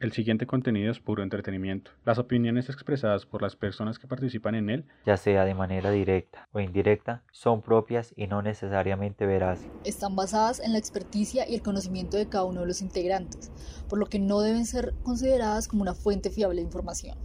El 0.00 0.12
siguiente 0.12 0.46
contenido 0.46 0.92
es 0.92 1.00
puro 1.00 1.24
entretenimiento. 1.24 1.90
Las 2.04 2.18
opiniones 2.18 2.68
expresadas 2.68 3.26
por 3.26 3.42
las 3.42 3.56
personas 3.56 3.98
que 3.98 4.06
participan 4.06 4.54
en 4.54 4.70
él, 4.70 4.84
ya 5.04 5.16
sea 5.16 5.44
de 5.44 5.54
manera 5.54 5.90
directa 5.90 6.48
o 6.52 6.60
indirecta, 6.60 7.24
son 7.32 7.62
propias 7.62 8.14
y 8.14 8.28
no 8.28 8.40
necesariamente 8.40 9.26
veraces. 9.26 9.66
Están 9.82 10.14
basadas 10.14 10.60
en 10.60 10.70
la 10.70 10.78
experticia 10.78 11.48
y 11.48 11.56
el 11.56 11.62
conocimiento 11.62 12.16
de 12.16 12.28
cada 12.28 12.44
uno 12.44 12.60
de 12.60 12.68
los 12.68 12.80
integrantes, 12.80 13.50
por 13.88 13.98
lo 13.98 14.06
que 14.06 14.20
no 14.20 14.40
deben 14.40 14.66
ser 14.66 14.94
consideradas 15.02 15.66
como 15.66 15.82
una 15.82 15.94
fuente 15.94 16.30
fiable 16.30 16.60
de 16.60 16.66
información. 16.66 17.18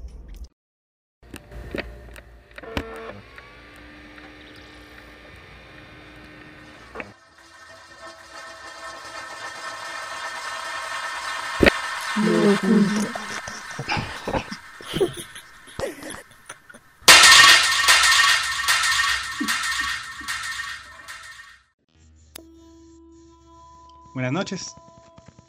Noches, 24.44 24.76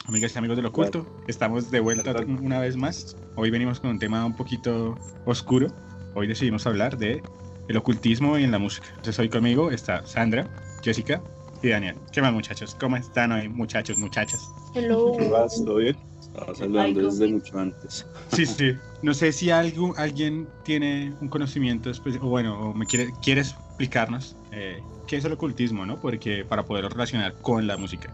amigas 0.05 0.33
y 0.33 0.37
amigos 0.37 0.55
del 0.55 0.67
oculto. 0.67 1.05
Estamos 1.27 1.69
de 1.69 1.81
vuelta 1.81 2.15
una 2.41 2.59
vez 2.59 2.77
más. 2.77 3.17
Hoy 3.35 3.49
venimos 3.49 3.81
con 3.81 3.89
un 3.89 3.99
tema 3.99 4.25
un 4.25 4.33
poquito 4.33 4.97
oscuro. 5.25 5.67
Hoy 6.13 6.27
decidimos 6.27 6.65
hablar 6.65 6.97
de 6.97 7.21
el 7.67 7.75
ocultismo 7.75 8.37
en 8.37 8.51
la 8.51 8.57
música. 8.57 8.87
Entonces 8.91 9.19
hoy 9.19 9.27
conmigo 9.27 9.69
está 9.69 10.07
Sandra, 10.07 10.47
Jessica 10.81 11.21
y 11.61 11.67
Daniel. 11.67 11.97
¿Qué 12.13 12.21
más 12.21 12.31
muchachos? 12.31 12.73
¿Cómo 12.79 12.95
están 12.95 13.33
hoy 13.33 13.49
muchachos, 13.49 13.97
muchachas? 13.97 14.49
Hello. 14.73 15.11
¿Qué 15.19 15.27
vas? 15.27 15.61
¿Todo 15.65 15.75
bien? 15.75 15.97
Estabas 16.21 16.61
hablando 16.61 17.01
Ay, 17.01 17.05
desde 17.05 17.27
mucho 17.27 17.59
antes. 17.59 18.05
Sí, 18.31 18.45
sí. 18.45 18.77
No 19.01 19.13
sé 19.13 19.33
si 19.33 19.51
algo, 19.51 19.93
alguien 19.97 20.47
tiene 20.63 21.13
un 21.19 21.27
conocimiento 21.27 21.91
o 22.21 22.29
bueno, 22.29 22.69
o 22.69 22.73
me 22.73 22.85
quiere, 22.85 23.11
quiere 23.21 23.41
explicarnos 23.41 24.37
eh, 24.53 24.81
qué 25.05 25.17
es 25.17 25.25
el 25.25 25.33
ocultismo, 25.33 25.85
¿no? 25.85 25.99
Porque 25.99 26.45
para 26.45 26.63
poderlo 26.63 26.87
relacionar 26.87 27.33
con 27.41 27.67
la 27.67 27.75
música. 27.75 28.13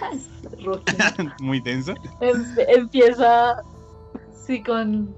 Rocky. 0.64 0.96
Muy 1.40 1.60
denso. 1.60 1.94
Em- 2.20 2.44
empieza, 2.68 3.56
sí, 4.46 4.62
con 4.62 5.14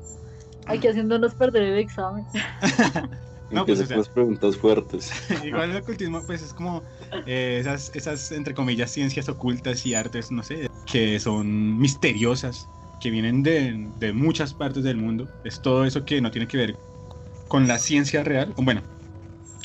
aquí 0.67 0.89
haciéndonos 0.89 1.35
perder 1.35 1.63
el 1.63 1.79
examen. 1.79 2.25
No, 3.51 3.67
pues, 3.67 3.81
Empieza 3.81 3.83
o 3.83 3.87
sea- 3.89 3.97
las 3.99 4.09
preguntas 4.09 4.57
fuertes. 4.57 5.13
Igual 5.45 5.73
el 5.73 5.77
ocultismo, 5.77 6.23
pues 6.27 6.41
es 6.41 6.55
como 6.55 6.83
eh, 7.27 7.59
esas, 7.61 7.95
esas, 7.95 8.33
entre 8.33 8.55
comillas, 8.55 8.91
ciencias 8.91 9.29
ocultas 9.29 9.85
y 9.85 9.93
artes, 9.95 10.31
no 10.33 10.43
sé, 10.43 10.71
que 10.91 11.21
son 11.21 11.77
misteriosas, 11.79 12.67
que 12.99 13.11
vienen 13.11 13.43
de, 13.43 13.91
de 13.99 14.15
muchas 14.15 14.55
partes 14.55 14.85
del 14.85 14.97
mundo. 14.97 15.29
Es 15.45 15.61
todo 15.61 15.85
eso 15.85 16.03
que 16.07 16.23
no 16.23 16.31
tiene 16.31 16.49
que 16.49 16.57
ver 16.57 16.77
con 17.49 17.69
la 17.69 17.79
ciencia 17.79 18.25
real, 18.25 18.55
o 18.57 18.63
bueno, 18.63 18.81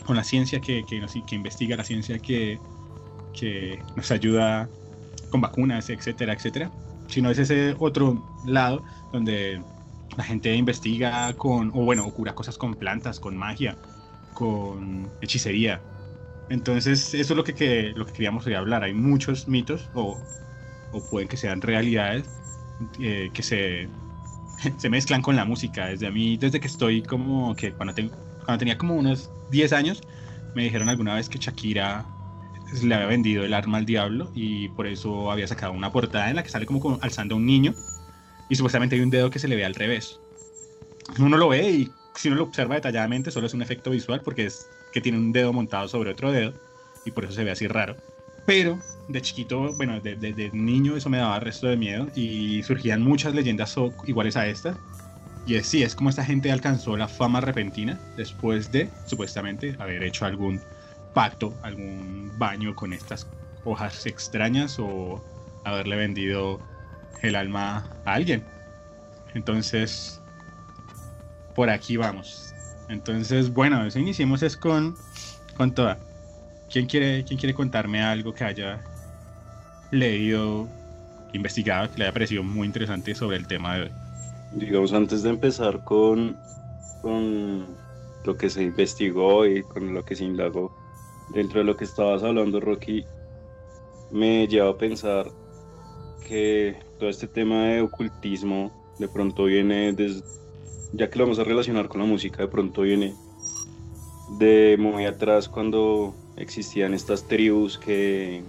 con 0.06 0.18
la 0.18 0.26
ciencia 0.26 0.60
que, 0.60 0.84
que, 0.84 1.00
nos- 1.00 1.14
que 1.26 1.36
investiga, 1.36 1.78
la 1.78 1.86
ciencia 1.86 2.20
que, 2.20 2.60
que 3.32 3.80
nos 3.96 4.12
ayuda 4.12 4.68
con 5.30 5.42
vacunas, 5.42 5.90
etcétera, 5.90 6.34
etcétera. 6.34 6.74
Sino 7.08 7.30
es 7.32 7.38
ese 7.40 7.76
otro 7.80 8.24
lado 8.42 8.84
donde 9.12 9.66
la 10.18 10.24
gente 10.24 10.54
investiga 10.56 11.36
con, 11.38 11.70
o 11.74 11.84
bueno, 11.86 12.12
cura 12.14 12.36
cosas 12.36 12.58
con 12.58 12.76
plantas, 12.76 13.20
con 13.20 13.38
magia, 13.38 13.80
con 14.34 15.16
hechicería. 15.22 15.86
Entonces, 16.50 17.14
eso 17.14 17.34
es 17.34 17.38
lo 17.38 17.44
que, 17.44 17.56
que- 17.56 17.94
lo 17.96 18.06
que 18.06 18.14
queríamos 18.14 18.46
hoy 18.48 18.54
hablar. 18.56 18.84
Hay 18.84 18.94
muchos 18.94 19.48
mitos, 19.48 19.90
o, 19.94 20.30
o 20.90 21.08
pueden 21.08 21.28
que 21.30 21.38
sean 21.38 21.62
realidades, 21.62 22.32
eh, 23.00 23.32
que 23.34 23.44
se, 23.44 23.92
se 24.78 24.90
mezclan 24.90 25.22
con 25.22 25.36
la 25.36 25.46
música. 25.46 25.88
Desde 25.88 26.08
a 26.08 26.12
mí, 26.12 26.38
desde 26.38 26.60
que 26.60 26.68
estoy 26.68 27.04
como 27.04 27.56
que 27.56 27.76
cuando, 27.76 27.94
tengo, 27.94 28.16
cuando 28.46 28.60
tenía 28.60 28.78
como 28.78 28.96
unos 28.96 29.34
10 29.48 29.74
años, 29.74 30.02
me 30.54 30.64
dijeron 30.64 30.90
alguna 30.90 31.16
vez 31.16 31.30
que 31.30 31.40
Shakira 31.40 32.17
le 32.72 32.96
había 32.96 33.08
vendido 33.08 33.44
el 33.46 33.54
arma 33.54 33.78
al 33.80 33.86
diablo 33.86 34.32
y 34.34 34.70
por 34.70 34.88
eso 34.88 35.32
había 35.32 35.48
sacado 35.48 35.74
una 35.74 35.92
portada 35.92 36.30
en 36.30 36.36
la 36.38 36.44
que 36.44 36.50
sale 36.50 36.66
como 36.66 37.00
alzando 37.02 37.36
a 37.36 37.38
un 37.38 37.46
niño 37.46 37.76
y 38.50 38.56
supuestamente 38.56 38.96
hay 38.96 39.02
un 39.02 39.10
dedo 39.12 39.30
que 39.32 39.40
se 39.40 39.48
le 39.50 39.56
ve 39.58 39.66
al 39.66 39.76
revés. 39.76 40.24
Uno 41.20 41.38
lo 41.38 41.50
ve 41.50 41.70
y 41.72 41.98
si 42.16 42.28
uno 42.30 42.38
lo 42.38 42.44
observa 42.46 42.76
detalladamente 42.76 43.32
solo 43.32 43.48
es 43.48 43.54
un 43.54 43.62
efecto 43.62 43.92
visual 43.92 44.22
porque 44.24 44.46
es 44.46 44.72
que 44.92 45.02
tiene 45.02 45.18
un 45.18 45.32
dedo 45.32 45.54
montado 45.54 45.88
sobre 45.88 46.12
otro 46.12 46.32
dedo 46.32 46.60
y 47.04 47.12
por 47.12 47.26
eso 47.26 47.34
se 47.34 47.44
ve 47.44 47.52
así 47.52 47.68
raro. 47.68 48.02
Pero 48.46 48.86
de 49.08 49.22
chiquito, 49.22 49.74
bueno, 49.76 50.02
de, 50.02 50.16
de- 50.18 50.34
de 50.34 50.52
niño 50.52 50.98
eso 50.98 51.10
me 51.10 51.18
daba 51.18 51.40
resto 51.40 51.68
de 51.68 51.78
miedo 51.78 52.08
y 52.14 52.64
surgían 52.64 53.02
muchas 53.04 53.34
leyendas 53.34 53.76
iguales 54.04 54.36
a 54.38 54.48
estas. 54.48 54.82
Y 55.46 55.56
es, 55.56 55.68
sí, 55.70 55.84
es 55.84 55.96
como 55.96 56.10
esta 56.10 56.26
gente 56.26 56.52
alcanzó 56.52 56.98
la 56.98 57.08
fama 57.08 57.42
repentina 57.42 58.04
después 58.16 58.72
de 58.72 58.96
supuestamente 59.04 59.76
haber 59.80 60.04
hecho 60.04 60.26
algún 60.26 60.68
pacto, 61.14 61.54
algún 61.62 62.32
baño 62.38 62.76
con 62.76 62.94
estas 62.94 63.28
hojas 63.64 64.06
extrañas 64.06 64.78
o 64.80 65.24
haberle 65.64 65.96
vendido 65.96 66.60
el 67.22 67.36
alma 67.36 67.90
a 68.06 68.14
alguien. 68.14 68.44
Entonces, 69.34 70.22
por 71.56 71.70
aquí 71.70 71.98
vamos. 71.98 72.54
Entonces, 72.90 73.52
bueno, 73.52 73.86
eso 73.86 74.00
iniciemos 74.00 74.44
es 74.44 74.56
con, 74.56 74.96
con 75.56 75.74
toda. 75.74 75.98
¿Quién 76.72 76.86
quiere, 76.86 77.24
¿Quién 77.24 77.40
quiere 77.40 77.54
contarme 77.54 78.02
algo 78.02 78.34
que 78.34 78.44
haya 78.44 78.82
leído, 79.92 80.68
investigado, 81.34 81.90
que 81.92 81.98
le 81.98 82.06
haya 82.06 82.14
parecido 82.14 82.44
muy 82.44 82.68
interesante 82.68 83.16
sobre 83.16 83.38
el 83.38 83.48
tema 83.48 83.76
de 83.76 83.82
hoy? 83.84 83.92
Digamos, 84.54 84.94
antes 84.94 85.24
de 85.24 85.30
empezar 85.30 85.84
con, 85.84 86.38
con 87.02 87.66
lo 88.24 88.38
que 88.38 88.50
se 88.50 88.64
investigó 88.64 89.46
y 89.46 89.64
con 89.64 89.94
lo 89.94 90.04
que 90.06 90.16
se 90.16 90.26
indagó, 90.26 90.77
dentro 91.38 91.60
de 91.60 91.66
lo 91.66 91.78
que 91.78 91.84
estabas 91.84 92.24
hablando, 92.24 92.60
Rocky, 92.60 93.06
me 94.10 94.48
lleva 94.48 94.72
a 94.72 94.78
pensar 94.78 95.28
que 96.28 96.76
todo 96.98 97.10
este 97.10 97.28
tema 97.28 97.66
de 97.66 97.82
ocultismo 97.82 98.72
de 98.98 99.08
pronto 99.08 99.44
viene 99.44 99.94
desde, 99.94 100.24
ya 100.94 101.08
que 101.10 101.20
lo 101.20 101.26
vamos 101.26 101.38
a 101.38 101.44
relacionar 101.44 101.90
con 101.90 102.02
la 102.02 102.08
música, 102.08 102.42
de 102.42 102.48
pronto 102.48 102.82
viene 102.82 103.14
de 104.40 104.78
muy 104.80 105.06
atrás 105.06 105.48
cuando 105.48 106.16
existían 106.38 106.96
estas 106.96 107.28
tribus 107.28 107.78
que, 107.78 108.42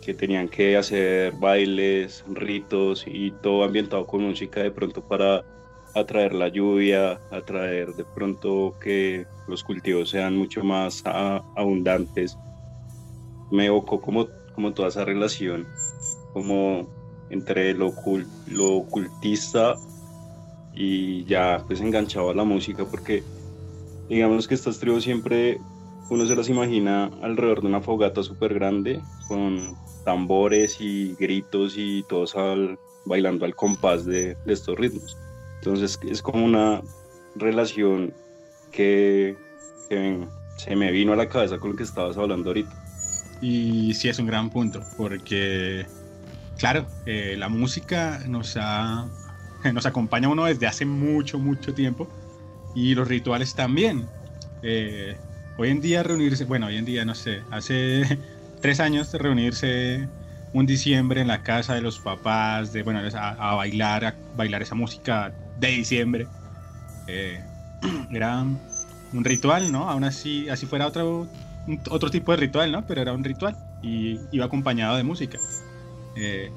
que 0.00 0.14
tenían 0.14 0.48
que 0.48 0.76
hacer 0.76 1.32
bailes, 1.32 2.24
ritos 2.28 3.06
y 3.08 3.32
todo 3.42 3.64
ambientado 3.64 4.06
con 4.06 4.22
música 4.22 4.62
de 4.62 4.70
pronto 4.70 5.02
para 5.02 5.44
atraer 5.94 6.34
la 6.34 6.48
lluvia, 6.48 7.20
atraer 7.30 7.94
de 7.94 8.04
pronto 8.04 8.76
que 8.80 9.26
los 9.46 9.62
cultivos 9.64 10.10
sean 10.10 10.36
mucho 10.36 10.62
más 10.64 11.02
a- 11.04 11.44
abundantes. 11.56 12.38
Me 13.50 13.66
evocó 13.66 14.00
como, 14.00 14.28
como 14.52 14.72
toda 14.74 14.88
esa 14.88 15.04
relación, 15.04 15.66
como 16.32 16.88
entre 17.28 17.74
lo, 17.74 17.94
lo 18.46 18.72
ocultista 18.74 19.76
y 20.72 21.24
ya 21.26 21.64
pues 21.66 21.80
enganchado 21.80 22.30
a 22.30 22.34
la 22.34 22.44
música 22.44 22.88
porque 22.88 23.24
digamos 24.08 24.48
que 24.48 24.54
estas 24.54 24.78
tribus 24.78 25.04
siempre 25.04 25.60
uno 26.10 26.26
se 26.26 26.36
las 26.36 26.48
imagina 26.48 27.06
alrededor 27.22 27.62
de 27.62 27.68
una 27.68 27.82
fogata 27.82 28.22
súper 28.22 28.54
grande 28.54 29.02
con 29.28 29.78
tambores 30.04 30.80
y 30.80 31.14
gritos 31.16 31.74
y 31.76 32.04
todos 32.04 32.36
al- 32.36 32.78
bailando 33.04 33.44
al 33.46 33.54
compás 33.56 34.04
de, 34.06 34.36
de 34.44 34.52
estos 34.52 34.76
ritmos. 34.78 35.18
Entonces 35.60 35.98
es 36.08 36.22
como 36.22 36.44
una 36.44 36.80
relación 37.36 38.14
que, 38.72 39.36
se 40.56 40.76
me 40.76 40.90
vino 40.90 41.12
a 41.12 41.16
la 41.16 41.28
cabeza 41.28 41.58
con 41.58 41.70
lo 41.70 41.76
que 41.76 41.82
estabas 41.82 42.16
hablando 42.16 42.50
ahorita. 42.50 42.70
Y 43.42 43.92
sí 43.94 44.08
es 44.08 44.18
un 44.18 44.26
gran 44.26 44.50
punto, 44.50 44.82
porque, 44.96 45.86
claro, 46.58 46.86
eh, 47.06 47.34
la 47.38 47.48
música 47.48 48.22
nos, 48.26 48.56
ha, 48.58 49.06
nos 49.72 49.84
acompaña 49.86 50.28
a 50.28 50.30
uno 50.30 50.44
desde 50.44 50.66
hace 50.66 50.86
mucho, 50.86 51.38
mucho 51.38 51.74
tiempo, 51.74 52.08
y 52.74 52.94
los 52.94 53.08
rituales 53.08 53.54
también. 53.54 54.06
Eh, 54.62 55.16
hoy 55.58 55.70
en 55.70 55.80
día 55.80 56.02
reunirse, 56.02 56.44
bueno, 56.44 56.66
hoy 56.66 56.76
en 56.76 56.84
día 56.84 57.04
no 57.04 57.14
sé, 57.14 57.42
hace 57.50 58.18
tres 58.62 58.80
años 58.80 59.12
reunirse 59.12 60.08
un 60.52 60.66
diciembre 60.66 61.20
en 61.20 61.28
la 61.28 61.42
casa 61.42 61.74
de 61.74 61.82
los 61.82 61.98
papás, 61.98 62.72
de, 62.72 62.82
bueno, 62.82 63.00
a 63.14 63.54
bailar, 63.54 64.04
a 64.04 64.14
bailar 64.36 64.62
esa 64.62 64.74
música 64.74 65.32
de 65.60 65.68
diciembre, 65.68 66.26
eh, 67.06 67.40
era 68.10 68.40
un 68.40 69.24
ritual, 69.24 69.70
¿no? 69.70 69.88
Aún 69.88 70.04
así, 70.04 70.48
así 70.48 70.66
fuera 70.66 70.86
otro, 70.86 71.28
otro 71.90 72.10
tipo 72.10 72.32
de 72.32 72.38
ritual, 72.38 72.72
¿no? 72.72 72.86
Pero 72.86 73.02
era 73.02 73.12
un 73.12 73.22
ritual 73.22 73.56
y 73.82 74.18
iba 74.32 74.46
acompañado 74.46 74.96
de 74.96 75.04
música. 75.04 75.38
Eh, 76.16 76.50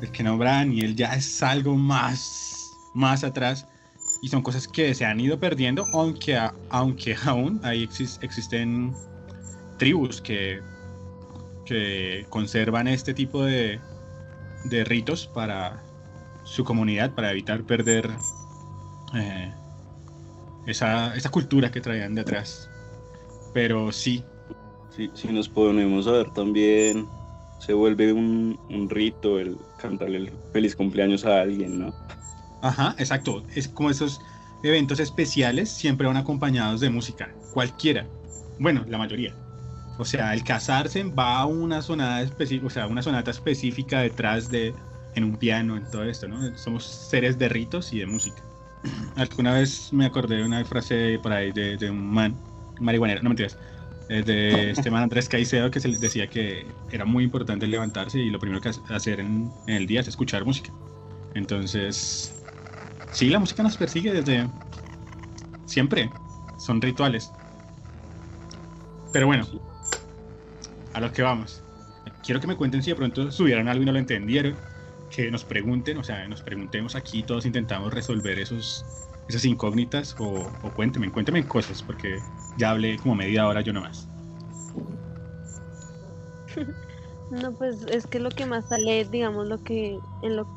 el 0.00 0.10
que 0.10 0.22
nombra 0.22 0.52
Daniel 0.52 0.96
ya 0.96 1.14
es 1.14 1.42
algo 1.42 1.76
más, 1.76 2.72
más 2.94 3.22
atrás 3.24 3.66
y 4.22 4.28
son 4.28 4.42
cosas 4.42 4.66
que 4.66 4.94
se 4.94 5.04
han 5.04 5.20
ido 5.20 5.38
perdiendo, 5.38 5.86
aunque, 5.92 6.38
aunque 6.68 7.16
aún 7.24 7.60
ahí 7.62 7.86
exis- 7.86 8.18
existen 8.22 8.92
tribus 9.78 10.20
que, 10.20 10.60
que 11.64 12.26
conservan 12.28 12.88
este 12.88 13.14
tipo 13.14 13.44
de, 13.44 13.80
de 14.64 14.84
ritos 14.84 15.26
para, 15.26 15.82
su 16.44 16.64
comunidad 16.64 17.14
para 17.14 17.30
evitar 17.30 17.62
perder 17.62 18.10
eh, 19.14 19.54
esa, 20.64 21.14
esa 21.16 21.30
cultura 21.30 21.70
que 21.70 21.80
traían 21.80 22.14
de 22.14 22.22
atrás. 22.22 22.72
Pero 23.52 23.92
sí, 23.92 24.30
Si, 24.88 25.10
si 25.14 25.32
nos 25.32 25.48
ponemos 25.48 26.06
a 26.06 26.12
ver 26.12 26.30
también, 26.32 27.14
se 27.58 27.72
vuelve 27.72 28.12
un, 28.12 28.60
un 28.68 28.90
rito 28.90 29.38
el 29.38 29.66
cantarle 29.76 30.18
el 30.18 30.42
feliz 30.52 30.76
cumpleaños 30.76 31.24
a 31.24 31.40
alguien, 31.42 31.78
¿no? 31.78 31.94
Ajá, 32.62 32.94
exacto. 32.98 33.46
Es 33.48 33.68
como 33.68 33.90
esos 33.90 34.20
eventos 34.62 35.00
especiales 35.00 35.70
siempre 35.70 36.06
van 36.06 36.16
acompañados 36.16 36.80
de 36.80 36.90
música, 36.90 37.38
cualquiera. 37.50 38.12
Bueno, 38.58 38.84
la 38.86 38.98
mayoría. 38.98 39.38
O 39.96 40.04
sea, 40.04 40.34
el 40.34 40.44
casarse 40.44 41.04
va 41.04 41.40
a 41.40 41.46
una 41.46 41.82
sonata 41.82 42.22
específica, 42.22 42.66
o 42.66 42.70
sea, 42.70 42.86
una 42.88 43.02
sonata 43.02 43.30
específica 43.30 44.00
detrás 44.00 44.50
de 44.50 44.76
en 45.14 45.24
un 45.24 45.38
piano, 45.38 45.76
en 45.76 45.90
todo 45.90 46.04
esto, 46.04 46.28
¿no? 46.28 46.56
Somos 46.56 46.84
seres 46.86 47.38
de 47.38 47.48
ritos 47.48 47.92
y 47.92 47.98
de 48.00 48.06
música. 48.06 48.49
Alguna 49.16 49.54
vez 49.54 49.92
me 49.92 50.06
acordé 50.06 50.36
de 50.36 50.44
una 50.44 50.64
frase 50.64 51.18
por 51.22 51.32
ahí 51.32 51.52
de, 51.52 51.90
un 51.90 52.12
man, 52.12 52.34
marihuanero, 52.80 53.22
no 53.22 53.30
mentiras, 53.30 53.58
eh, 54.08 54.22
de 54.22 54.70
este 54.70 54.90
man 54.90 55.02
Andrés 55.04 55.28
Caicedo 55.28 55.70
que 55.70 55.80
se 55.80 55.88
les 55.88 56.00
decía 56.00 56.28
que 56.28 56.66
era 56.90 57.04
muy 57.04 57.24
importante 57.24 57.66
levantarse 57.66 58.18
y 58.18 58.30
lo 58.30 58.38
primero 58.38 58.60
que 58.60 58.70
ha- 58.70 58.96
hacer 58.96 59.20
en, 59.20 59.50
en 59.66 59.74
el 59.74 59.86
día 59.86 60.00
es 60.00 60.08
escuchar 60.08 60.44
música. 60.44 60.70
Entonces, 61.34 62.34
Sí, 63.12 63.28
la 63.28 63.38
música 63.38 63.62
nos 63.62 63.76
persigue 63.76 64.12
desde 64.12 64.48
siempre. 65.66 66.10
Son 66.58 66.80
rituales. 66.80 67.32
Pero 69.12 69.26
bueno, 69.26 69.46
a 70.94 71.00
lo 71.00 71.12
que 71.12 71.22
vamos. 71.22 71.62
Quiero 72.24 72.40
que 72.40 72.46
me 72.46 72.56
cuenten 72.56 72.82
si 72.82 72.90
de 72.90 72.96
pronto 72.96 73.32
subieron 73.32 73.68
algo 73.68 73.82
y 73.82 73.86
no 73.86 73.92
lo 73.92 73.98
entendieron. 73.98 74.56
Que 75.10 75.30
nos 75.30 75.44
pregunten, 75.44 75.98
o 75.98 76.04
sea, 76.04 76.26
nos 76.28 76.42
preguntemos 76.42 76.94
aquí, 76.94 77.22
todos 77.22 77.44
intentamos 77.44 77.92
resolver 77.92 78.38
esos, 78.38 78.84
esas 79.28 79.44
incógnitas. 79.44 80.14
O, 80.18 80.50
o 80.62 80.70
cuéntenme, 80.74 81.10
cuéntenme 81.10 81.46
cosas, 81.46 81.82
porque 81.82 82.20
ya 82.56 82.70
hablé 82.70 82.96
como 82.98 83.14
media 83.14 83.46
hora 83.46 83.60
yo 83.60 83.72
nomás. 83.72 84.08
No, 87.30 87.52
pues 87.52 87.82
es 87.82 88.08
que 88.08 88.18
lo 88.18 88.30
que 88.30 88.44
más 88.44 88.68
sale, 88.68 89.04
digamos, 89.04 89.46
lo 89.46 89.62
que 89.62 89.96
en 90.22 90.36
lo 90.36 90.48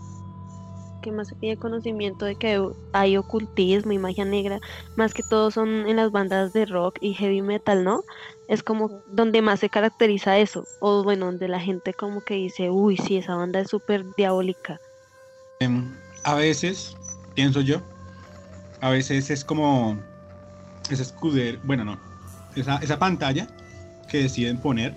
que 1.04 1.12
más 1.12 1.28
se 1.28 1.36
pide 1.36 1.58
conocimiento 1.58 2.26
de 2.26 2.36
que 2.36 2.60
hay 2.94 3.18
ocultismo 3.18 3.92
y 3.92 4.00
magia 4.00 4.26
negra, 4.26 4.60
más 4.96 5.14
que 5.14 5.22
todo 5.22 5.52
son 5.52 5.88
en 5.88 5.98
las 5.98 6.12
bandas 6.12 6.54
de 6.54 6.66
rock 6.66 6.98
y 7.02 7.14
heavy 7.14 7.42
metal, 7.42 7.84
¿no? 7.84 8.04
Es 8.48 8.64
como 8.64 9.04
donde 9.08 9.42
más 9.42 9.60
se 9.60 9.70
caracteriza 9.70 10.40
eso, 10.40 10.66
o 10.80 11.04
bueno, 11.04 11.28
donde 11.28 11.48
la 11.48 11.60
gente 11.60 11.94
como 11.94 12.22
que 12.22 12.36
dice, 12.36 12.70
uy, 12.70 12.98
sí, 12.98 13.18
esa 13.18 13.36
banda 13.36 13.60
es 13.60 13.70
súper 13.70 14.06
diabólica. 14.16 14.80
Em, 15.60 15.94
a 16.24 16.36
veces, 16.36 16.96
pienso 17.36 17.62
yo, 17.62 17.82
a 18.82 18.90
veces 18.90 19.30
es 19.30 19.44
como 19.44 20.00
ese 20.90 21.04
escuder, 21.04 21.60
bueno, 21.64 21.84
no, 21.84 22.00
esa, 22.56 22.78
esa 22.78 22.98
pantalla 22.98 23.48
que 24.08 24.20
deciden 24.20 24.58
poner 24.58 24.96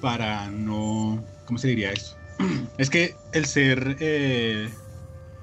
para 0.00 0.48
no, 0.50 1.22
¿cómo 1.44 1.58
se 1.58 1.68
diría 1.68 1.92
eso? 1.92 2.16
Es 2.78 2.90
que 2.90 3.14
el 3.32 3.46
ser, 3.46 3.96
eh, 4.00 4.68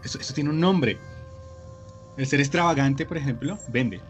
eso, 0.04 0.20
eso 0.20 0.34
tiene 0.34 0.50
un 0.50 0.60
nombre. 0.60 0.98
El 2.18 2.28
ser 2.28 2.40
extravagante, 2.40 3.06
por 3.06 3.18
ejemplo, 3.18 3.58
vende. 3.70 4.02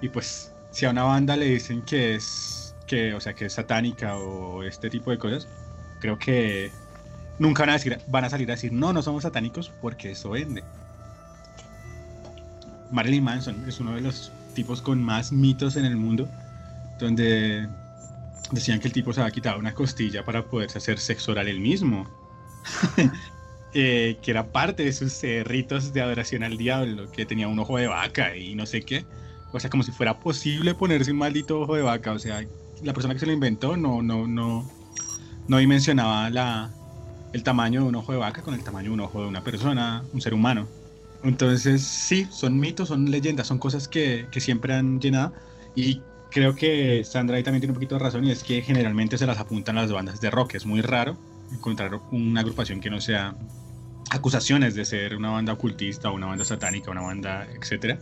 Y 0.00 0.08
pues, 0.08 0.52
si 0.70 0.86
a 0.86 0.90
una 0.90 1.04
banda 1.04 1.36
le 1.36 1.46
dicen 1.46 1.82
que 1.82 2.14
es, 2.14 2.74
que, 2.86 3.14
o 3.14 3.20
sea, 3.20 3.34
que 3.34 3.46
es 3.46 3.52
satánica 3.52 4.16
o 4.16 4.62
este 4.62 4.90
tipo 4.90 5.10
de 5.10 5.18
cosas, 5.18 5.48
creo 6.00 6.18
que 6.18 6.70
nunca 7.38 7.62
van 7.62 7.70
a, 7.70 7.72
decir, 7.74 7.98
van 8.08 8.24
a 8.24 8.30
salir 8.30 8.50
a 8.50 8.54
decir, 8.54 8.72
no, 8.72 8.92
no 8.92 9.02
somos 9.02 9.22
satánicos 9.22 9.70
porque 9.80 10.12
eso 10.12 10.30
vende. 10.30 10.62
Marilyn 12.90 13.24
Manson 13.24 13.64
es 13.66 13.80
uno 13.80 13.94
de 13.94 14.02
los 14.02 14.30
tipos 14.54 14.82
con 14.82 15.02
más 15.02 15.32
mitos 15.32 15.76
en 15.76 15.86
el 15.86 15.96
mundo, 15.96 16.28
donde 16.98 17.66
decían 18.50 18.80
que 18.80 18.88
el 18.88 18.92
tipo 18.92 19.12
se 19.12 19.20
había 19.20 19.32
quitado 19.32 19.58
una 19.58 19.74
costilla 19.74 20.24
para 20.24 20.44
poderse 20.44 20.78
hacer 20.78 20.98
sexo 20.98 21.32
oral 21.32 21.48
él 21.48 21.60
mismo. 21.60 22.06
Eh, 23.74 24.18
que 24.20 24.30
era 24.30 24.52
parte 24.52 24.84
de 24.84 24.92
sus 24.92 25.24
eh, 25.24 25.44
ritos 25.44 25.94
de 25.94 26.02
adoración 26.02 26.42
al 26.42 26.58
diablo, 26.58 27.10
que 27.10 27.24
tenía 27.24 27.48
un 27.48 27.58
ojo 27.58 27.78
de 27.78 27.86
vaca 27.86 28.36
y 28.36 28.54
no 28.54 28.66
sé 28.66 28.82
qué. 28.82 29.04
O 29.52 29.60
sea, 29.60 29.70
como 29.70 29.82
si 29.82 29.92
fuera 29.92 30.20
posible 30.20 30.74
ponerse 30.74 31.10
un 31.10 31.18
maldito 31.18 31.60
ojo 31.60 31.74
de 31.76 31.82
vaca. 31.82 32.12
O 32.12 32.18
sea, 32.18 32.44
la 32.82 32.92
persona 32.92 33.14
que 33.14 33.20
se 33.20 33.26
lo 33.26 33.32
inventó 33.32 33.76
no, 33.76 34.02
no, 34.02 34.26
no, 34.26 34.70
no 35.48 35.58
dimensionaba 35.58 36.28
la, 36.28 36.70
el 37.32 37.42
tamaño 37.42 37.82
de 37.82 37.88
un 37.88 37.94
ojo 37.94 38.12
de 38.12 38.18
vaca 38.18 38.42
con 38.42 38.54
el 38.54 38.62
tamaño 38.62 38.90
de 38.90 38.94
un 38.94 39.00
ojo 39.00 39.22
de 39.22 39.28
una 39.28 39.42
persona, 39.42 40.04
un 40.12 40.20
ser 40.20 40.34
humano. 40.34 40.68
Entonces, 41.22 41.82
sí, 41.82 42.26
son 42.30 42.58
mitos, 42.58 42.88
son 42.88 43.10
leyendas, 43.10 43.46
son 43.46 43.58
cosas 43.58 43.88
que, 43.88 44.26
que 44.30 44.40
siempre 44.40 44.74
han 44.74 45.00
llenado. 45.00 45.32
Y 45.74 46.02
creo 46.30 46.54
que 46.54 47.04
Sandra 47.04 47.36
ahí 47.36 47.42
también 47.42 47.60
tiene 47.60 47.72
un 47.72 47.76
poquito 47.76 47.94
de 47.94 48.00
razón, 48.00 48.24
y 48.24 48.30
es 48.32 48.42
que 48.44 48.60
generalmente 48.62 49.16
se 49.18 49.26
las 49.26 49.38
apuntan 49.38 49.76
las 49.76 49.90
bandas 49.92 50.20
de 50.20 50.30
rock. 50.30 50.56
Es 50.56 50.66
muy 50.66 50.82
raro 50.82 51.16
encontrar 51.50 52.00
una 52.10 52.40
agrupación 52.40 52.80
que 52.80 52.90
no 52.90 53.00
sea 53.00 53.36
acusaciones 54.10 54.74
de 54.74 54.84
ser 54.84 55.16
una 55.16 55.30
banda 55.30 55.52
ocultista, 55.52 56.10
una 56.10 56.26
banda 56.26 56.44
satánica, 56.44 56.90
una 56.90 57.02
banda, 57.02 57.46
etcétera, 57.54 57.98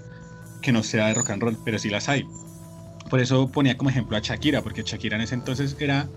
que 0.62 0.72
no 0.72 0.82
sea 0.82 1.06
de 1.06 1.14
rock 1.14 1.30
and 1.30 1.42
roll, 1.42 1.58
pero 1.64 1.78
sí 1.78 1.90
las 1.90 2.08
hay. 2.08 2.26
Por 3.08 3.20
eso 3.20 3.48
ponía 3.50 3.76
como 3.76 3.90
ejemplo 3.90 4.16
a 4.16 4.20
Shakira, 4.20 4.62
porque 4.62 4.82
Shakira 4.82 5.16
en 5.16 5.22
ese 5.22 5.34
entonces 5.34 5.76
era 5.80 6.08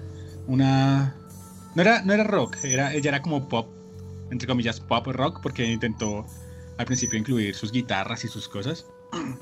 una 0.47 1.15
no 1.75 1.81
era, 1.81 2.03
no 2.03 2.13
era 2.13 2.23
rock, 2.23 2.57
era, 2.63 2.93
ella 2.93 3.09
era 3.09 3.21
como 3.21 3.49
pop, 3.49 3.67
entre 4.29 4.47
comillas, 4.47 4.79
pop 4.79 5.07
rock, 5.07 5.39
porque 5.41 5.65
intentó 5.65 6.25
al 6.77 6.85
principio 6.85 7.17
incluir 7.17 7.55
sus 7.55 7.71
guitarras 7.71 8.23
y 8.23 8.27
sus 8.27 8.47
cosas. 8.47 8.85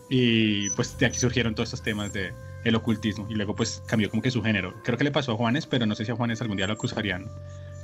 Y 0.09 0.69
pues 0.71 0.97
de 0.97 1.05
aquí 1.05 1.17
surgieron 1.17 1.55
todos 1.55 1.69
estos 1.69 1.81
temas 1.81 2.11
de 2.11 2.33
el 2.65 2.75
ocultismo. 2.75 3.25
Y 3.29 3.35
luego 3.35 3.55
pues 3.55 3.81
cambió 3.87 4.09
como 4.09 4.21
que 4.21 4.29
su 4.29 4.43
género. 4.43 4.73
Creo 4.83 4.97
que 4.97 5.05
le 5.05 5.11
pasó 5.11 5.31
a 5.31 5.35
Juanes, 5.35 5.65
pero 5.65 5.85
no 5.85 5.95
sé 5.95 6.03
si 6.03 6.11
a 6.11 6.15
Juanes 6.15 6.41
algún 6.41 6.57
día 6.57 6.67
lo 6.67 6.73
acusarían 6.73 7.29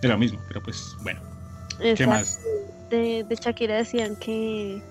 de 0.02 0.08
lo 0.08 0.18
mismo. 0.18 0.40
Pero 0.48 0.62
pues 0.62 0.96
bueno, 1.04 1.22
¿qué 1.80 1.90
Exacto. 1.90 2.12
más? 2.12 2.40
de, 2.90 3.26
de 3.28 3.36
Shakira 3.36 3.76
decían 3.76 4.16
que, 4.16 4.82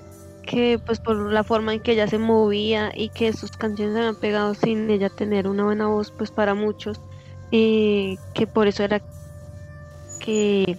que 0.43 0.79
pues 0.85 0.99
por 1.01 1.33
la 1.33 1.45
forma 1.45 1.75
en 1.75 1.81
que 1.81 1.93
ella 1.93 2.07
se 2.07 2.19
movía 2.19 2.93
y 2.95 3.09
que 3.11 3.33
sus 3.33 3.51
canciones 3.53 3.95
se 3.95 4.01
habían 4.01 4.17
pegado 4.17 4.55
sin 4.55 4.91
ella 4.91 5.09
tener 5.09 5.49
una 5.49 5.65
buena 5.65 5.87
voz 5.89 6.13
pues 6.17 6.31
para 6.31 6.55
muchos 6.55 7.01
y 7.51 8.19
que 8.35 8.47
por 8.47 8.67
eso 8.67 8.83
era 8.85 9.01
que 10.21 10.79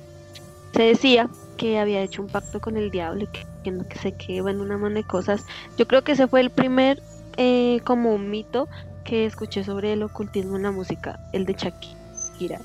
se 0.74 0.84
decía 0.84 1.30
que 1.58 1.80
había 1.80 2.02
hecho 2.04 2.22
un 2.22 2.28
pacto 2.28 2.60
con 2.60 2.78
el 2.78 2.92
diablo 2.92 3.24
y 3.24 3.28
que, 3.28 3.46
que 3.64 3.72
no 3.72 3.88
que 3.88 3.98
sé 3.98 4.14
qué, 4.14 4.42
bueno, 4.42 4.64
una 4.64 4.78
mano 4.78 4.96
de 4.96 5.04
cosas. 5.04 5.44
Yo 5.78 5.88
creo 5.88 6.04
que 6.04 6.12
ese 6.12 6.28
fue 6.28 6.42
el 6.42 6.52
primer 6.52 7.02
eh, 7.38 7.80
como 7.84 8.18
mito 8.18 8.68
que 9.04 9.26
escuché 9.26 9.64
sobre 9.64 9.94
el 9.94 10.04
ocultismo 10.04 10.58
en 10.58 10.64
la 10.64 10.72
música, 10.72 11.20
el 11.32 11.46
de 11.46 11.54
Shakira. 11.54 12.60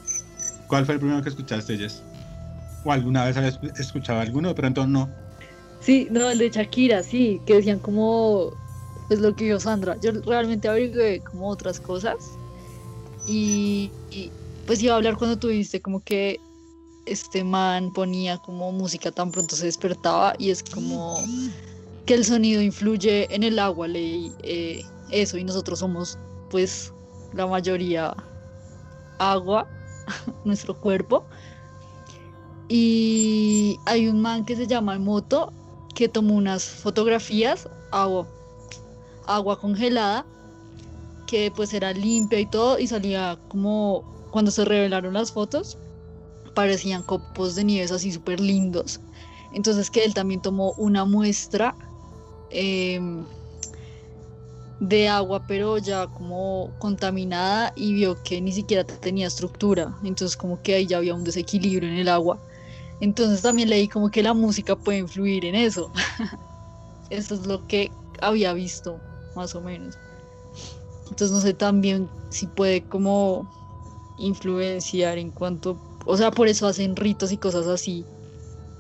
¿Cuál 0.66 0.85
fue 0.85 0.95
el 0.95 1.00
primero 1.00 1.23
que 1.23 1.28
escuchaste, 1.28 1.78
Jess? 1.78 2.02
¿O 2.85 2.93
alguna 2.93 3.25
vez 3.25 3.37
habías 3.37 3.59
escuchado 3.79 4.21
alguno? 4.21 4.49
De 4.49 4.55
pronto 4.55 4.87
no. 4.87 5.15
Sí, 5.81 6.09
no, 6.11 6.31
el 6.31 6.39
de 6.39 6.51
Shakira, 6.51 7.03
sí, 7.03 7.43
que 7.45 7.55
decían 7.55 7.81
como, 7.81 8.53
pues 9.09 9.21
lo 9.21 9.35
que 9.35 9.45
dijo 9.45 9.61
Sandra. 9.61 9.97
Yo 10.01 10.12
realmente 10.25 10.69
averigué 10.69 11.23
como 11.23 11.49
otras 11.49 11.81
cosas 11.81 12.39
y, 13.27 13.93
pues 14.65 14.83
iba 14.83 14.95
a 14.95 14.97
hablar 14.97 15.17
cuando 15.17 15.39
tuviste 15.39 15.81
como 15.81 16.01
que 16.01 16.41
este 17.05 17.43
man 17.45 17.93
ponía 17.93 18.39
como 18.39 18.71
música 18.73 19.11
tan 19.11 19.33
pronto 19.33 19.57
se 19.57 19.67
despertaba 19.67 20.35
y 20.39 20.51
es 20.51 20.62
como 20.62 21.19
que 22.05 22.15
el 22.15 22.25
sonido 22.25 22.62
influye 22.62 23.35
en 23.35 23.43
el 23.43 23.59
agua, 23.59 23.89
leí 23.89 24.35
eh, 24.43 24.83
eso 25.11 25.39
y 25.39 25.45
nosotros 25.45 25.81
somos 25.81 26.17
pues 26.49 26.93
la 27.33 27.47
mayoría 27.47 28.15
agua, 29.19 29.69
nuestro 30.45 30.79
cuerpo. 30.79 31.29
Y 32.75 33.79
hay 33.85 34.09
un 34.09 34.23
man 34.23 34.47
que 34.47 34.57
se 34.57 34.67
llama 34.67 34.99
Moto 34.99 35.52
que 35.95 36.09
tomó 36.09 36.37
unas 36.37 36.64
fotografías, 36.64 37.69
agua, 37.91 38.26
agua 39.26 39.61
congelada, 39.61 40.25
que 41.26 41.52
pues 41.55 41.75
era 41.75 41.93
limpia 41.93 42.41
y 42.41 42.47
todo, 42.47 42.79
y 42.79 42.87
salía 42.87 43.38
como 43.49 44.05
cuando 44.31 44.50
se 44.50 44.64
revelaron 44.64 45.12
las 45.12 45.33
fotos, 45.33 45.76
parecían 46.55 47.02
copos 47.02 47.57
de 47.57 47.64
nieves 47.64 47.93
así 47.93 48.11
súper 48.11 48.41
lindos. 48.41 49.00
Entonces 49.52 49.91
que 49.91 50.05
él 50.05 50.14
también 50.14 50.41
tomó 50.41 50.73
una 50.79 51.05
muestra 51.05 51.75
em, 52.49 53.23
de 54.81 55.11
agua, 55.11 55.45
pero 55.47 55.76
ya 55.76 56.07
como 56.07 56.71
contaminada, 56.79 57.75
y 57.76 57.93
vio 57.93 58.23
que 58.23 58.41
ni 58.41 58.50
siquiera 58.50 58.83
tenía 58.85 59.26
estructura. 59.26 59.95
Entonces 60.02 60.38
como 60.38 60.62
que 60.62 60.76
ahí 60.76 60.87
ya 60.87 60.97
había 60.97 61.14
un 61.14 61.23
desequilibrio 61.23 61.87
en 61.91 61.99
el 61.99 62.09
agua. 62.09 62.41
Entonces 63.02 63.42
también 63.42 63.68
leí 63.68 63.88
como 63.88 64.11
que 64.12 64.23
la 64.23 64.32
música 64.32 64.76
puede 64.76 64.99
influir 64.99 65.44
en 65.44 65.56
eso. 65.56 65.90
eso 67.11 67.35
es 67.35 67.49
lo 67.49 67.66
que 67.66 67.90
había 68.21 68.52
visto, 68.52 69.00
más 69.35 69.56
o 69.56 69.61
menos. 69.61 69.99
Entonces 71.11 71.32
no 71.32 71.40
sé 71.40 71.52
también 71.52 72.09
si 72.30 72.47
puede 72.47 72.82
como 72.82 73.44
influenciar 74.18 75.18
en 75.18 75.32
cuanto, 75.32 75.76
o 76.06 76.16
sea, 76.16 76.30
por 76.30 76.47
eso 76.47 76.68
hacen 76.68 76.94
ritos 76.94 77.32
y 77.32 77.38
cosas 77.38 77.66
así, 77.66 78.06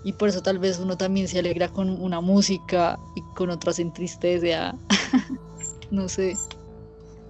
Y 0.04 0.12
por 0.12 0.28
eso 0.28 0.40
tal 0.40 0.60
vez 0.60 0.78
uno 0.78 0.96
también 0.96 1.26
se 1.26 1.40
alegra 1.40 1.66
con 1.66 1.90
una 1.90 2.20
música 2.20 3.00
y 3.16 3.22
con 3.34 3.50
otras 3.50 3.76
se 3.76 3.82
entristece. 3.82 4.54
no 5.90 6.08
sé. 6.08 6.36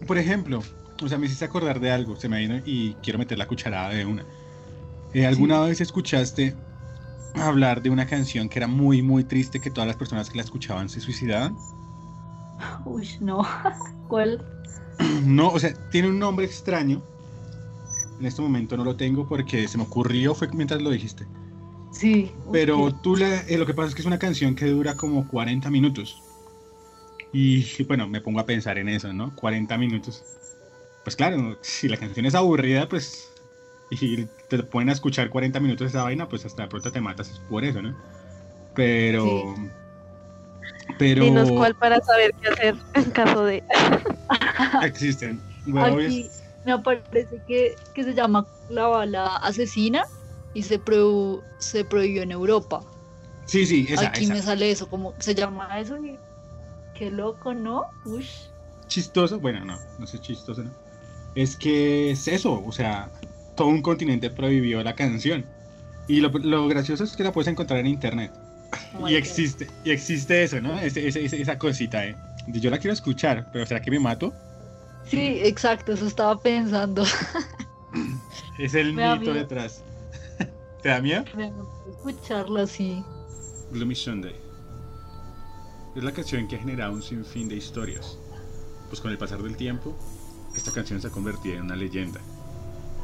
Por 0.07 0.19
ejemplo, 0.19 0.63
o 1.03 1.09
sea, 1.09 1.17
me 1.17 1.25
hiciste 1.25 1.47
acordar 1.47 1.81
de 1.81 1.91
algo, 1.91 2.17
se 2.17 2.29
me 2.29 2.39
vino 2.39 2.61
y 2.67 2.93
quiero 2.97 3.19
meter 3.19 3.39
la 3.39 3.49
cucharada 3.49 3.89
de 3.89 4.05
una. 4.05 4.27
Eh, 5.15 5.25
¿Alguna 5.25 5.61
vez 5.61 5.81
escuchaste 5.81 6.55
hablar 7.35 7.83
de 7.83 7.91
una 7.91 8.07
canción 8.07 8.49
que 8.49 8.59
era 8.59 8.67
muy, 8.67 9.03
muy 9.03 9.25
triste, 9.25 9.61
que 9.61 9.71
todas 9.71 9.87
las 9.87 9.97
personas 9.97 10.31
que 10.31 10.37
la 10.37 10.43
escuchaban 10.43 10.89
se 10.89 11.01
suicidaban? 11.01 11.57
Uy, 12.85 13.09
no. 13.21 13.47
¿Cuál? 14.09 14.45
No, 15.25 15.49
o 15.49 15.59
sea, 15.59 15.73
tiene 15.91 16.09
un 16.09 16.19
nombre 16.19 16.47
extraño. 16.47 17.03
En 18.21 18.27
este 18.27 18.43
momento 18.43 18.77
no 18.77 18.85
lo 18.85 18.95
tengo 18.95 19.27
porque 19.27 19.67
se 19.67 19.79
me 19.79 19.85
ocurrió, 19.85 20.35
fue 20.35 20.49
mientras 20.53 20.81
lo 20.81 20.91
dijiste. 20.91 21.27
Sí. 21.91 22.31
Pero 22.53 22.91
sí. 22.91 22.97
tú 23.03 23.17
la, 23.17 23.41
eh, 23.49 23.59
lo 23.59 23.67
que 23.67 23.75
pasa 23.75 23.89
es 23.89 23.95
que 23.95 24.03
es 24.03 24.07
una 24.07 24.19
canción 24.19 24.55
que 24.55 24.67
dura 24.67 24.95
como 24.95 25.27
40 25.29 25.71
minutos. 25.71 26.23
Y 27.33 27.83
bueno, 27.85 28.07
me 28.07 28.21
pongo 28.21 28.41
a 28.41 28.47
pensar 28.47 28.79
en 28.79 28.89
eso, 28.89 29.13
¿no? 29.13 29.35
40 29.35 29.77
minutos. 29.79 30.23
Pues 31.03 31.17
claro, 31.17 31.59
si 31.63 31.89
la 31.89 31.97
canción 31.97 32.27
es 32.27 32.35
aburrida, 32.35 32.89
pues... 32.89 33.32
Y 34.01 34.27
te 34.49 34.63
ponen 34.63 34.89
a 34.89 34.93
escuchar 34.93 35.29
40 35.29 35.61
minutos 35.61 35.89
esa 35.89 36.03
vaina, 36.05 36.27
pues 36.27 36.47
hasta 36.47 36.63
de 36.63 36.69
pronto 36.69 36.91
te 36.91 37.01
matas 37.01 37.31
es 37.31 37.39
por 37.41 37.63
eso, 37.63 37.83
¿no? 37.83 37.95
Pero... 38.75 39.55
Pero... 40.99 41.25
Dinos 41.25 41.51
cuál 41.53 41.75
para 41.75 42.01
saber 42.01 42.33
qué 42.41 42.49
hacer 42.49 42.75
en 42.95 43.11
caso 43.11 43.45
de... 43.45 43.63
Existen. 44.83 45.41
Bueno, 45.67 45.99
Aquí 45.99 46.31
me 46.65 46.73
aparece 46.73 47.39
que, 47.47 47.77
que 47.95 48.05
se 48.05 48.15
llama 48.15 48.47
La 48.71 48.87
Bala 48.87 49.37
Asesina 49.37 50.05
y 50.55 50.63
se, 50.63 50.79
pro- 50.79 51.45
se 51.59 51.85
prohibió 51.85 52.23
en 52.23 52.33
Europa. 52.33 52.83
Sí, 53.45 53.67
sí, 53.67 53.87
esa, 53.91 54.09
Aquí 54.09 54.25
esa. 54.25 54.35
me 54.35 54.43
sale 54.43 54.71
eso, 54.71 54.89
como 54.89 55.15
se 55.19 55.35
llama 55.35 55.79
eso 55.81 55.99
y 55.99 56.19
qué 56.95 57.11
loco, 57.11 57.53
¿no? 57.53 57.85
Uy. 58.07 58.27
chistoso, 58.89 59.39
bueno, 59.39 59.65
no, 59.67 59.79
no 59.99 60.07
sé 60.07 60.19
chistoso, 60.19 60.63
¿no? 60.63 60.71
Es 61.35 61.57
que 61.57 62.11
es 62.11 62.29
eso, 62.29 62.63
o 62.65 62.73
sea, 62.73 63.11
todo 63.63 63.71
un 63.71 63.81
continente 63.81 64.29
prohibió 64.29 64.83
la 64.83 64.95
canción. 64.97 65.45
Y 66.09 66.21
lo, 66.21 66.31
lo 66.31 66.67
gracioso 66.67 67.05
es 67.05 67.15
que 67.15 67.23
la 67.23 67.31
puedes 67.31 67.47
encontrar 67.47 67.79
en 67.79 67.87
internet. 67.87 68.33
Y 69.09 69.15
existe, 69.15 69.69
y 69.85 69.91
existe 69.93 70.43
eso, 70.43 70.61
¿no? 70.61 70.77
Ese- 70.81 71.07
ese- 71.07 71.25
ese- 71.25 71.41
esa 71.41 71.59
cosita, 71.59 72.05
¿eh? 72.05 72.17
Yo 72.49 72.71
la 72.71 72.79
quiero 72.79 72.93
escuchar, 72.93 73.49
pero 73.53 73.65
¿será 73.65 73.81
que 73.81 73.91
me 73.93 74.01
mato? 74.01 74.33
Sí, 75.07 75.39
exacto, 75.45 75.93
eso 75.93 76.07
estaba 76.09 76.41
pensando. 76.41 77.05
Es 78.59 78.75
el 78.75 78.95
Me 78.95 79.17
mito 79.19 79.33
detrás. 79.33 79.83
¿Te 80.83 80.89
da 80.89 81.01
miedo? 81.01 81.25
Me 81.37 81.53
escucharla 81.89 82.63
así. 82.63 83.05
Gloomy 83.71 83.95
Sunday. 83.95 84.35
Es 85.95 86.03
la 86.03 86.13
canción 86.13 86.49
que 86.49 86.57
ha 86.57 86.59
generado 86.59 86.93
un 86.95 87.03
sinfín 87.03 87.49
de 87.49 87.57
historias. 87.57 88.19
Pues 88.89 89.01
con 89.01 89.11
el 89.13 89.19
pasar 89.19 89.43
del 89.43 89.57
tiempo, 89.57 89.97
esta 90.57 90.73
canción 90.73 91.01
se 91.01 91.07
ha 91.09 91.11
convertido 91.11 91.57
en 91.57 91.63
una 91.63 91.77
leyenda. 91.77 92.21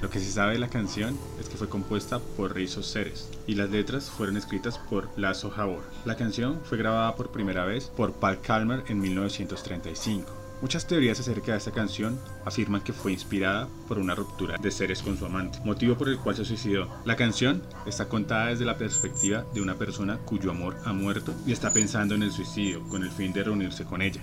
Lo 0.01 0.11
que 0.11 0.21
se 0.21 0.31
sabe 0.31 0.53
de 0.53 0.59
la 0.61 0.69
canción 0.69 1.19
es 1.41 1.49
que 1.49 1.57
fue 1.57 1.69
compuesta 1.69 2.21
por 2.21 2.55
Rizzo 2.55 2.85
Ceres 2.85 3.29
y 3.49 3.57
las 3.57 3.71
letras 3.71 4.09
fueron 4.09 4.37
escritas 4.37 4.79
por 4.79 5.09
Lazo 5.17 5.53
Howard. 5.57 5.85
La 6.05 6.17
canción 6.17 6.61
fue 6.63 6.79
grabada 6.79 7.17
por 7.17 7.33
primera 7.33 7.65
vez 7.65 7.91
por 7.97 8.13
Paul 8.13 8.41
Kalmer 8.41 8.85
en 8.87 9.01
1935. 9.01 10.49
Muchas 10.61 10.87
teorías 10.87 11.21
acerca 11.21 11.53
de 11.53 11.59
esta 11.59 11.71
canción 11.71 12.19
afirman 12.45 12.81
que 12.81 12.93
fue 12.93 13.13
inspirada 13.13 13.69
por 13.87 13.99
una 13.99 14.17
ruptura 14.17 14.57
de 14.59 14.71
Ceres 14.73 15.03
con 15.03 15.17
su 15.17 15.25
amante, 15.25 15.61
motivo 15.65 15.97
por 15.97 16.09
el 16.09 16.19
cual 16.19 16.35
se 16.35 16.45
suicidó. 16.45 16.89
La 17.05 17.15
canción 17.15 17.63
está 17.87 18.09
contada 18.09 18.47
desde 18.47 18.65
la 18.65 18.77
perspectiva 18.77 19.45
de 19.55 19.63
una 19.63 19.77
persona 19.77 20.19
cuyo 20.19 20.51
amor 20.51 20.77
ha 20.85 20.93
muerto 20.93 21.33
y 21.47 21.53
está 21.53 21.73
pensando 21.73 22.17
en 22.17 22.25
el 22.25 22.33
suicidio 22.33 22.83
con 22.89 23.05
el 23.05 23.11
fin 23.11 23.33
de 23.33 23.45
reunirse 23.45 23.85
con 23.85 24.03
ella, 24.03 24.21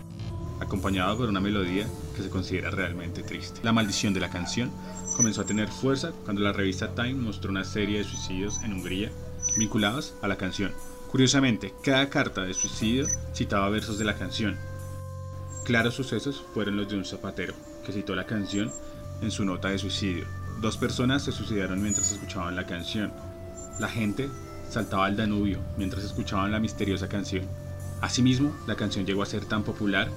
acompañado 0.59 1.17
por 1.17 1.29
una 1.29 1.39
melodía 1.39 1.87
que 2.15 2.23
se 2.23 2.29
considera 2.29 2.69
realmente 2.69 3.23
triste. 3.23 3.61
La 3.63 3.73
maldición 3.73 4.13
de 4.13 4.19
la 4.19 4.29
canción 4.29 4.71
comenzó 5.15 5.41
a 5.41 5.45
tener 5.45 5.67
fuerza 5.69 6.11
cuando 6.23 6.41
la 6.41 6.53
revista 6.53 6.93
Time 6.93 7.15
mostró 7.15 7.51
una 7.51 7.63
serie 7.63 7.99
de 7.99 8.03
suicidios 8.03 8.61
en 8.63 8.73
Hungría 8.73 9.11
vinculados 9.57 10.13
a 10.21 10.27
la 10.27 10.37
canción. 10.37 10.71
Curiosamente, 11.11 11.73
cada 11.83 12.09
carta 12.09 12.41
de 12.41 12.53
suicidio 12.53 13.07
citaba 13.33 13.69
versos 13.69 13.97
de 13.97 14.05
la 14.05 14.15
canción. 14.15 14.57
Claros 15.63 15.95
sucesos 15.95 16.43
fueron 16.53 16.77
los 16.77 16.89
de 16.89 16.97
un 16.97 17.05
zapatero, 17.05 17.53
que 17.85 17.93
citó 17.93 18.15
la 18.15 18.25
canción 18.25 18.71
en 19.21 19.31
su 19.31 19.45
nota 19.45 19.69
de 19.69 19.77
suicidio. 19.77 20.25
Dos 20.61 20.77
personas 20.77 21.23
se 21.23 21.31
suicidaron 21.31 21.81
mientras 21.81 22.11
escuchaban 22.11 22.55
la 22.55 22.65
canción. 22.65 23.13
La 23.79 23.87
gente 23.87 24.29
saltaba 24.69 25.05
al 25.05 25.15
Danubio 25.15 25.59
mientras 25.77 26.03
escuchaban 26.03 26.51
la 26.51 26.59
misteriosa 26.59 27.07
canción. 27.07 27.45
Asimismo, 28.01 28.55
la 28.67 28.75
canción 28.75 29.05
llegó 29.05 29.23
a 29.23 29.25
ser 29.25 29.45
tan 29.45 29.63
popular 29.63 30.09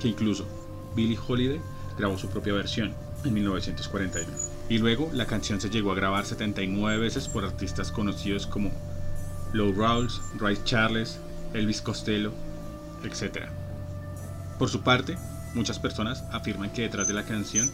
que 0.00 0.08
incluso 0.08 0.46
Billie 0.94 1.18
Holiday 1.26 1.60
grabó 1.98 2.18
su 2.18 2.28
propia 2.28 2.54
versión 2.54 2.94
en 3.24 3.34
1941. 3.34 4.30
Y 4.68 4.78
luego 4.78 5.10
la 5.12 5.26
canción 5.26 5.60
se 5.60 5.70
llegó 5.70 5.92
a 5.92 5.96
grabar 5.96 6.24
79 6.24 6.98
veces 6.98 7.28
por 7.28 7.44
artistas 7.44 7.92
conocidos 7.92 8.46
como 8.46 8.70
Lou 9.52 9.72
Rawls, 9.72 10.20
Ray 10.38 10.58
Charles, 10.64 11.18
Elvis 11.52 11.82
Costello, 11.82 12.32
etc. 13.04 13.46
Por 14.58 14.70
su 14.70 14.80
parte, 14.80 15.16
muchas 15.54 15.78
personas 15.78 16.24
afirman 16.32 16.72
que 16.72 16.82
detrás 16.82 17.08
de 17.08 17.14
la 17.14 17.24
canción 17.24 17.68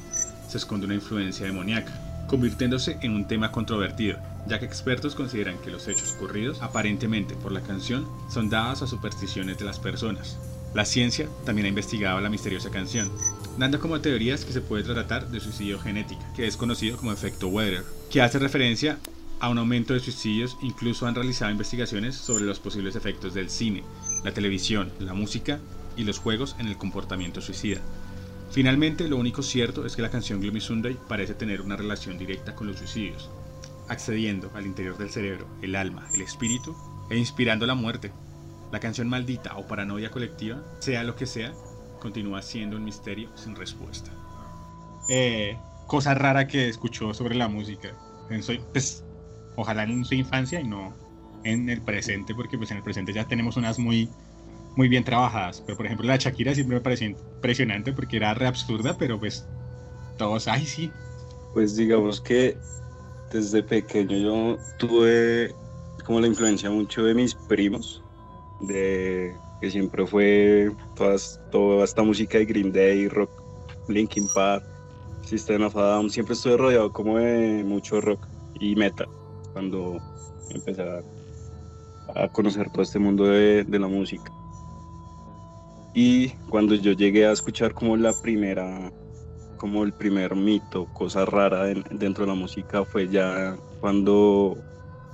se 0.49 0.59
esconde 0.59 0.87
una 0.87 0.95
influencia 0.95 1.47
demoníaca, 1.47 1.93
convirtiéndose 2.27 2.99
en 3.03 3.13
un 3.13 3.27
tema 3.29 3.53
controvertido, 3.53 4.19
ya 4.47 4.59
que 4.59 4.65
expertos 4.65 5.15
consideran 5.15 5.59
que 5.59 5.71
los 5.71 5.87
hechos 5.89 6.15
ocurridos 6.17 6.63
aparentemente 6.63 7.35
por 7.35 7.53
la 7.53 7.61
canción 7.61 8.09
son 8.31 8.51
dados 8.51 8.83
a 8.83 8.87
supersticiones 8.87 9.59
de 9.59 9.65
las 9.65 9.79
personas. 9.79 10.39
La 10.75 10.85
ciencia 10.85 11.29
también 11.45 11.67
ha 11.67 11.71
investigado 11.71 12.21
la 12.21 12.29
misteriosa 12.29 12.71
canción, 12.71 13.11
dando 13.57 13.81
como 13.81 14.01
teorías 14.01 14.45
que 14.45 14.53
se 14.53 14.61
puede 14.61 14.85
tratar 14.85 15.31
de 15.31 15.41
suicidio 15.41 15.79
genético, 15.79 16.23
que 16.37 16.47
es 16.47 16.57
conocido 16.57 16.97
como 16.97 17.13
efecto 17.13 17.49
Weather, 17.49 17.85
que 18.11 18.21
hace 18.21 18.39
referencia 18.39 18.99
a 19.41 19.49
un 19.49 19.59
aumento 19.59 19.95
de 19.95 20.01
suicidios, 20.01 20.57
incluso 20.61 21.07
han 21.07 21.15
realizado 21.15 21.51
investigaciones 21.51 22.17
sobre 22.17 22.45
los 22.45 22.59
posibles 22.59 22.97
efectos 22.97 23.35
del 23.35 23.51
cine, 23.51 23.83
la 24.25 24.33
televisión, 24.33 24.93
la 24.99 25.15
música 25.15 25.61
y 25.97 26.05
los 26.05 26.19
juegos 26.19 26.55
en 26.59 26.69
el 26.69 26.77
comportamiento 26.77 27.41
suicida. 27.41 27.81
Finalmente, 28.51 29.09
lo 29.09 29.17
único 29.17 29.43
cierto 29.43 29.87
es 29.87 29.97
que 29.97 30.03
la 30.03 30.11
canción 30.11 30.41
Gloomy 30.41 30.61
Sunday 30.61 30.97
parece 31.09 31.35
tener 31.35 31.61
una 31.61 31.77
relación 31.77 32.19
directa 32.19 32.55
con 32.55 32.67
los 32.67 32.79
suicidios, 32.79 33.31
accediendo 33.89 34.51
al 34.55 34.67
interior 34.67 34.99
del 34.99 35.11
cerebro, 35.11 35.47
el 35.63 35.77
alma, 35.77 36.09
el 36.15 36.23
espíritu 36.23 36.77
e 37.11 37.17
inspirando 37.17 37.67
la 37.67 37.75
muerte. 37.75 38.13
La 38.71 38.81
canción 38.81 39.09
maldita 39.09 39.57
o 39.57 39.67
paranoia 39.67 40.11
colectiva, 40.11 40.65
sea 40.81 41.05
lo 41.05 41.17
que 41.17 41.27
sea, 41.27 41.59
continúa 41.99 42.43
siendo 42.43 42.77
un 42.77 42.85
misterio 42.85 43.37
sin 43.37 43.57
respuesta. 43.57 44.13
Eh, 45.09 45.65
cosa 45.87 46.15
rara 46.15 46.47
que 46.47 46.69
escuchó 46.69 47.15
sobre 47.15 47.35
la 47.35 47.49
música. 47.49 47.99
En 48.29 48.43
su- 48.43 48.59
pues, 48.73 49.05
ojalá 49.57 49.85
en 49.85 50.05
su 50.05 50.15
infancia 50.15 50.61
y 50.61 50.69
no 50.69 50.99
en 51.45 51.69
el 51.71 51.83
presente, 51.83 52.35
porque 52.35 52.59
pues 52.59 52.71
en 52.71 52.79
el 52.79 52.83
presente 52.83 53.13
ya 53.13 53.27
tenemos 53.27 53.57
unas 53.57 53.79
muy, 53.79 54.11
muy 54.77 54.89
bien 54.89 55.05
trabajadas. 55.05 55.63
Pero 55.67 55.77
por 55.77 55.87
ejemplo 55.87 56.07
la 56.07 56.17
Shakira 56.17 56.55
siempre 56.55 56.77
me 56.77 56.83
pareció 56.83 57.09
impresionante 57.09 57.93
porque 57.93 58.17
era 58.19 58.35
re 58.35 58.47
absurda, 58.47 58.97
pero 58.99 59.19
pues 59.19 59.51
todos, 60.19 60.49
ay 60.49 60.67
sí, 60.67 60.93
Pues 61.53 61.77
digamos 61.77 62.21
que 62.21 62.59
desde 63.31 63.63
pequeño 63.63 64.17
yo 64.19 64.59
tuve 64.79 65.55
como 66.05 66.21
la 66.21 66.27
influencia 66.29 66.71
mucho 66.71 67.05
de 67.05 67.15
mis 67.15 67.35
primos, 67.35 68.08
de 68.61 69.37
que 69.61 69.71
siempre 69.71 70.07
fue 70.07 70.71
todas, 70.95 71.41
toda 71.51 71.85
esta 71.85 72.03
música 72.03 72.39
de 72.39 72.45
Green 72.45 72.73
Day, 72.73 73.09
rock, 73.09 73.31
Linkin 73.89 74.27
Park, 74.35 74.65
System 75.23 75.63
of 75.63 75.75
Down, 75.75 76.11
siempre 76.11 76.35
estuve 76.35 76.57
rodeado 76.57 76.93
como 76.93 77.19
de 77.19 77.65
mucho 77.65 78.01
rock 78.01 78.27
y 78.55 78.75
metal 78.77 79.09
cuando 79.53 79.99
empecé 80.51 80.83
a, 80.83 81.03
conocer 82.33 82.71
todo 82.71 82.83
este 82.83 82.99
mundo 82.99 83.25
de, 83.27 83.65
de 83.65 83.79
la 83.79 83.87
música. 83.87 84.33
Y 85.93 86.31
cuando 86.51 86.75
yo 86.75 86.93
llegué 86.93 87.27
a 87.27 87.33
escuchar 87.33 87.75
como 87.75 87.97
la 87.97 88.13
primera 88.15 88.91
como 89.59 89.83
el 89.83 89.93
primer 89.93 90.35
mito, 90.37 90.87
cosa 90.95 91.25
rara 91.27 91.71
en- 91.71 91.85
dentro 91.91 92.25
de 92.25 92.29
la 92.31 92.35
música 92.39 92.85
fue 92.85 93.09
ya 93.09 93.59
cuando 93.81 94.57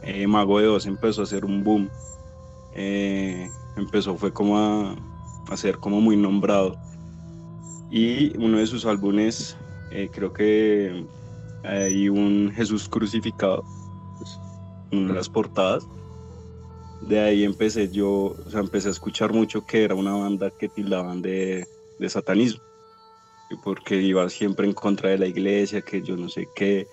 eh, 0.02 0.26
Mago 0.26 0.60
de 0.60 0.68
Oz 0.68 0.86
empezó 0.86 1.22
a 1.22 1.24
hacer 1.24 1.44
un 1.44 1.64
boom. 1.64 1.90
Eh, 2.74 3.48
empezó 3.76 4.16
fue 4.16 4.32
como 4.32 4.58
a, 4.58 4.96
a 5.48 5.56
ser 5.56 5.78
como 5.78 6.00
muy 6.00 6.16
nombrado. 6.16 6.76
Y 7.90 8.36
uno 8.38 8.58
de 8.58 8.66
sus 8.66 8.86
álbumes, 8.86 9.56
eh, 9.92 10.10
creo 10.12 10.32
que 10.32 11.06
hay 11.62 12.08
un 12.08 12.52
Jesús 12.54 12.88
crucificado, 12.88 13.62
pues, 14.18 14.38
una 14.92 15.08
de 15.08 15.14
las 15.14 15.28
portadas. 15.28 15.86
De 17.02 17.20
ahí 17.20 17.44
empecé 17.44 17.88
yo, 17.90 18.34
o 18.44 18.50
sea, 18.50 18.60
empecé 18.60 18.88
a 18.88 18.92
escuchar 18.92 19.32
mucho 19.32 19.64
que 19.64 19.84
era 19.84 19.94
una 19.94 20.14
banda 20.14 20.50
que 20.50 20.68
tildaban 20.68 21.22
de, 21.22 21.66
de 21.98 22.08
satanismo 22.08 22.62
que 23.50 23.56
porque 23.62 24.00
iba 24.00 24.26
siempre 24.30 24.66
en 24.66 24.72
contra 24.72 25.10
de 25.10 25.18
la 25.18 25.26
iglesia, 25.26 25.82
que 25.82 26.00
yo 26.00 26.16
no 26.16 26.30
sé 26.30 26.48
qué, 26.54 26.88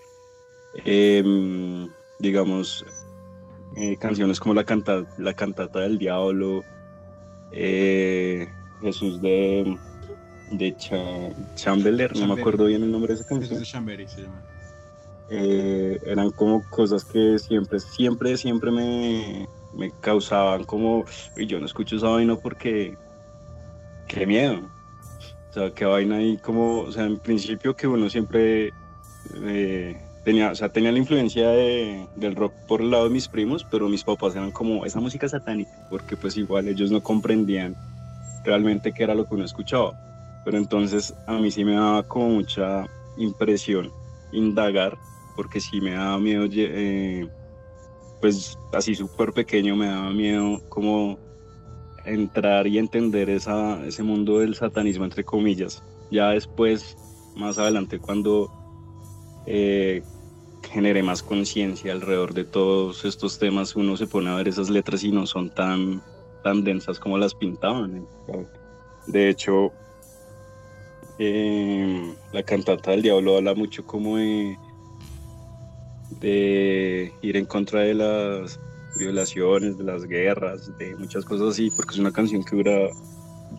Em, 0.74 1.90
digamos, 2.20 2.86
eh, 3.76 3.98
canciones 3.98 4.40
como 4.40 4.54
la, 4.54 4.64
canta, 4.64 5.06
la 5.18 5.34
cantata 5.34 5.80
del 5.80 5.98
diablo, 5.98 6.64
eh, 7.52 8.48
Jesús 8.82 9.22
de, 9.22 9.78
de 10.52 10.76
Cha- 10.78 11.34
Chamberlain, 11.56 12.10
no 12.16 12.28
me 12.36 12.40
acuerdo 12.40 12.66
bien 12.66 12.84
el 12.84 12.92
nombre 12.92 13.14
de 13.14 13.22
esa 13.22 13.24
Jesús 13.24 13.40
canción. 13.40 13.60
de 13.60 13.66
Chambéry 13.66 14.08
se 14.08 14.22
llama. 14.22 14.42
eh, 15.30 16.00
eran 16.06 16.32
como 16.32 16.64
cosas 16.70 17.06
que 17.06 17.40
siempre, 17.40 17.80
siempre, 17.80 18.36
siempre 18.38 18.72
me, 18.72 19.48
me 19.74 19.92
causaban 20.02 20.64
como, 20.66 21.06
y 21.38 21.46
yo 21.46 21.60
no 21.60 21.66
escucho 21.66 21.96
esa 21.96 22.10
vaina 22.10 22.36
porque, 22.36 22.98
qué 24.08 24.26
miedo. 24.26 24.60
O 25.50 25.54
sea, 25.54 25.72
qué 25.72 25.86
vaina 25.86 26.18
ahí 26.18 26.38
como, 26.38 26.80
o 26.82 26.92
sea, 26.92 27.04
en 27.06 27.20
principio 27.20 27.76
que 27.76 27.86
uno 27.88 28.10
siempre 28.10 28.72
eh, 29.44 29.98
tenía, 30.24 30.52
o 30.52 30.56
sea, 30.56 30.70
tenía 30.70 30.92
la 30.92 31.00
influencia 31.00 31.50
de- 31.50 32.10
del 32.16 32.36
rock 32.36 32.58
por 32.66 32.82
el 32.82 32.92
lado 32.92 33.06
de 33.06 33.10
mis 33.12 33.30
primos, 33.30 33.66
pero 33.66 33.90
mis 33.90 34.04
papás 34.04 34.36
eran 34.36 34.52
como, 34.52 34.86
esa 34.86 35.00
música 35.00 35.28
satánica, 35.30 35.78
porque 35.88 36.18
pues 36.18 36.38
igual 36.38 36.68
ellos 36.68 36.92
no 36.92 37.02
comprendían 37.02 37.78
realmente 38.44 38.94
qué 38.94 39.04
era 39.04 39.16
lo 39.16 39.28
que 39.28 39.36
uno 39.36 39.46
escuchaba. 39.46 39.96
Pero 40.44 40.58
entonces 40.58 41.16
a 41.26 41.40
mí 41.40 41.52
sí 41.52 41.66
me 41.66 41.76
daba 41.76 42.04
como 42.04 42.30
mucha 42.30 42.88
impresión 43.16 43.94
indagar 44.32 45.00
porque 45.36 45.62
sí 45.62 45.82
me 45.82 45.92
daba 45.94 46.20
miedo, 46.20 46.48
eh, 46.52 47.30
pues 48.20 48.60
así 48.72 48.96
súper 48.96 49.34
pequeño 49.34 49.76
me 49.76 49.88
daba 49.88 50.12
miedo 50.12 50.64
como 50.68 51.22
entrar 51.98 52.68
y 52.68 52.78
entender 52.80 53.30
esa, 53.30 53.86
ese 53.88 54.04
mundo 54.04 54.40
del 54.40 54.56
satanismo, 54.56 55.06
entre 55.06 55.24
comillas. 55.26 55.84
Ya 56.10 56.32
después, 56.32 56.98
más 57.36 57.58
adelante, 57.58 58.00
cuando 58.00 58.54
eh, 59.46 60.04
generé 60.72 61.04
más 61.04 61.22
conciencia 61.22 61.92
alrededor 61.92 62.34
de 62.34 62.46
todos 62.46 63.06
estos 63.06 63.38
temas, 63.38 63.76
uno 63.76 63.98
se 63.98 64.08
pone 64.08 64.30
a 64.30 64.36
ver 64.36 64.48
esas 64.48 64.70
letras 64.70 65.04
y 65.04 65.12
no 65.12 65.28
son 65.28 65.50
tan, 65.50 66.02
tan 66.44 66.64
densas 66.64 67.00
como 67.00 67.18
las 67.18 67.36
pintaban. 67.36 67.98
¿eh? 67.98 68.46
De 69.08 69.30
hecho, 69.30 69.72
eh, 71.20 72.14
la 72.32 72.44
cantata 72.44 72.92
del 72.92 73.02
diablo 73.02 73.38
habla 73.38 73.54
mucho 73.54 73.86
como 73.86 74.18
de 74.18 74.58
de 76.20 77.14
ir 77.22 77.38
en 77.38 77.46
contra 77.46 77.82
de 77.82 77.94
las 77.94 78.60
violaciones, 78.98 79.78
de 79.78 79.84
las 79.84 80.06
guerras, 80.06 80.72
de 80.78 80.96
muchas 80.96 81.24
cosas 81.26 81.50
así, 81.50 81.72
porque 81.72 81.94
es 81.94 82.00
una 82.00 82.12
canción 82.12 82.44
que 82.44 82.58
dura 82.58 82.90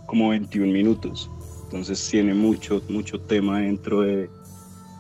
como 0.06 0.28
21 0.30 0.72
minutos. 0.72 1.30
Entonces 1.64 2.06
tiene 2.10 2.34
mucho, 2.34 2.82
mucho 2.88 3.18
tema 3.20 3.60
dentro 3.60 4.02
de, 4.02 4.28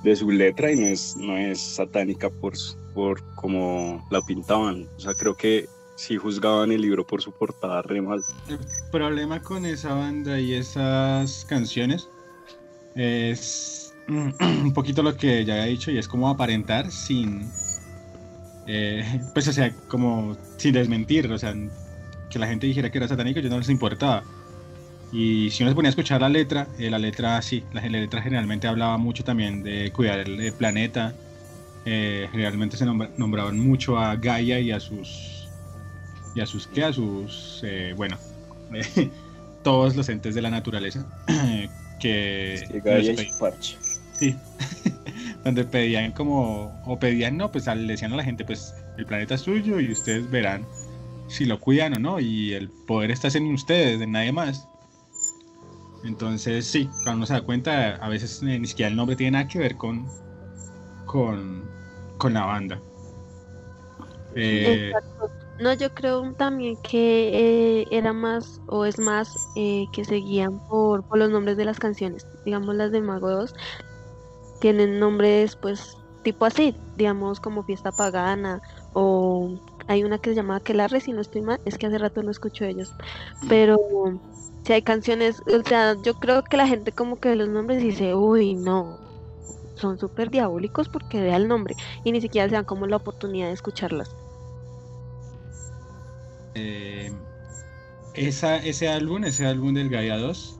de 0.02 0.16
su 0.16 0.30
letra 0.30 0.72
y 0.72 0.76
no 0.76 0.86
es, 0.86 1.16
no 1.16 1.36
es 1.36 1.60
satánica 1.60 2.28
por, 2.30 2.54
por 2.94 3.22
como 3.34 4.06
la 4.10 4.20
pintaban. 4.22 4.88
O 4.96 5.00
sea, 5.00 5.14
creo 5.14 5.34
que 5.36 5.68
sí 5.96 6.16
juzgaban 6.16 6.72
el 6.72 6.82
libro 6.82 7.06
por 7.06 7.22
su 7.22 7.32
portada 7.32 7.82
re 7.82 8.02
mal. 8.02 8.22
El 8.48 8.58
problema 8.90 9.42
con 9.42 9.64
esa 9.64 9.94
banda 9.94 10.38
y 10.40 10.54
esas 10.54 11.44
canciones 11.44 12.08
es 12.94 13.94
un 14.08 14.72
poquito 14.72 15.02
lo 15.02 15.16
que 15.16 15.44
ya 15.44 15.54
había 15.54 15.66
dicho 15.66 15.90
y 15.90 15.98
es 15.98 16.08
como 16.08 16.28
aparentar 16.28 16.90
sin, 16.90 17.48
eh, 18.66 19.20
pues 19.32 19.48
o 19.48 19.52
sea, 19.52 19.72
como 19.88 20.36
sin 20.56 20.74
desmentir, 20.74 21.30
o 21.30 21.38
sea, 21.38 21.54
que 22.30 22.38
la 22.38 22.46
gente 22.46 22.66
dijera 22.66 22.90
que 22.90 22.98
era 22.98 23.08
satánico 23.08 23.40
yo 23.40 23.50
no 23.50 23.58
les 23.58 23.68
importaba. 23.68 24.24
Y 25.12 25.50
si 25.50 25.62
uno 25.62 25.70
se 25.70 25.74
ponía 25.76 25.88
a 25.88 25.90
escuchar 25.90 26.22
la 26.22 26.28
letra, 26.30 26.68
eh, 26.78 26.88
la 26.90 26.98
letra 26.98 27.40
sí, 27.42 27.62
la, 27.72 27.82
la 27.82 27.88
letra 27.98 28.22
generalmente 28.22 28.66
hablaba 28.66 28.96
mucho 28.98 29.22
también 29.24 29.62
de 29.62 29.92
cuidar 29.92 30.20
el, 30.20 30.40
el 30.40 30.52
planeta. 30.54 31.14
eh, 31.84 32.28
generalmente 32.30 32.76
se 32.76 32.86
nombra- 32.86 33.10
nombraban 33.16 33.58
mucho 33.58 33.98
a 33.98 34.16
Gaia 34.16 34.58
y 34.60 34.70
a 34.70 34.80
sus 34.80 35.48
y 36.34 36.40
a 36.40 36.46
sus 36.46 36.66
que 36.68 36.82
a 36.84 36.92
sus 36.92 37.60
eh, 37.64 37.92
bueno 37.96 38.16
todos 39.62 39.96
los 39.96 40.08
entes 40.08 40.34
de 40.34 40.42
la 40.42 40.50
naturaleza 40.50 41.04
que 42.00 42.64
Que 42.70 42.80
Gaia 42.80 43.12
y 43.12 43.28
Parche. 43.38 43.76
Sí. 44.18 44.34
Donde 45.44 45.64
pedían 45.64 46.12
como, 46.12 46.80
o 46.86 46.98
pedían, 47.00 47.36
no, 47.36 47.50
pues 47.50 47.66
le 47.66 47.74
decían 47.92 48.12
a 48.12 48.16
la 48.16 48.22
gente, 48.24 48.44
pues 48.44 48.72
el 48.96 49.04
planeta 49.06 49.34
es 49.34 49.40
suyo 49.40 49.80
y 49.80 49.90
ustedes 49.90 50.30
verán 50.30 50.64
si 51.28 51.44
lo 51.46 51.58
cuidan 51.58 51.94
o 51.94 51.98
no, 51.98 52.20
y 52.20 52.52
el 52.52 52.68
poder 52.86 53.10
está 53.10 53.26
en 53.36 53.52
ustedes, 53.52 54.00
en 54.00 54.12
nadie 54.12 54.30
más. 54.32 54.68
Entonces, 56.04 56.66
sí, 56.66 56.88
cuando 57.04 57.18
uno 57.18 57.26
se 57.26 57.34
da 57.34 57.42
cuenta, 57.42 57.96
a 57.96 58.08
veces 58.08 58.42
eh, 58.42 58.58
ni 58.58 58.66
siquiera 58.66 58.90
el 58.90 58.96
nombre 58.96 59.16
tiene 59.16 59.32
nada 59.32 59.48
que 59.48 59.58
ver 59.58 59.76
con, 59.76 60.06
con, 61.06 61.62
con 62.18 62.34
la 62.34 62.44
banda. 62.44 62.80
Eh. 64.34 64.92
No, 65.60 65.72
yo 65.74 65.94
creo 65.94 66.32
también 66.32 66.76
que 66.82 67.82
eh, 67.82 67.86
era 67.90 68.12
más 68.12 68.60
o 68.66 68.84
es 68.84 68.98
más 68.98 69.32
que 69.54 70.04
seguían 70.04 70.58
por, 70.68 71.04
por 71.04 71.18
los 71.18 71.30
nombres 71.30 71.56
de 71.56 71.64
las 71.64 71.78
canciones. 71.78 72.26
Digamos, 72.44 72.74
las 72.74 72.90
de 72.90 73.00
Mago 73.00 73.30
2 73.30 73.54
tienen 74.60 74.98
nombres, 74.98 75.54
pues, 75.54 75.96
tipo 76.22 76.46
así, 76.46 76.74
digamos, 76.96 77.38
como 77.38 77.62
Fiesta 77.62 77.92
Pagana 77.92 78.60
o 78.92 79.54
hay 79.88 80.04
una 80.04 80.18
que 80.18 80.30
se 80.30 80.36
llama 80.36 80.56
Aquelarre, 80.56 81.00
si 81.00 81.12
no 81.12 81.20
estoy 81.20 81.42
mal, 81.42 81.60
es 81.64 81.78
que 81.78 81.86
hace 81.86 81.98
rato 81.98 82.22
no 82.22 82.30
escucho 82.30 82.64
ellos. 82.64 82.94
Pero 83.48 83.78
si 84.64 84.72
hay 84.72 84.82
canciones, 84.82 85.42
o 85.46 85.62
sea, 85.68 85.96
yo 86.02 86.14
creo 86.14 86.42
que 86.44 86.56
la 86.56 86.66
gente 86.68 86.92
como 86.92 87.18
que 87.20 87.30
ve 87.30 87.36
los 87.36 87.48
nombres 87.48 87.82
dice, 87.82 88.14
uy, 88.14 88.54
no, 88.54 88.98
son 89.76 89.98
súper 89.98 90.30
diabólicos 90.30 90.88
porque 90.88 91.20
vea 91.20 91.36
el 91.36 91.48
nombre 91.48 91.74
y 92.04 92.12
ni 92.12 92.20
siquiera 92.20 92.48
se 92.48 92.54
dan 92.54 92.64
como 92.64 92.86
la 92.86 92.96
oportunidad 92.96 93.48
de 93.48 93.54
escucharlas. 93.54 94.16
eh, 96.54 97.12
esa, 98.14 98.56
ese 98.58 98.88
álbum, 98.88 99.24
ese 99.24 99.46
álbum 99.46 99.74
del 99.74 99.88
Gaia 99.88 100.16
2 100.18 100.58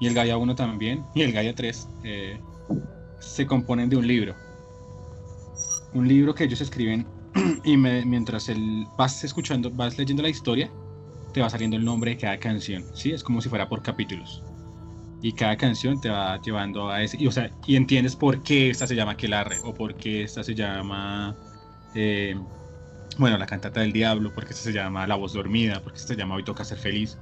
y 0.00 0.06
el 0.06 0.14
Gaia 0.14 0.36
1 0.36 0.54
también, 0.54 1.04
y 1.14 1.22
el 1.22 1.32
Gaia 1.32 1.54
3, 1.54 1.88
eh, 2.04 2.40
se 3.20 3.46
componen 3.46 3.88
de 3.88 3.96
un 3.96 4.06
libro. 4.06 4.34
Un 5.92 6.08
libro 6.08 6.34
que 6.34 6.44
ellos 6.44 6.60
escriben 6.60 7.06
y 7.64 7.76
me- 7.76 8.04
mientras 8.04 8.48
el, 8.48 8.86
vas 8.96 9.22
escuchando, 9.24 9.70
vas 9.72 9.98
leyendo 9.98 10.22
la 10.22 10.28
historia, 10.28 10.74
te 11.32 11.40
va 11.40 11.50
saliendo 11.50 11.76
el 11.76 11.84
nombre 11.84 12.12
de 12.12 12.18
cada 12.18 12.38
canción, 12.38 12.86
¿sí? 12.94 13.12
Es 13.12 13.22
como 13.22 13.40
si 13.40 13.48
fuera 13.48 13.68
por 13.68 13.82
capítulos. 13.82 14.44
Y 15.20 15.34
cada 15.34 15.56
canción 15.56 16.00
te 16.00 16.10
va 16.10 16.40
llevando 16.40 16.90
a 16.90 17.02
ese, 17.02 17.16
y, 17.20 17.26
o 17.26 17.32
sea, 17.32 17.50
y 17.66 17.76
entiendes 17.76 18.16
por 18.16 18.42
qué 18.42 18.70
esta 18.70 18.86
se 18.86 18.96
llama 18.96 19.12
Aquelarre, 19.12 19.60
o 19.64 19.74
por 19.74 19.96
qué 19.96 20.22
esta 20.24 20.44
se 20.44 20.54
llama, 20.54 21.36
eh, 21.94 22.36
bueno, 23.18 23.38
la 23.38 23.46
cantata 23.46 23.80
del 23.80 23.92
diablo, 23.92 24.32
porque 24.34 24.52
esta 24.54 24.64
se 24.64 24.72
llama 24.72 25.06
La 25.06 25.16
voz 25.16 25.32
dormida, 25.32 25.82
porque 25.82 25.98
esta 26.00 26.14
se 26.14 26.20
llama 26.20 26.36
Hoy 26.36 26.44
toca 26.44 26.64
ser 26.64 26.78
feliz. 26.78 27.18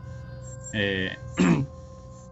Eh, 0.73 1.17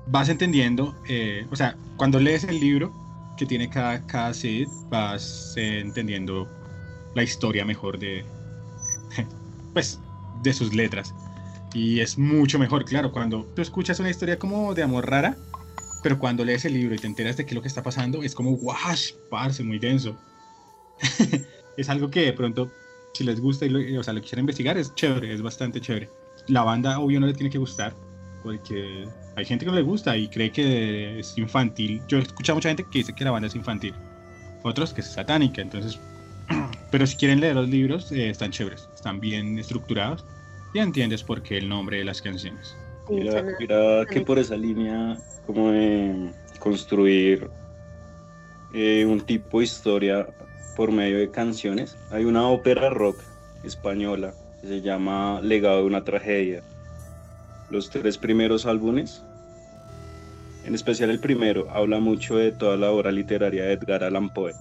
vas 0.07 0.29
entendiendo, 0.29 0.97
eh, 1.09 1.47
o 1.51 1.57
sea, 1.57 1.79
cuando 1.97 2.21
lees 2.21 2.45
el 2.45 2.61
libro 2.61 2.93
que 3.37 3.47
tiene 3.47 3.69
cada, 3.71 4.07
cada 4.07 4.35
CD, 4.35 4.67
vas 4.91 5.53
entendiendo 5.57 6.49
la 7.15 7.23
historia 7.23 7.65
mejor 7.65 7.99
de, 7.99 8.25
pues, 9.73 10.01
de 10.43 10.53
sus 10.53 10.75
letras. 10.75 11.15
Y 11.73 12.01
es 12.01 12.19
mucho 12.19 12.59
mejor, 12.59 12.85
claro, 12.85 13.13
cuando 13.13 13.45
tú 13.55 13.63
escuchas 13.63 14.01
una 14.01 14.11
historia 14.11 14.39
como 14.39 14.75
de 14.75 14.83
amor 14.83 15.09
rara, 15.09 15.37
pero 16.03 16.19
cuando 16.19 16.45
lees 16.45 16.65
el 16.65 16.75
libro 16.75 16.95
y 16.95 16.99
te 16.99 17.07
enteras 17.07 17.37
de 17.37 17.45
qué 17.45 17.51
es 17.51 17.55
lo 17.55 17.63
que 17.63 17.69
está 17.69 17.83
pasando, 17.83 18.23
es 18.23 18.35
como, 18.35 18.53
wash, 18.53 19.13
parce, 19.29 19.63
muy 19.63 19.79
denso. 19.79 20.17
es 21.77 21.89
algo 21.89 22.11
que 22.11 22.23
de 22.23 22.33
pronto, 22.33 22.71
si 23.15 23.25
les 23.25 23.41
gusta 23.41 23.67
y 23.67 23.69
lo, 23.69 24.01
o 24.01 24.03
sea, 24.03 24.15
lo 24.15 24.21
quisiera 24.21 24.41
investigar, 24.41 24.77
es 24.79 24.95
chévere, 24.95 25.33
es 25.33 25.43
bastante 25.43 25.81
chévere. 25.81 26.09
La 26.49 26.63
banda, 26.63 26.99
obvio, 26.99 27.21
no 27.21 27.27
le 27.27 27.35
tiene 27.35 27.51
que 27.51 27.59
gustar, 27.59 27.95
porque 28.43 29.07
hay 29.37 29.45
gente 29.45 29.65
que 29.65 29.71
no 29.71 29.77
le 29.77 29.83
gusta 29.83 30.17
y 30.17 30.29
cree 30.29 30.51
que 30.51 31.21
es 31.21 31.37
infantil. 31.39 32.03
Yo 32.09 32.19
he 32.19 32.23
escuchado 32.23 32.57
mucha 32.57 32.71
gente 32.71 32.85
que 32.91 32.99
dice 32.99 33.15
que 33.15 33.25
la 33.25 33.31
banda 33.31 33.47
es 33.47 33.55
infantil, 33.55 33.95
otros 34.63 34.93
que 34.93 35.03
es 35.03 35.13
satánica, 35.13 35.63
entonces. 35.63 36.01
Pero 36.91 37.07
si 37.07 37.17
quieren 37.17 37.41
leer 37.41 37.55
los 37.55 37.69
libros, 37.69 38.11
eh, 38.13 38.31
están 38.31 38.51
chéveres, 38.51 38.89
están 38.95 39.21
bien 39.21 39.59
estructurados 39.59 40.25
y 40.75 40.79
entiendes 40.81 41.23
por 41.23 41.43
qué 41.43 41.59
el 41.59 41.69
nombre 41.69 41.99
de 41.99 42.05
las 42.05 42.21
canciones. 42.21 42.77
Suena- 43.07 43.57
mira 43.59 44.05
que 44.09 44.21
por 44.23 44.39
esa 44.39 44.57
línea 44.57 45.17
como 45.47 45.71
de 45.71 46.31
construir 46.59 47.49
eh, 48.73 49.05
un 49.05 49.21
tipo 49.21 49.59
de 49.59 49.65
historia 49.65 50.29
por 50.77 50.93
medio 50.93 51.19
de 51.19 51.31
canciones, 51.31 51.97
hay 52.11 52.25
una 52.25 52.47
ópera 52.49 52.89
rock 52.91 53.21
española 53.65 54.33
que 54.61 54.69
se 54.69 54.81
llama 54.81 55.41
Legado 55.43 55.79
de 55.79 55.85
una 55.87 56.05
tragedia. 56.05 56.63
Los 57.71 57.91
tres 57.91 58.17
primeros 58.19 58.67
álbumes, 58.67 59.23
en 60.65 60.75
especial 60.75 61.11
el 61.11 61.19
primero, 61.21 61.69
habla 61.71 61.99
mucho 61.99 62.37
de 62.37 62.53
toda 62.53 62.77
la 62.77 62.91
obra 62.91 63.11
literaria 63.11 63.65
de 63.65 63.73
Edgar 63.73 64.05
Allan 64.05 64.31
Poe. 64.31 64.55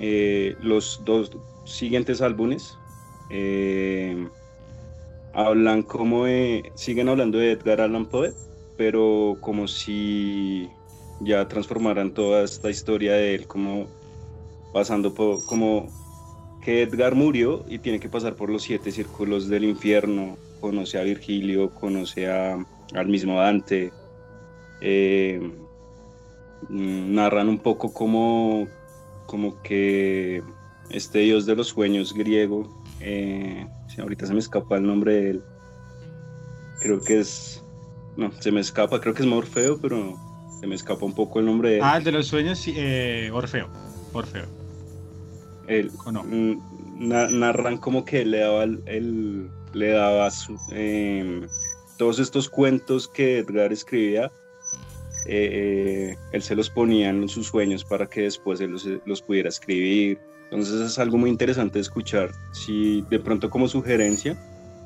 Eh, 0.00 0.56
los 0.62 1.02
dos 1.04 1.30
siguientes 1.64 2.22
álbumes 2.22 2.78
eh, 3.28 4.28
hablan 5.34 5.82
como 5.82 6.24
de, 6.24 6.72
siguen 6.74 7.08
hablando 7.08 7.38
de 7.38 7.52
Edgar 7.52 7.80
Allan 7.80 8.06
Poe, 8.06 8.32
pero 8.76 9.36
como 9.40 9.68
si 9.68 10.68
ya 11.20 11.46
transformaran 11.46 12.12
toda 12.14 12.44
esta 12.44 12.70
historia 12.70 13.12
de 13.12 13.34
él 13.34 13.46
como 13.46 13.86
pasando 14.72 15.12
por, 15.12 15.44
como 15.44 15.88
que 16.62 16.82
Edgar 16.82 17.14
murió 17.14 17.64
y 17.68 17.78
tiene 17.78 18.00
que 18.00 18.08
pasar 18.08 18.34
por 18.36 18.50
los 18.50 18.62
siete 18.62 18.92
círculos 18.92 19.48
del 19.48 19.64
infierno. 19.64 20.36
Conoce 20.60 20.98
a 20.98 21.02
Virgilio, 21.02 21.70
conoce 21.70 22.28
a, 22.30 22.64
al 22.94 23.06
mismo 23.06 23.38
Dante. 23.38 23.92
Eh, 24.80 25.40
mm, 26.68 27.14
narran 27.14 27.48
un 27.48 27.58
poco 27.58 27.92
como, 27.92 28.68
como 29.30 29.62
que 29.62 30.42
este 30.90 31.20
dios 31.20 31.46
de 31.46 31.54
los 31.54 31.68
sueños 31.68 32.12
griego, 32.14 32.68
eh, 32.98 33.64
ahorita 33.96 34.26
se 34.26 34.32
me 34.32 34.40
escapa 34.40 34.76
el 34.76 34.84
nombre 34.84 35.14
de 35.14 35.30
él, 35.30 35.42
creo 36.80 37.00
que 37.00 37.20
es, 37.20 37.62
no, 38.16 38.32
se 38.40 38.50
me 38.50 38.60
escapa, 38.60 39.00
creo 39.00 39.14
que 39.14 39.22
es 39.22 39.28
Morfeo, 39.28 39.78
pero 39.80 40.18
se 40.58 40.66
me 40.66 40.74
escapa 40.74 41.06
un 41.06 41.14
poco 41.14 41.38
el 41.38 41.46
nombre 41.46 41.70
de 41.70 41.76
él. 41.76 41.82
Ah, 41.84 41.98
el 41.98 42.02
de 42.02 42.10
los 42.10 42.26
sueños, 42.26 42.58
sí, 42.58 42.74
eh, 42.76 43.30
Orfeo. 43.32 43.68
Orfeo. 44.12 44.46
Él, 45.68 45.92
¿O 46.04 46.10
no? 46.10 46.24
mm, 46.24 46.60
na- 47.08 47.28
narran 47.28 47.78
como 47.78 48.04
que 48.04 48.24
le 48.24 48.40
daba 48.40 48.64
el, 48.64 48.82
el- 48.86 49.48
le 49.74 49.90
daba 49.92 50.28
su- 50.32 50.58
em, 50.72 51.46
todos 51.96 52.18
estos 52.18 52.48
cuentos 52.48 53.06
que 53.06 53.38
Edgar 53.38 53.72
escribía 53.72 54.32
eh, 55.26 56.16
él 56.32 56.42
se 56.42 56.54
los 56.54 56.70
ponía 56.70 57.10
en 57.10 57.28
sus 57.28 57.48
sueños 57.48 57.84
para 57.84 58.06
que 58.06 58.22
después 58.22 58.60
él 58.60 58.72
los, 58.72 58.86
los 59.04 59.22
pudiera 59.22 59.48
escribir 59.48 60.18
entonces 60.44 60.80
es 60.80 60.98
algo 60.98 61.18
muy 61.18 61.30
interesante 61.30 61.78
escuchar 61.78 62.30
si 62.52 63.02
de 63.10 63.20
pronto 63.20 63.50
como 63.50 63.68
sugerencia 63.68 64.36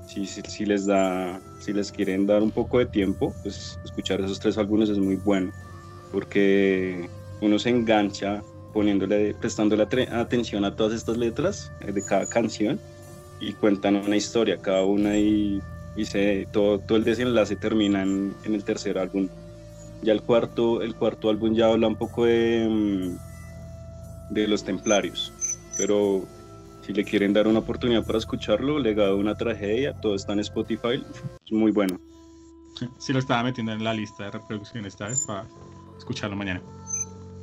si, 0.06 0.26
si, 0.26 0.42
si 0.42 0.66
les 0.66 0.86
da 0.86 1.40
si 1.60 1.72
les 1.72 1.90
quieren 1.90 2.26
dar 2.26 2.42
un 2.42 2.50
poco 2.50 2.78
de 2.78 2.86
tiempo 2.86 3.34
pues 3.42 3.78
escuchar 3.84 4.20
esos 4.20 4.38
tres 4.40 4.58
álbumes 4.58 4.90
es 4.90 4.98
muy 4.98 5.16
bueno 5.16 5.52
porque 6.12 7.08
uno 7.40 7.58
se 7.58 7.70
engancha 7.70 8.42
poniéndole, 8.74 9.34
prestándole 9.34 9.84
atención 10.10 10.64
a 10.64 10.74
todas 10.74 10.92
estas 10.92 11.16
letras 11.16 11.72
eh, 11.80 11.92
de 11.92 12.04
cada 12.04 12.26
canción 12.26 12.78
y 13.40 13.52
cuentan 13.52 13.96
una 13.96 14.16
historia 14.16 14.58
cada 14.58 14.84
una 14.84 15.16
y, 15.16 15.62
y 15.96 16.04
se, 16.04 16.46
todo, 16.52 16.78
todo 16.80 16.98
el 16.98 17.04
desenlace 17.04 17.56
termina 17.56 18.02
en, 18.02 18.34
en 18.44 18.54
el 18.54 18.64
tercer 18.64 18.98
álbum. 18.98 19.28
Ya 20.02 20.12
el 20.12 20.22
cuarto, 20.22 20.82
el 20.82 20.94
cuarto 20.94 21.30
álbum 21.30 21.54
ya 21.54 21.68
habla 21.68 21.86
un 21.86 21.96
poco 21.96 22.24
de, 22.24 22.66
mm, 22.68 24.34
de 24.34 24.48
los 24.48 24.64
templarios, 24.64 25.32
pero 25.78 26.24
si 26.82 26.92
le 26.92 27.04
quieren 27.04 27.32
dar 27.32 27.46
una 27.46 27.60
oportunidad 27.60 28.04
para 28.04 28.18
escucharlo, 28.18 28.78
Legado 28.78 29.14
de 29.14 29.20
una 29.20 29.34
tragedia, 29.34 29.94
todo 29.94 30.14
está 30.14 30.34
en 30.34 30.40
Spotify, 30.40 31.02
es 31.44 31.52
muy 31.52 31.72
bueno. 31.72 31.98
Sí, 32.98 33.12
lo 33.12 33.20
estaba 33.20 33.44
metiendo 33.44 33.72
en 33.72 33.84
la 33.84 33.94
lista 33.94 34.24
de 34.24 34.32
reproducción 34.32 34.84
esta 34.84 35.08
vez 35.08 35.24
para 35.26 35.46
escucharlo 35.96 36.36
mañana. 36.36 36.60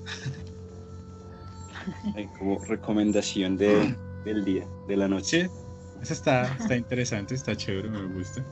Como 2.38 2.64
recomendación 2.66 3.58
de, 3.58 3.96
del 4.26 4.46
día, 4.46 4.68
de 4.88 4.98
la 4.98 5.08
noche. 5.08 5.48
Sí, 5.48 5.54
esa 6.02 6.14
está, 6.14 6.58
está 6.60 6.76
interesante, 6.76 7.36
está 7.36 7.56
chévere, 7.56 7.90
me 7.90 8.04
gusta. 8.14 8.44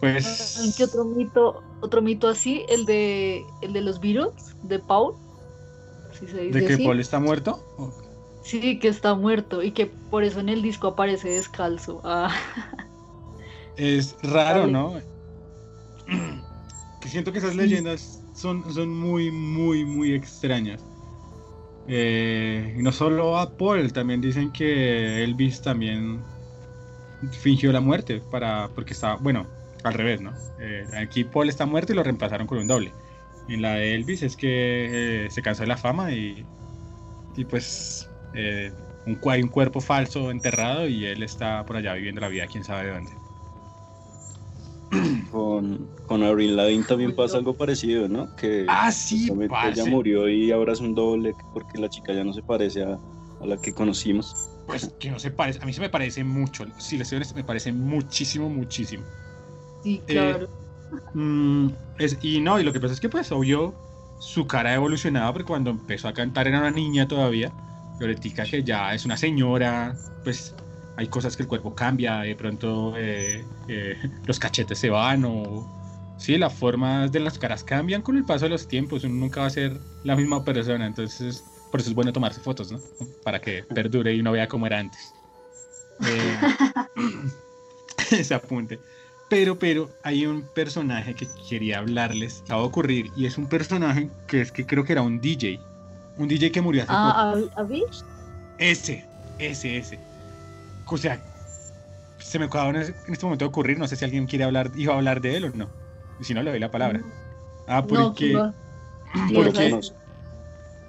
Pues. 0.00 0.56
¿En 0.64 0.72
qué 0.72 0.84
otro 0.84 1.04
mito, 1.04 1.62
otro 1.80 2.02
mito 2.02 2.28
así? 2.28 2.64
El 2.68 2.84
de, 2.86 3.46
el 3.60 3.72
de 3.72 3.80
los 3.82 4.00
Beatles, 4.00 4.32
de 4.62 4.78
Paul. 4.78 5.14
¿Sí 6.12 6.26
se 6.26 6.40
dice 6.40 6.58
¿De 6.60 6.66
que 6.66 6.74
así? 6.74 6.84
Paul 6.84 7.00
está 7.00 7.18
muerto? 7.20 7.62
¿O- 7.76 7.92
Sí, 8.42 8.78
que 8.78 8.86
está 8.88 9.14
muerto 9.14 9.62
y 9.62 9.72
que 9.72 9.86
por 10.08 10.22
eso 10.22 10.38
en 10.38 10.48
el 10.48 10.62
disco 10.62 10.86
aparece 10.88 11.28
descalzo. 11.30 12.00
Ah, 12.04 12.32
Es 13.76 14.16
raro. 14.22 14.66
¿no? 14.66 14.94
Que 17.00 17.08
siento 17.08 17.30
que 17.32 17.38
esas 17.38 17.54
leyendas 17.54 18.22
son, 18.34 18.72
son 18.72 18.88
muy, 18.88 19.30
muy, 19.30 19.84
muy 19.84 20.14
extrañas. 20.14 20.82
Eh, 21.86 22.74
y 22.78 22.82
no 22.82 22.92
solo 22.92 23.38
a 23.38 23.56
Paul, 23.56 23.92
también 23.92 24.20
dicen 24.20 24.50
que 24.52 25.22
Elvis 25.22 25.60
también 25.62 26.24
fingió 27.32 27.72
la 27.72 27.80
muerte 27.80 28.20
para 28.20 28.72
porque 28.74 28.92
estaba, 28.94 29.16
bueno, 29.16 29.55
al 29.88 29.94
revés, 29.94 30.20
¿no? 30.20 30.40
Eh, 30.58 30.88
aquí 30.98 31.24
Paul 31.24 31.48
está 31.48 31.66
muerto 31.66 31.92
y 31.92 31.96
lo 31.96 32.02
reemplazaron 32.04 32.46
con 32.46 32.58
un 32.58 32.66
doble. 32.66 32.96
En 33.48 33.62
la 33.62 33.74
de 33.74 33.94
Elvis 33.94 34.22
es 34.22 34.36
que 34.36 35.26
eh, 35.26 35.30
se 35.30 35.42
cansó 35.42 35.62
de 35.62 35.68
la 35.68 35.76
fama 35.78 36.12
y, 36.14 36.48
y 37.36 37.44
pues 37.46 38.10
eh, 38.34 38.72
un, 39.06 39.20
hay 39.30 39.42
un 39.42 39.48
cuerpo 39.50 39.80
falso 39.80 40.30
enterrado 40.30 40.88
y 40.88 41.06
él 41.06 41.22
está 41.22 41.64
por 41.64 41.76
allá 41.76 41.94
viviendo 41.94 42.20
la 42.20 42.28
vida, 42.28 42.46
quién 42.48 42.64
sabe 42.64 42.86
de 42.88 42.92
dónde. 42.94 43.12
Con, 45.30 45.90
con 46.06 46.22
Avril 46.22 46.56
Lavigne 46.56 46.84
también 46.84 47.14
pasa 47.14 47.38
algo 47.38 47.56
parecido, 47.56 48.08
¿no? 48.08 48.34
Que 48.36 48.64
Ah, 48.68 48.92
sí, 48.92 49.30
ella 49.60 49.84
murió 49.84 50.28
y 50.28 50.52
ahora 50.52 50.72
es 50.72 50.80
un 50.80 50.94
doble 50.94 51.34
porque 51.52 51.78
la 51.78 51.88
chica 51.88 52.12
ya 52.12 52.24
no 52.24 52.32
se 52.32 52.42
parece 52.42 52.84
a, 52.84 53.00
a 53.40 53.46
la 53.46 53.60
que 53.60 53.74
conocimos. 53.74 54.34
Pues 54.66 54.94
que 54.98 55.10
no 55.10 55.18
se 55.18 55.30
parece, 55.30 55.60
a 55.62 55.66
mí 55.66 55.72
se 55.72 55.80
me 55.80 55.90
parece 55.90 56.24
mucho, 56.24 56.64
si 56.78 56.98
les 56.98 57.34
me 57.34 57.44
parece 57.44 57.72
muchísimo, 57.72 58.48
muchísimo. 58.48 59.04
Sí, 59.86 60.02
Eh, 60.08 60.12
claro. 60.14 60.48
Mm, 61.14 61.68
es- 61.98 62.18
y 62.22 62.40
no, 62.40 62.58
y 62.60 62.64
lo 62.64 62.72
que 62.72 62.80
pasa 62.80 62.94
es 62.94 63.00
que 63.00 63.08
pues 63.08 63.30
obvio 63.32 63.74
su 64.18 64.46
cara 64.46 64.70
ha 64.70 64.74
evolucionado 64.74 65.32
porque 65.32 65.46
cuando 65.46 65.70
empezó 65.70 66.08
a 66.08 66.12
cantar 66.14 66.48
era 66.48 66.58
una 66.60 66.70
niña 66.70 67.06
todavía, 67.08 67.52
y 67.98 68.02
ahorita 68.04 68.44
que 68.44 68.62
ya 68.64 68.94
es 68.94 69.04
una 69.04 69.16
señora, 69.16 69.94
pues 70.24 70.54
hay 70.96 71.08
cosas 71.08 71.36
que 71.36 71.42
el 71.42 71.48
cuerpo 71.48 71.74
cambia, 71.74 72.20
de 72.20 72.34
pronto 72.36 72.94
eh, 72.96 73.44
eh, 73.68 73.96
los 74.26 74.38
cachetes 74.38 74.78
se 74.78 74.90
van 74.90 75.24
o... 75.26 75.70
Sí, 76.18 76.38
las 76.38 76.54
formas 76.54 77.12
de 77.12 77.20
las 77.20 77.38
caras 77.38 77.62
cambian 77.62 78.00
con 78.00 78.16
el 78.16 78.24
paso 78.24 78.46
de 78.46 78.50
los 78.50 78.66
tiempos, 78.66 79.04
uno 79.04 79.14
nunca 79.14 79.40
va 79.42 79.46
a 79.48 79.50
ser 79.50 79.78
la 80.02 80.16
misma 80.16 80.42
persona, 80.42 80.86
entonces 80.86 81.44
por 81.70 81.80
eso 81.80 81.90
es 81.90 81.94
bueno 81.94 82.10
tomarse 82.12 82.40
fotos, 82.40 82.72
¿no? 82.72 82.80
Para 83.22 83.38
que 83.40 83.64
perdure 83.64 84.14
y 84.14 84.20
uno 84.20 84.32
vea 84.32 84.48
cómo 84.48 84.66
era 84.66 84.78
antes. 84.78 85.12
Eh, 86.06 86.36
ese 88.10 88.34
apunte. 88.34 88.80
Pero, 89.28 89.58
pero, 89.58 89.90
hay 90.02 90.24
un 90.26 90.42
personaje 90.42 91.14
que 91.14 91.26
quería 91.48 91.78
hablarles, 91.78 92.42
acaba 92.44 92.62
de 92.62 92.68
ocurrir, 92.68 93.10
y 93.16 93.26
es 93.26 93.38
un 93.38 93.46
personaje 93.48 94.08
que 94.28 94.40
es 94.40 94.52
que 94.52 94.64
creo 94.64 94.84
que 94.84 94.92
era 94.92 95.02
un 95.02 95.20
DJ. 95.20 95.58
Un 96.16 96.28
DJ 96.28 96.52
que 96.52 96.60
murió 96.62 96.82
hace 96.82 96.92
poco. 96.92 97.02
Ah, 97.02 97.34
¿a, 97.56 97.60
a 97.60 97.64
Bill? 97.64 97.84
Ese, 98.58 99.04
ese, 99.38 99.76
ese. 99.78 99.98
O 100.86 100.96
sea, 100.96 101.20
se 102.18 102.38
me 102.38 102.44
acaba 102.44 102.70
en 102.70 102.76
este 102.76 103.26
momento 103.26 103.44
de 103.44 103.48
ocurrir, 103.48 103.78
no 103.78 103.88
sé 103.88 103.96
si 103.96 104.04
alguien 104.04 104.26
quiere 104.26 104.44
hablar, 104.44 104.70
iba 104.76 104.94
a 104.94 104.96
hablar 104.96 105.20
de 105.20 105.36
él 105.36 105.44
o 105.44 105.50
no. 105.50 105.68
Y 106.20 106.24
si 106.24 106.32
no, 106.32 106.42
le 106.42 106.50
doy 106.50 106.60
la 106.60 106.70
palabra. 106.70 107.00
Ah, 107.66 107.82
No, 107.82 107.88
porque... 107.88 108.26
¿quién 108.28 108.38
va? 108.38 108.54
Sí, 109.28 109.34
Por 109.34 109.48
o 109.48 109.52
sea, 109.52 109.60
qué 109.60 109.66
es- 109.76 109.92
no? 109.92 109.96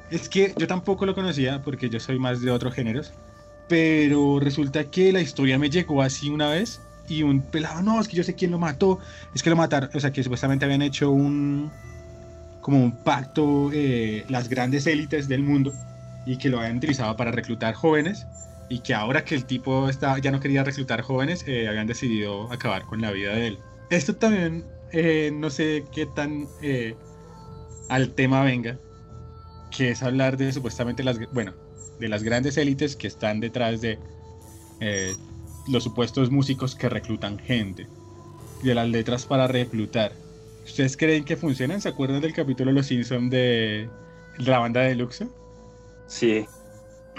Es 0.09 0.29
que 0.29 0.53
yo 0.57 0.67
tampoco 0.67 1.05
lo 1.05 1.13
conocía 1.13 1.61
porque 1.63 1.89
yo 1.89 1.99
soy 1.99 2.17
más 2.19 2.41
de 2.41 2.51
otros 2.51 2.73
géneros. 2.73 3.11
Pero 3.67 4.39
resulta 4.39 4.85
que 4.85 5.11
la 5.11 5.19
historia 5.19 5.59
me 5.59 5.69
llegó 5.69 6.01
así 6.01 6.29
una 6.29 6.49
vez 6.49 6.79
y 7.07 7.23
un 7.23 7.41
pelado, 7.41 7.81
no, 7.81 7.99
es 7.99 8.07
que 8.07 8.17
yo 8.17 8.23
sé 8.23 8.35
quién 8.35 8.51
lo 8.51 8.59
mató. 8.59 8.99
Es 9.33 9.43
que 9.43 9.49
lo 9.49 9.55
mataron, 9.55 9.89
o 9.93 9.99
sea, 9.99 10.11
que 10.11 10.23
supuestamente 10.23 10.65
habían 10.65 10.81
hecho 10.81 11.11
un. 11.11 11.71
como 12.61 12.83
un 12.83 12.91
pacto 12.91 13.69
eh, 13.73 14.25
las 14.29 14.49
grandes 14.49 14.87
élites 14.87 15.27
del 15.27 15.43
mundo 15.43 15.73
y 16.27 16.37
que 16.37 16.49
lo 16.49 16.59
habían 16.59 16.77
utilizado 16.77 17.15
para 17.15 17.31
reclutar 17.31 17.73
jóvenes. 17.73 18.27
Y 18.69 18.79
que 18.79 18.93
ahora 18.93 19.23
que 19.23 19.33
el 19.33 19.45
tipo 19.45 19.87
está, 19.87 20.17
ya 20.19 20.29
no 20.29 20.41
quería 20.41 20.63
reclutar 20.63 21.01
jóvenes, 21.01 21.45
eh, 21.47 21.69
habían 21.69 21.87
decidido 21.87 22.51
acabar 22.51 22.83
con 22.83 23.01
la 23.01 23.11
vida 23.11 23.33
de 23.33 23.47
él. 23.47 23.59
Esto 23.89 24.13
también, 24.13 24.65
eh, 24.91 25.31
no 25.33 25.49
sé 25.49 25.85
qué 25.93 26.05
tan 26.05 26.47
eh, 26.61 26.93
al 27.87 28.09
tema 28.09 28.43
venga, 28.43 28.77
que 29.71 29.91
es 29.91 30.03
hablar 30.03 30.35
de 30.35 30.51
supuestamente 30.51 31.01
las, 31.01 31.17
bueno, 31.31 31.53
de 31.97 32.09
las 32.09 32.23
grandes 32.23 32.57
élites 32.57 32.97
que 32.97 33.07
están 33.07 33.39
detrás 33.39 33.79
de 33.79 33.97
los 35.67 35.83
supuestos 35.83 36.31
músicos 36.31 36.75
que 36.75 36.89
reclutan 36.89 37.39
gente, 37.39 37.87
de 38.63 38.75
las 38.75 38.87
letras 38.87 39.25
para 39.25 39.47
reclutar. 39.47 40.11
¿Ustedes 40.65 40.97
creen 40.97 41.23
que 41.23 41.37
funcionan? 41.37 41.81
¿Se 41.81 41.89
acuerdan 41.89 42.21
del 42.21 42.33
capítulo 42.33 42.71
de 42.71 42.75
Los 42.75 42.87
Simpson 42.87 43.29
de 43.29 43.89
la 44.37 44.59
banda 44.59 44.81
de 44.81 44.95
Luxo? 44.95 45.27
Sí, 46.07 46.45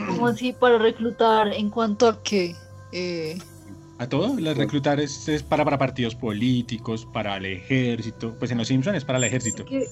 ¿Cómo 0.07 0.29
así 0.29 0.53
para 0.53 0.79
reclutar 0.79 1.49
en 1.49 1.71
cuanto 1.71 2.09
a 2.09 2.23
qué? 2.23 2.55
Eh, 2.93 3.39
¿A 3.99 4.09
todo? 4.09 4.39
Las 4.39 4.57
reclutar 4.57 5.01
es, 5.01 5.29
es 5.29 5.43
para, 5.43 5.65
para 5.65 5.77
partidos 5.77 6.15
políticos, 6.15 7.07
para 7.13 7.37
el 7.37 7.47
ejército. 7.47 8.35
Pues 8.39 8.51
en 8.53 8.59
Los 8.59 8.69
Simpson 8.69 8.95
es 8.95 9.05
para 9.05 9.19
el 9.19 9.25
ejército. 9.25 9.65
que, 9.65 9.89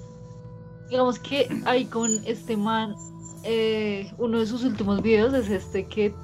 digamos 0.88 1.18
que 1.18 1.48
ahí 1.64 1.86
con 1.86 2.12
este 2.24 2.56
man, 2.56 2.94
eh, 3.42 4.12
uno 4.18 4.38
de 4.38 4.46
sus 4.46 4.62
últimos 4.62 5.02
videos 5.02 5.34
es 5.34 5.50
este 5.50 5.86
que, 5.86 6.14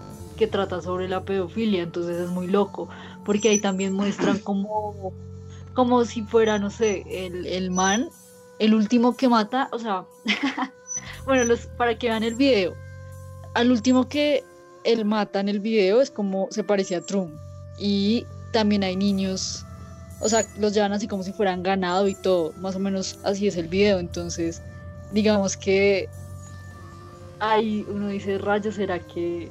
que 0.42 0.48
trata 0.48 0.82
sobre 0.82 1.08
la 1.08 1.24
pedofilia, 1.24 1.84
entonces 1.84 2.16
es 2.16 2.28
muy 2.28 2.48
loco, 2.48 2.88
porque 3.24 3.50
ahí 3.50 3.60
también 3.60 3.92
muestran 3.92 4.38
como, 4.44 5.12
como 5.72 6.04
si 6.04 6.22
fuera, 6.22 6.58
no 6.58 6.68
sé, 6.68 7.04
el, 7.08 7.46
el 7.46 7.70
man, 7.70 8.08
el 8.58 8.74
último 8.74 9.16
que 9.16 9.28
mata, 9.28 9.68
o 9.70 9.78
sea, 9.78 10.04
bueno, 11.26 11.44
los, 11.44 11.66
para 11.78 11.96
que 11.96 12.08
vean 12.08 12.24
el 12.24 12.34
video, 12.34 12.74
al 13.54 13.70
último 13.70 14.08
que 14.08 14.42
él 14.82 15.04
mata 15.04 15.38
en 15.38 15.48
el 15.48 15.60
video 15.60 16.00
es 16.00 16.10
como 16.10 16.48
se 16.50 16.64
parecía 16.64 16.98
a 16.98 17.02
Trump, 17.02 17.32
y 17.78 18.26
también 18.52 18.82
hay 18.82 18.96
niños 18.96 19.64
o 20.18 20.28
sea, 20.28 20.44
los 20.58 20.74
llevan 20.74 20.92
así 20.92 21.06
como 21.06 21.22
si 21.22 21.32
fueran 21.32 21.62
ganado 21.62 22.08
y 22.08 22.16
todo, 22.16 22.52
más 22.58 22.74
o 22.74 22.80
menos 22.80 23.16
así 23.22 23.46
es 23.46 23.56
el 23.56 23.68
video, 23.68 24.00
entonces 24.00 24.60
digamos 25.12 25.56
que 25.56 26.08
ahí 27.38 27.86
uno 27.88 28.08
dice, 28.08 28.38
rayos, 28.38 28.74
¿será 28.74 28.98
que 28.98 29.50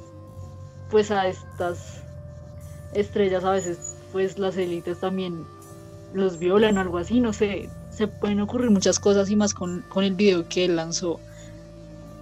pues 0.91 1.10
a 1.10 1.27
estas 1.27 2.01
estrellas 2.93 3.43
a 3.43 3.51
veces 3.51 3.95
pues 4.12 4.38
las 4.38 4.58
élites 4.58 4.99
también 4.99 5.45
los 6.13 6.38
violan 6.38 6.77
o 6.77 6.82
algo 6.82 6.97
así, 6.97 7.21
no 7.21 7.32
sé, 7.32 7.69
se 7.89 8.08
pueden 8.08 8.41
ocurrir 8.41 8.69
muchas 8.69 8.99
cosas 8.99 9.30
y 9.30 9.36
más 9.38 9.54
con, 9.54 9.86
con 9.88 10.04
el 10.04 10.13
video 10.13 10.47
que 10.47 10.65
él 10.65 10.75
lanzó. 10.75 11.19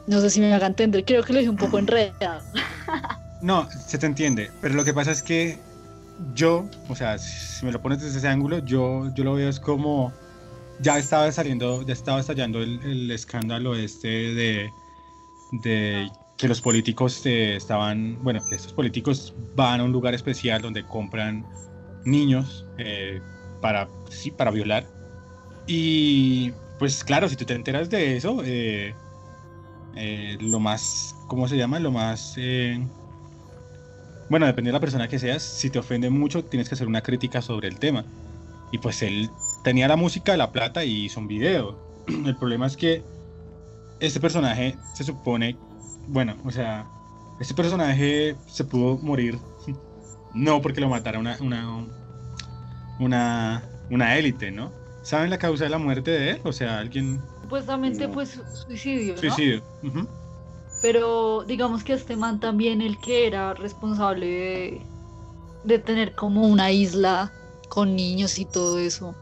No 0.05 0.21
sé 0.21 0.29
si 0.29 0.39
me 0.39 0.53
haga 0.53 0.67
entender, 0.67 1.03
creo 1.03 1.23
que 1.23 1.34
lo 1.34 1.39
dije 1.39 1.49
un 1.49 1.58
poco 1.58 1.79
enredado. 1.79 2.41
No, 3.41 3.67
se 3.88 3.97
te 3.97 4.05
entiende, 4.05 4.51
pero 4.62 4.75
lo 4.75 4.86
que 4.86 4.93
pasa 4.93 5.12
es 5.12 5.23
que 5.23 5.58
yo, 6.36 6.65
o 6.88 6.95
sea, 6.95 7.17
si 7.17 7.65
me 7.65 7.71
lo 7.71 7.82
pones 7.82 8.01
desde 8.01 8.19
ese 8.19 8.27
ángulo, 8.27 8.60
yo, 8.60 9.12
yo 9.15 9.23
lo 9.23 9.34
veo 9.34 9.49
es 9.49 9.60
como 9.60 10.13
ya 10.79 10.97
estaba 10.97 11.32
saliendo, 11.32 11.82
ya 11.84 11.93
estaba 11.93 12.19
estallando 12.19 12.62
el, 12.62 12.79
el 12.84 13.12
escándalo 13.12 13.75
este 13.75 14.08
de, 14.08 14.69
de 15.63 16.12
que 16.39 16.47
los 16.47 16.62
políticos 16.62 17.21
eh, 17.25 17.58
estaban, 17.58 18.17
bueno, 18.23 18.41
estos 18.49 18.71
políticos 18.71 19.36
van 19.56 19.82
a 19.82 19.84
un 19.84 19.91
lugar 19.91 20.13
especial 20.13 20.62
donde 20.62 20.86
compran 20.86 21.45
niños 22.06 22.65
eh, 22.78 23.21
para, 23.62 23.89
sí, 24.10 24.32
para 24.32 24.49
violar. 24.49 24.86
Y 25.67 26.54
pues 26.80 27.04
claro, 27.04 27.28
si 27.28 27.36
tú 27.36 27.43
te 27.43 27.54
enteras 27.54 27.89
de 27.89 28.15
eso, 28.15 28.41
eh, 28.45 28.95
lo 30.39 30.62
más, 30.62 31.13
¿cómo 31.28 31.45
se 31.49 31.58
llama? 31.58 31.78
Lo 31.78 31.91
más... 31.91 32.38
bueno, 34.30 34.45
depende 34.45 34.69
de 34.69 34.73
la 34.73 34.80
persona 34.80 35.10
que 35.10 35.19
seas, 35.19 35.43
si 35.43 35.69
te 35.69 35.78
ofende 35.78 36.10
mucho, 36.10 36.45
tienes 36.45 36.69
que 36.69 36.75
hacer 36.75 36.88
una 36.88 37.02
crítica 37.02 37.41
sobre 37.41 37.67
el 37.67 37.78
tema. 37.80 38.06
Y 38.71 38.78
pues 38.78 39.02
él 39.02 39.30
tenía 39.65 39.89
la 39.89 39.97
música 39.97 40.38
La 40.38 40.54
Plata 40.54 40.86
y 40.86 41.04
hizo 41.04 41.19
un 41.19 41.28
video. 41.28 41.78
El 42.08 42.38
problema 42.38 42.65
es 42.65 42.78
que 42.78 43.04
este 43.99 44.21
personaje 44.21 44.78
se 44.93 45.04
supone, 45.04 45.58
bueno, 46.10 46.36
o 46.45 46.52
sea, 46.52 46.86
este 47.39 47.54
personaje 47.54 48.36
se 48.48 48.63
pudo 48.63 48.98
morir 48.98 49.39
no 50.34 50.62
porque 50.62 50.82
lo 50.82 50.89
matara 50.89 51.19
una 51.19 51.38
una 51.41 51.86
una, 53.00 53.63
una 53.89 54.17
élite, 54.17 54.52
¿no? 54.52 54.72
¿Saben 55.04 55.30
la 55.30 55.38
causa 55.38 55.63
de 55.63 55.69
la 55.69 55.78
muerte 55.78 56.12
de 56.12 56.32
él? 56.32 56.41
O 56.43 56.52
sea, 56.52 56.80
alguien 56.80 57.22
Supuestamente 57.41 58.08
No. 58.08 58.13
pues 58.13 58.39
suicidio, 58.67 59.15
¿no? 59.15 59.19
suicidio. 59.22 59.63
Pero 60.82 61.43
digamos 61.45 61.84
que 61.84 61.93
este 61.93 62.15
man 62.15 62.39
también, 62.39 62.82
el 62.82 62.98
que 63.00 63.28
era 63.28 63.54
responsable 63.54 64.26
de, 64.26 64.82
de 65.63 65.80
tener 65.80 66.13
como 66.15 66.48
una 66.48 66.72
isla 66.72 67.32
con 67.69 67.95
niños 67.95 68.38
y 68.39 68.45
todo 68.45 68.80
eso. 68.80 69.15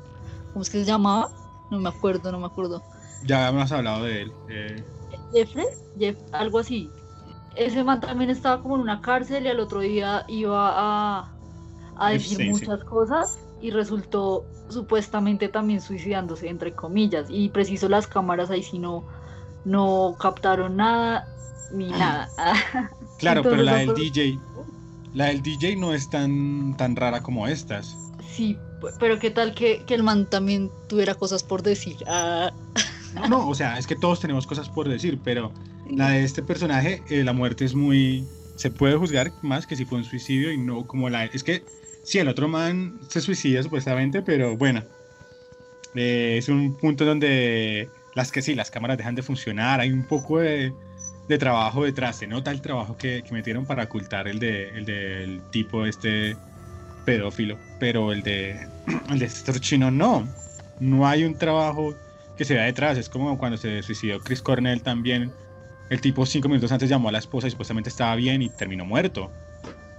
¿Cómo 0.53 0.63
es 0.63 0.69
que 0.69 0.79
se 0.79 0.85
llamaba? 0.85 1.29
No 1.71 1.79
me 1.79 1.89
acuerdo, 1.89 2.31
no 2.31 2.39
me 2.39 2.45
acuerdo. 2.47 2.83
Ya 3.23 3.47
hemos 3.49 3.71
hablado 3.71 4.03
de 4.03 4.21
él. 4.23 4.33
eh, 4.49 4.83
Jeffrey, 5.31 5.65
Jeff, 5.97 6.17
algo 6.31 6.59
así. 6.59 6.93
Ese 7.55 7.83
man 7.83 7.99
también 8.01 8.29
estaba 8.29 8.61
como 8.61 8.75
en 8.75 8.81
una 8.81 9.01
cárcel 9.01 9.45
y 9.45 9.49
al 9.49 9.59
otro 9.59 9.81
día 9.81 10.23
iba 10.27 10.71
a, 10.75 11.35
a 11.95 12.09
decir 12.11 12.37
Sí, 12.37 12.43
sí. 12.43 12.43
muchas 12.43 12.83
cosas 12.83 13.39
y 13.59 13.71
resultó 13.71 14.49
supuestamente 14.69 15.49
también 15.49 15.81
suicidándose, 15.81 16.49
entre 16.49 16.75
comillas. 16.75 17.27
Y 17.29 17.49
preciso 17.49 17.89
las 17.89 18.07
cámaras 18.07 18.49
ahí 18.51 18.63
sí 18.63 18.79
no, 18.79 19.07
no 19.63 20.15
captaron 20.19 20.75
nada 20.77 21.27
ni 21.71 21.93
nada. 21.93 22.31
claro, 23.17 23.45
pero 23.47 23.63
la 23.63 23.75
del 23.75 23.93
DJ, 23.93 24.41
la 25.13 25.25
del 25.27 25.41
DJ 25.41 25.75
no 25.77 25.93
es 25.93 26.09
tan, 26.09 26.75
tan 26.77 26.95
rara 26.95 27.21
como 27.23 27.47
estas. 27.47 27.99
sí, 28.19 28.61
pero 28.99 29.17
qué 29.19 29.31
tal 29.31 29.53
que, 29.55 29.83
Que 29.85 29.95
el 29.95 30.03
man 30.03 30.27
también 30.29 30.71
tuviera 30.87 31.15
cosas 31.15 31.43
por 31.43 31.63
decir. 31.63 31.97
Ah, 32.07 32.51
No, 33.13 33.27
no, 33.27 33.49
o 33.49 33.55
sea, 33.55 33.77
es 33.77 33.87
que 33.87 33.95
todos 33.95 34.19
tenemos 34.19 34.45
cosas 34.47 34.69
por 34.69 34.87
decir, 34.89 35.19
pero 35.23 35.51
la 35.89 36.09
de 36.11 36.23
este 36.23 36.43
personaje, 36.43 37.03
eh, 37.09 37.23
la 37.23 37.33
muerte 37.33 37.65
es 37.65 37.73
muy... 37.75 38.25
Se 38.55 38.71
puede 38.71 38.95
juzgar 38.97 39.31
más 39.43 39.67
que 39.67 39.75
si 39.75 39.85
fue 39.85 39.99
un 39.99 40.03
suicidio 40.03 40.51
y 40.51 40.57
no 40.57 40.85
como 40.87 41.09
la... 41.09 41.25
Es 41.25 41.43
que 41.43 41.63
sí, 42.03 42.19
el 42.19 42.27
otro 42.27 42.47
man 42.47 42.99
se 43.09 43.21
suicida 43.21 43.63
supuestamente, 43.63 44.21
pero 44.21 44.57
bueno. 44.57 44.83
eh, 45.95 46.35
es 46.37 46.49
un 46.49 46.75
punto 46.77 47.05
donde 47.05 47.89
las 48.15 48.31
que 48.31 48.41
sí, 48.41 48.55
las 48.55 48.71
cámaras 48.71 48.97
dejan 48.97 49.15
de 49.15 49.23
funcionar, 49.23 49.79
hay 49.79 49.91
un 49.91 50.03
poco 50.03 50.39
de, 50.39 50.73
de 51.27 51.37
trabajo 51.37 51.83
detrás, 51.85 52.17
se 52.17 52.27
nota 52.27 52.51
el 52.51 52.61
trabajo 52.61 52.97
que, 52.97 53.23
que 53.23 53.33
metieron 53.33 53.65
para 53.65 53.83
ocultar 53.85 54.27
el, 54.27 54.39
de, 54.39 54.69
el 54.69 54.85
del 54.85 55.41
tipo 55.51 55.85
este 55.85 56.35
pedófilo, 57.05 57.57
pero 57.79 58.11
el 58.11 58.23
de, 58.23 58.67
el 59.09 59.19
de 59.19 59.25
este 59.25 59.59
chino 59.59 59.91
no, 59.91 60.27
no 60.79 61.07
hay 61.07 61.23
un 61.25 61.37
trabajo 61.37 61.93
que 62.37 62.45
se 62.45 62.53
vea 62.53 62.63
detrás. 62.65 62.97
Es 62.97 63.09
como 63.09 63.37
cuando 63.37 63.57
se 63.57 63.81
suicidó 63.83 64.19
Chris 64.19 64.41
Cornell 64.41 64.81
también. 64.81 65.31
El 65.89 66.01
tipo 66.01 66.25
cinco 66.25 66.49
minutos 66.49 66.71
antes 66.71 66.89
llamó 66.89 67.09
a 67.09 67.11
la 67.11 67.19
esposa 67.19 67.47
y 67.47 67.51
supuestamente 67.51 67.89
estaba 67.89 68.15
bien 68.15 68.41
y 68.41 68.49
terminó 68.49 68.85
muerto. 68.85 69.31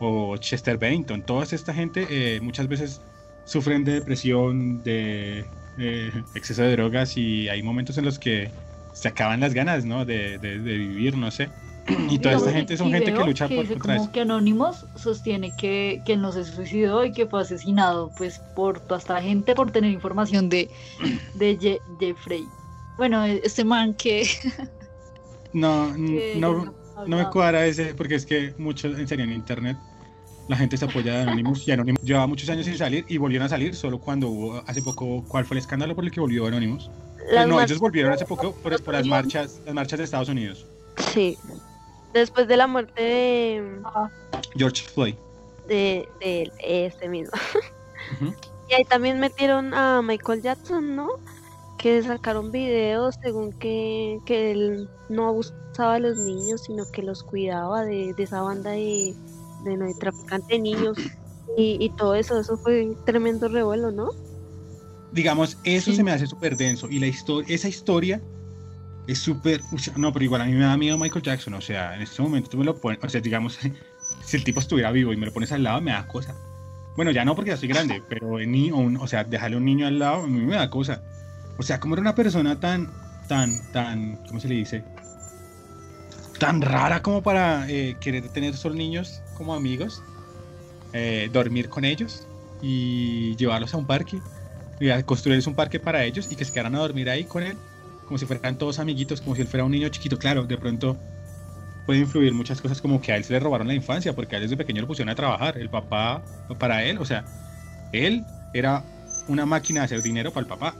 O 0.01 0.37
Chester 0.37 0.79
Bennington. 0.79 1.23
Toda 1.23 1.45
esta 1.45 1.75
gente 1.75 2.07
eh, 2.11 2.41
muchas 2.41 2.69
veces 2.69 3.01
sufren 3.45 3.85
de 3.85 3.95
depresión, 3.95 4.83
de 4.83 5.45
eh, 5.79 6.13
exceso 6.35 6.63
de 6.63 6.73
drogas 6.73 7.17
y 7.17 7.49
hay 7.49 7.63
momentos 7.63 7.97
en 7.99 8.05
los 8.05 8.19
que 8.19 8.51
se 8.93 9.09
acaban 9.09 9.41
las 9.41 9.55
ganas, 9.55 9.85
¿no? 9.85 10.05
De, 10.05 10.39
de- 10.39 10.59
de 10.59 10.77
vivir, 10.79 11.17
no 11.17 11.31
sé. 11.31 11.49
Y 12.11 12.19
toda 12.19 12.37
esta 12.37 12.53
gente 12.53 12.77
son 12.77 12.91
gente 12.91 13.13
que 13.15 13.25
lucha 13.25 13.49
que 13.49 13.55
por 13.57 13.67
dice 13.67 13.79
como 13.79 14.13
que 14.13 14.21
Anonymous 14.21 14.85
sostiene 14.97 15.53
que, 15.57 16.03
que 16.05 16.17
no 16.17 16.33
se 16.33 16.45
suicidó 16.45 17.05
y 17.05 17.13
que 17.13 17.27
fue 17.27 17.41
asesinado 17.41 18.11
pues 18.17 18.41
por 18.55 18.81
toda 18.81 18.99
esta 18.99 19.23
gente 19.23 19.55
por 19.55 19.71
tener 19.71 19.91
información 19.91 20.49
de, 20.49 20.71
de 21.35 21.59
Je- 21.59 21.81
Jeffrey. 21.99 22.47
bueno, 22.99 23.25
este 23.25 23.65
man 23.65 23.95
que 23.95 24.29
No, 25.53 25.93
que 25.97 26.35
no, 26.39 26.75
no 27.07 27.17
me 27.17 27.31
cuadra 27.31 27.65
ese, 27.67 27.95
porque 27.95 28.17
es 28.17 28.27
que 28.27 28.55
mucho, 28.59 28.89
en 28.89 29.09
serio, 29.09 29.25
en 29.25 29.33
internet 29.33 29.77
la 30.49 30.57
gente 30.57 30.77
se 30.79 30.85
apoya 30.87 31.13
de 31.15 31.23
Anonymous 31.23 31.69
y 31.69 31.73
Anonymous 31.73 32.03
llevaba 32.03 32.27
muchos 32.27 32.49
años 32.49 32.65
sin 32.65 32.77
salir 32.79 33.05
y 33.09 33.19
volvieron 33.19 33.47
a 33.47 33.49
salir 33.51 33.75
solo 33.75 33.99
cuando 33.99 34.29
hubo 34.29 34.63
hace 34.67 34.81
poco, 34.83 35.23
¿cuál 35.29 35.45
fue 35.45 35.57
el 35.57 35.59
escándalo 35.59 35.95
por 35.95 36.05
el 36.05 36.11
que 36.11 36.21
volvió 36.21 36.47
Anonymous? 36.47 36.91
Las 37.31 37.47
no, 37.47 37.61
ellos 37.61 37.79
volvieron 37.79 38.13
hace 38.13 38.25
poco 38.25 38.53
por, 38.53 38.83
por 38.83 38.95
las 38.95 39.07
marchas, 39.07 39.61
las 39.67 39.75
marchas 39.75 39.99
de 39.99 40.05
Estados 40.05 40.31
Unidos. 40.31 40.67
Sí. 41.13 41.37
Después 42.19 42.49
de 42.49 42.57
la 42.57 42.67
muerte 42.67 43.03
de, 43.03 43.81
George 44.57 44.83
Floyd. 44.89 45.15
de, 45.67 46.09
de 46.21 46.51
este 46.87 47.09
mismo. 47.09 47.33
Y 48.71 48.75
ahí 48.75 48.85
también 48.85 49.19
metieron 49.21 49.73
a 49.75 50.03
Michael 50.03 50.43
Jackson, 50.43 50.95
¿no? 50.97 51.09
Que 51.79 52.03
sacaron 52.03 52.51
videos 52.53 53.15
según 53.23 53.53
que, 53.53 54.19
que 54.27 54.51
él 54.53 54.89
no 55.09 55.29
abusaba 55.29 55.95
de 55.95 56.01
los 56.01 56.19
niños, 56.19 56.63
sino 56.63 56.85
que 56.91 57.03
los 57.03 57.23
cuidaba 57.23 57.85
de, 57.85 58.13
de 58.15 58.23
esa 58.23 58.43
banda 58.43 58.71
de, 58.73 59.15
de, 59.65 59.77
de 59.77 59.95
traficante 59.95 60.55
de 60.55 60.61
niños. 60.61 60.99
Y, 61.57 61.79
y 61.81 61.91
todo 61.91 62.15
eso, 62.15 62.39
eso 62.39 62.57
fue 62.59 62.85
un 62.85 63.05
tremendo 63.05 63.49
revuelo, 63.49 63.91
¿no? 63.91 64.11
Digamos, 65.13 65.57
eso 65.65 65.91
Sí. 65.91 65.97
se 65.97 66.05
me 66.05 66.13
hace 66.13 66.27
súper 66.27 66.57
denso 66.57 66.89
y 66.91 66.99
la 66.99 67.07
historia, 67.07 67.55
esa 67.55 67.69
historia 67.69 68.21
es 69.09 69.21
súper, 69.21 69.63
no, 69.97 70.13
pero 70.13 70.25
igual 70.25 70.43
a 70.43 70.47
mí 70.47 70.53
me 70.53 70.65
da 70.65 70.77
miedo 70.77 70.99
Michael 70.99 71.23
Jackson, 71.25 71.55
o 71.55 71.61
sea, 71.63 71.97
en 71.97 72.03
este 72.03 72.23
momento 72.23 72.51
tú 72.51 72.59
me 72.59 72.65
lo 72.65 72.81
pones, 72.81 73.01
o 73.03 73.09
sea, 73.09 73.21
digamos, 73.21 73.59
si 74.21 74.37
el 74.37 74.45
tipo 74.45 74.61
estuviera 74.61 74.93
vivo 74.93 75.13
y 75.13 75.17
me 75.17 75.27
lo 75.27 75.33
pones 75.33 75.53
al 75.53 75.63
lado, 75.65 75.81
me 75.81 75.93
da 75.93 76.07
cosa. 76.07 76.37
Bueno, 76.97 77.11
ya 77.13 77.25
no 77.25 77.35
porque 77.37 77.51
ya 77.53 77.57
soy 77.57 77.69
grande, 77.69 78.03
pero 78.09 78.41
en 78.41 78.53
ni- 78.53 78.71
o, 78.73 78.77
un- 78.79 78.99
o 78.99 79.07
sea, 79.09 79.25
dejarle 79.25 79.57
un 79.57 79.65
niño 79.67 79.87
al 79.87 79.99
lado, 79.99 80.25
a 80.25 80.29
mí 80.29 80.41
me 80.47 80.57
da 80.57 80.71
cosa. 80.71 81.03
O 81.59 81.63
sea, 81.63 81.81
como 81.81 81.95
era 81.95 82.03
una 82.03 82.15
persona 82.15 82.61
tan, 82.61 82.99
tan, 83.29 83.71
tan, 83.73 84.17
¿cómo 84.29 84.41
se 84.41 84.49
le 84.49 84.57
dice? 84.57 84.85
Tan 86.39 86.63
rara 86.63 87.03
como 87.03 87.23
para 87.23 87.69
eh, 87.69 87.99
querer 88.01 88.29
tener 88.31 88.57
solo 88.57 88.75
niños 88.77 89.25
como 89.35 89.55
amigos, 89.55 90.07
eh, 90.93 91.29
dormir 91.33 91.69
con 91.69 91.85
ellos 91.85 92.29
y 92.61 93.37
llevarlos 93.37 93.75
a 93.75 93.79
un 93.79 93.87
parque 93.87 94.23
y 94.81 95.03
construirles 95.05 95.47
un 95.47 95.55
parque 95.57 95.81
para 95.81 96.05
ellos 96.05 96.31
y 96.31 96.37
que 96.37 96.45
se 96.45 96.53
quedaran 96.53 96.75
a 96.77 96.81
dormir 96.81 97.11
ahí 97.11 97.27
con 97.27 97.43
él, 97.43 97.59
como 98.09 98.19
si 98.19 98.27
fueran 98.27 98.57
todos 98.59 98.79
amiguitos, 98.79 99.21
como 99.21 99.37
si 99.37 99.43
él 99.43 99.47
fuera 99.49 99.65
un 99.65 99.71
niño 99.71 99.89
chiquito. 99.91 100.19
Claro, 100.19 100.45
de 100.45 100.57
pronto 100.59 100.97
puede 101.87 102.01
influir 102.01 102.33
muchas 102.35 102.61
cosas 102.61 102.81
como 102.81 103.01
que 103.01 103.13
a 103.13 103.17
él 103.17 103.25
se 103.25 103.33
le 103.35 103.41
robaron 103.41 103.69
la 103.69 103.75
infancia 103.75 104.13
porque 104.15 104.35
a 104.35 104.39
él 104.39 104.45
desde 104.45 104.57
pequeño 104.57 104.81
lo 104.81 104.87
pusieron 104.89 105.11
a 105.11 105.15
trabajar. 105.15 105.57
El 105.59 105.69
papá, 105.71 106.23
para 106.59 106.83
él, 106.85 106.99
o 106.99 107.05
sea, 107.05 107.25
él 107.93 108.25
era 108.53 108.83
una 109.29 109.47
máquina 109.47 109.81
de 109.81 109.85
hacer 109.87 110.03
dinero 110.03 110.31
para 110.33 110.41
el 110.43 110.49
papá. 110.49 110.75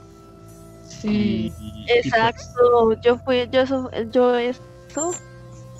Sí. 0.87 1.07
Y- 1.07 1.63
y- 1.63 1.83
y 1.83 1.85
pues, 1.85 2.05
Exacto, 2.05 3.01
yo 3.01 3.17
fui, 3.19 3.47
yo 3.51 3.61
eso, 3.61 3.89
yo 4.11 4.35
eso 4.35 4.61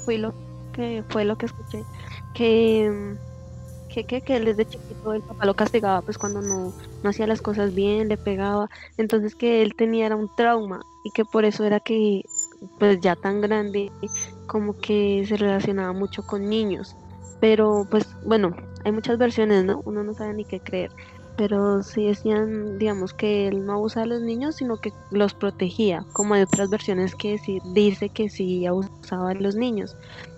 fui 0.05 0.17
lo 0.17 0.33
que 0.73 1.03
fue 1.09 1.25
lo 1.25 1.35
que 1.35 1.47
escuché, 1.47 1.83
que 2.35 3.15
que, 3.89 4.03
que, 4.05 4.21
que 4.21 4.35
él 4.38 4.45
desde 4.45 4.65
chiquito 4.67 5.13
el 5.13 5.21
papá 5.23 5.45
lo 5.47 5.55
castigaba 5.55 6.01
pues 6.03 6.17
cuando 6.19 6.41
no, 6.43 6.71
no 7.03 7.09
hacía 7.09 7.27
las 7.27 7.41
cosas 7.41 7.73
bien, 7.73 8.09
le 8.09 8.17
pegaba, 8.17 8.69
entonces 8.97 9.35
que 9.35 9.62
él 9.62 9.75
tenía 9.75 10.07
era 10.07 10.15
un 10.15 10.29
trauma 10.35 10.81
y 11.03 11.12
que 11.12 11.25
por 11.25 11.45
eso 11.45 11.63
era 11.63 11.79
que 11.79 12.23
pues 12.77 12.99
ya 12.99 13.15
tan 13.15 13.41
grande 13.41 13.91
como 14.47 14.77
que 14.77 15.25
se 15.27 15.38
relacionaba 15.38 15.93
mucho 15.93 16.23
con 16.23 16.49
niños, 16.49 16.95
pero 17.39 17.88
pues 17.89 18.07
bueno, 18.25 18.55
hay 18.83 18.91
muchas 18.91 19.17
versiones, 19.17 19.65
¿no? 19.65 19.81
Uno 19.85 20.03
no 20.03 20.13
sabe 20.13 20.33
ni 20.33 20.45
qué 20.45 20.59
creer, 20.59 20.91
pero 21.38 21.83
sí 21.83 22.05
decían, 22.05 22.77
digamos, 22.77 23.13
que 23.13 23.47
él 23.47 23.65
no 23.65 23.73
abusaba 23.73 24.05
de 24.05 24.09
los 24.09 24.21
niños, 24.21 24.57
sino 24.57 24.77
que 24.77 24.91
los 25.09 25.33
protegía, 25.33 26.05
como 26.12 26.33
hay 26.33 26.41
otras 26.41 26.69
versiones 26.69 27.15
que 27.15 27.38
sí 27.38 27.62
dice 27.73 28.09
que 28.09 28.29
sí 28.29 28.65
abusaba 28.65 29.29
de 29.29 29.39
los 29.39 29.55
niños. 29.55 29.95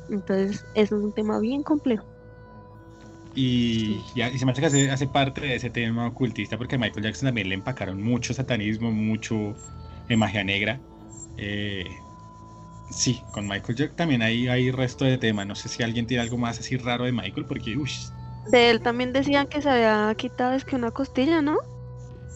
Entonces, 0.09 0.63
eso 0.75 0.97
es 0.97 1.03
un 1.03 1.11
tema 1.13 1.39
bien 1.39 1.63
complejo. 1.63 2.05
Y, 3.33 4.01
ya, 4.13 4.29
y 4.29 4.37
se 4.37 4.45
me 4.45 4.51
hace 4.51 4.61
que 4.61 4.67
hace, 4.67 4.91
hace 4.91 5.07
parte 5.07 5.41
de 5.41 5.55
ese 5.55 5.69
tema 5.69 6.07
ocultista 6.07 6.57
porque 6.57 6.75
a 6.75 6.77
Michael 6.77 7.05
Jackson 7.05 7.27
también 7.27 7.49
le 7.49 7.55
empacaron 7.55 8.01
mucho 8.01 8.33
satanismo, 8.33 8.91
mucho 8.91 9.55
eh, 10.09 10.17
magia 10.17 10.43
negra. 10.43 10.81
Eh, 11.37 11.85
sí, 12.89 13.21
con 13.31 13.47
Michael 13.47 13.77
Jackson 13.77 13.95
también 13.95 14.21
hay, 14.21 14.47
hay 14.47 14.71
resto 14.71 15.05
de 15.05 15.17
tema. 15.17 15.45
No 15.45 15.55
sé 15.55 15.69
si 15.69 15.83
alguien 15.83 16.07
tiene 16.07 16.23
algo 16.23 16.37
más 16.37 16.59
así 16.59 16.77
raro 16.77 17.05
de 17.05 17.13
Michael 17.13 17.45
porque, 17.45 17.77
uy, 17.77 17.89
De 18.51 18.69
él 18.69 18.81
también 18.81 19.13
decían 19.13 19.47
que 19.47 19.61
se 19.61 19.69
había 19.69 20.13
quitado 20.15 20.53
es 20.53 20.65
que 20.65 20.75
una 20.75 20.91
costilla, 20.91 21.41
¿no? 21.41 21.57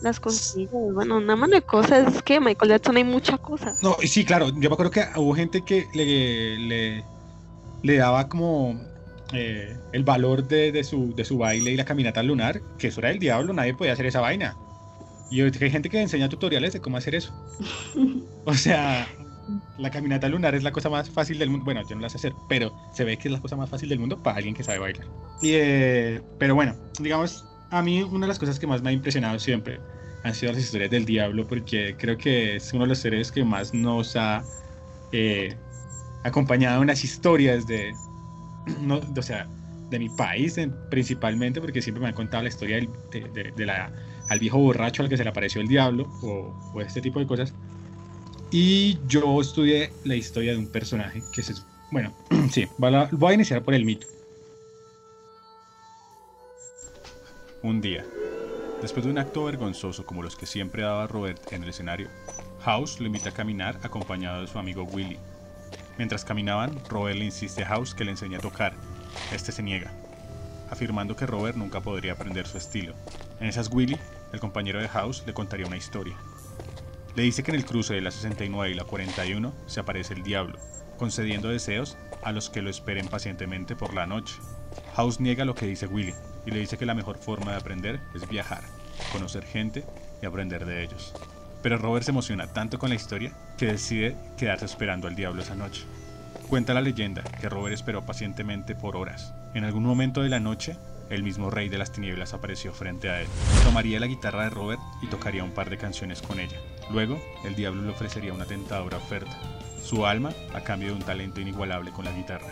Las 0.02 0.20
costillas, 0.20 0.72
bueno, 0.94 1.18
una 1.18 1.36
mano 1.36 1.56
de 1.56 1.62
cosas, 1.64 2.16
es 2.16 2.22
que 2.24 2.40
Michael 2.40 2.72
Jackson 2.72 2.98
hay 2.98 3.04
mucha 3.04 3.38
cosa. 3.38 3.74
No, 3.82 3.98
y 4.02 4.08
sí, 4.08 4.26
claro, 4.26 4.50
yo 4.50 4.70
me 4.70 4.74
acuerdo 4.74 4.92
que 4.92 5.06
hubo 5.16 5.34
gente 5.36 5.64
que 5.64 5.90
le, 5.94 6.58
le, 6.60 7.06
le 7.82 7.98
daba 7.98 8.28
como 8.30 8.80
eh, 9.34 9.78
el 9.94 10.04
valor 10.04 10.48
de, 10.48 10.72
de 10.72 10.84
su, 10.84 11.14
de 11.16 11.26
su 11.26 11.38
baile 11.38 11.72
y 11.72 11.78
la 11.78 11.86
caminata 11.86 12.22
lunar, 12.24 12.62
que 12.78 12.88
eso 12.88 13.00
era 13.02 13.10
del 13.10 13.20
diablo, 13.20 13.54
nadie 13.54 13.74
podía 13.74 13.94
hacer 13.94 14.06
esa 14.06 14.22
vaina. 14.22 14.56
Y 15.32 15.42
hay 15.42 15.52
gente 15.52 15.90
que 15.90 16.02
enseña 16.02 16.30
tutoriales 16.30 16.74
de 16.74 16.80
cómo 16.80 16.98
hacer 16.98 17.16
eso. 17.16 17.34
O 18.48 18.54
sea, 18.54 19.08
la 19.80 19.90
caminata 19.90 20.30
lunar 20.30 20.54
es 20.54 20.62
la 20.62 20.72
cosa 20.72 20.88
más 20.88 21.10
fácil 21.10 21.40
del 21.40 21.50
mundo. 21.50 21.66
Bueno, 21.66 21.82
yo 21.90 21.96
no 21.96 22.02
la 22.04 22.10
sé 22.10 22.18
hacer, 22.18 22.34
pero 22.48 22.72
se 22.94 23.04
ve 23.04 23.18
que 23.18 23.28
es 23.28 23.32
la 23.32 23.42
cosa 23.42 23.56
más 23.56 23.72
fácil 23.72 23.90
del 23.90 23.98
mundo 23.98 24.22
para 24.22 24.38
alguien 24.38 24.54
que 24.54 24.64
sabe 24.64 24.78
bailar. 24.78 25.08
Y, 25.42 25.54
eh, 25.54 26.22
pero 26.38 26.54
bueno, 26.54 26.76
digamos, 27.00 27.44
a 27.72 27.82
mí 27.82 28.04
una 28.04 28.22
de 28.22 28.28
las 28.28 28.38
cosas 28.38 28.60
que 28.60 28.68
más 28.68 28.84
me 28.84 28.92
ha 28.92 28.94
impresionado 28.94 29.40
siempre 29.40 29.80
han 30.24 30.36
sido 30.36 30.52
las 30.52 30.62
historias 30.62 30.92
del 30.92 31.06
diablo, 31.06 31.48
porque 31.48 31.96
creo 31.98 32.18
que 32.18 32.58
es 32.58 32.72
uno 32.74 32.84
de 32.84 32.90
los 32.90 33.00
seres 33.00 33.32
que 33.32 33.44
más 33.44 33.74
nos 33.74 34.16
ha 34.16 34.44
eh, 35.12 35.56
acompañado 36.24 36.82
en 36.82 36.88
las 36.88 37.04
historias 37.04 37.66
de, 37.68 37.94
no, 38.82 39.02
o 39.18 39.22
sea, 39.22 39.48
de 39.90 40.00
mi 40.00 40.10
país 40.10 40.58
en- 40.58 40.74
principalmente, 40.90 41.62
porque 41.62 41.82
siempre 41.82 42.02
me 42.02 42.08
han 42.08 42.16
contado 42.16 42.44
la 42.44 42.50
historia 42.50 42.78
del, 42.78 42.90
de, 43.56 43.66
la, 43.66 43.92
al 44.30 44.40
viejo 44.40 44.58
borracho 44.58 45.04
al 45.04 45.10
que 45.10 45.18
se 45.18 45.24
le 45.24 45.30
apareció 45.30 45.62
el 45.62 45.68
diablo 45.68 46.08
o, 46.22 46.82
este 46.82 47.02
tipo 47.02 47.20
de 47.20 47.28
cosas. 47.28 47.54
Y 48.52 49.00
yo 49.08 49.42
estudié 49.42 49.92
la 50.04 50.16
historia 50.16 50.52
de 50.54 50.58
un 50.58 50.68
personaje 50.68 51.22
que 51.34 51.44
se... 51.44 51.54
Bueno, 51.92 52.14
sí, 52.52 52.68
voy 52.78 53.32
a 53.32 53.34
iniciar 53.34 53.64
por 53.64 53.74
el 53.74 53.86
mito. 53.86 54.08
Un 57.62 57.82
día, 57.82 58.06
después 58.82 59.06
de 59.06 59.12
un 59.12 59.18
acto 59.18 59.46
vergonzoso 59.46 60.06
como 60.06 60.22
los 60.22 60.36
que 60.36 60.46
siempre 60.46 60.84
daba 60.84 61.08
Robert 61.08 61.52
en 61.52 61.64
el 61.64 61.70
escenario, 61.70 62.10
House 62.62 63.00
lo 63.00 63.08
invita 63.08 63.30
a 63.30 63.34
caminar 63.34 63.80
acompañado 63.84 64.42
de 64.42 64.48
su 64.48 64.60
amigo 64.60 64.84
Willy. 64.84 65.18
Mientras 65.98 66.26
caminaban, 66.26 66.78
Robert 66.90 67.18
le 67.18 67.26
insiste 67.26 67.64
a 67.64 67.68
House 67.68 67.96
que 67.96 68.04
le 68.04 68.12
enseñe 68.12 68.36
a 68.36 68.40
tocar. 68.40 68.74
Este 69.32 69.52
se 69.52 69.64
niega, 69.64 69.92
afirmando 70.70 71.16
que 71.16 71.26
Robert 71.26 71.58
nunca 71.58 71.80
podría 71.80 72.14
aprender 72.14 72.48
su 72.48 72.58
estilo. 72.58 72.94
En 73.40 73.48
esas 73.48 73.72
Willy, 73.72 73.98
el 74.34 74.40
compañero 74.40 74.82
de 74.82 74.90
House, 74.90 75.24
le 75.26 75.34
contaría 75.34 75.68
una 75.68 75.78
historia. 75.78 76.16
Le 77.16 77.24
dice 77.24 77.44
que 77.44 77.52
en 77.52 77.58
el 77.58 77.66
cruce 77.66 77.94
de 77.94 78.02
la 78.02 78.12
69 78.12 78.72
y 78.72 78.76
la 78.76 78.84
41 78.84 79.54
se 79.68 79.80
aparece 79.80 80.14
el 80.14 80.24
diablo, 80.24 80.60
concediendo 80.98 81.48
deseos 81.48 81.98
a 82.24 82.34
los 82.34 82.50
que 82.50 82.62
lo 82.62 82.70
esperen 82.70 83.08
pacientemente 83.08 83.76
por 83.76 83.94
la 83.94 84.06
noche. 84.06 84.36
House 84.96 85.22
niega 85.22 85.46
lo 85.46 85.56
que 85.56 85.66
dice 85.66 85.88
Willy 85.88 86.14
y 86.46 86.52
le 86.52 86.60
dice 86.60 86.78
que 86.78 86.86
la 86.86 86.94
mejor 86.94 87.18
forma 87.18 87.52
de 87.52 87.58
aprender 87.58 88.02
es 88.14 88.28
viajar, 88.28 88.64
conocer 89.14 89.46
gente 89.46 89.86
y 90.22 90.26
aprender 90.26 90.66
de 90.66 90.84
ellos. 90.84 91.14
Pero 91.62 91.78
Robert 91.78 92.04
se 92.04 92.12
emociona 92.12 92.48
tanto 92.48 92.78
con 92.80 92.90
la 92.90 92.96
historia 92.96 93.32
que 93.58 93.68
decide 93.68 94.16
quedarse 94.38 94.66
esperando 94.66 95.08
al 95.08 95.16
diablo 95.16 95.42
esa 95.42 95.56
noche. 95.56 95.84
Cuenta 96.50 96.74
la 96.74 96.82
leyenda 96.82 97.24
que 97.42 97.50
Robert 97.50 97.74
esperó 97.74 98.06
pacientemente 98.06 98.76
por 98.76 98.96
horas. 98.96 99.34
En 99.54 99.64
algún 99.64 99.84
momento 99.84 100.22
de 100.22 100.30
la 100.30 100.40
noche, 100.40 100.78
el 101.10 101.24
mismo 101.24 101.50
rey 101.50 101.70
de 101.70 101.78
las 101.78 101.92
tinieblas 101.92 102.34
apareció 102.34 102.74
frente 102.74 103.10
a 103.10 103.22
él. 103.22 103.28
Tomaría 103.64 104.00
la 104.00 104.08
guitarra 104.08 104.44
de 104.44 104.50
Robert 104.50 104.82
y 105.02 105.08
tocaría 105.08 105.44
un 105.44 105.52
par 105.52 105.70
de 105.70 105.78
canciones 105.78 106.22
con 106.22 106.40
ella. 106.40 106.58
Luego, 106.92 107.20
el 107.44 107.56
diablo 107.56 107.82
le 107.82 107.90
ofrecería 107.90 108.34
una 108.34 108.46
tentadora 108.46 108.98
oferta, 108.98 109.38
su 109.84 110.06
alma 110.06 110.32
a 110.54 110.62
cambio 110.62 110.90
de 110.90 110.96
un 110.96 111.02
talento 111.02 111.42
inigualable 111.42 111.92
con 111.92 112.06
la 112.06 112.12
guitarra. 112.12 112.48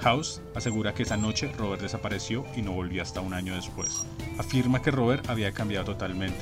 House 0.00 0.40
asegura 0.54 0.94
que 0.94 1.02
esa 1.02 1.16
noche 1.16 1.50
Robert 1.58 1.82
desapareció 1.82 2.44
y 2.56 2.62
no 2.62 2.72
volvió 2.72 3.02
hasta 3.02 3.20
un 3.20 3.34
año 3.34 3.56
después. 3.56 4.06
Afirma 4.38 4.80
que 4.80 4.92
Robert 4.92 5.28
había 5.28 5.52
cambiado 5.52 5.86
totalmente. 5.86 6.38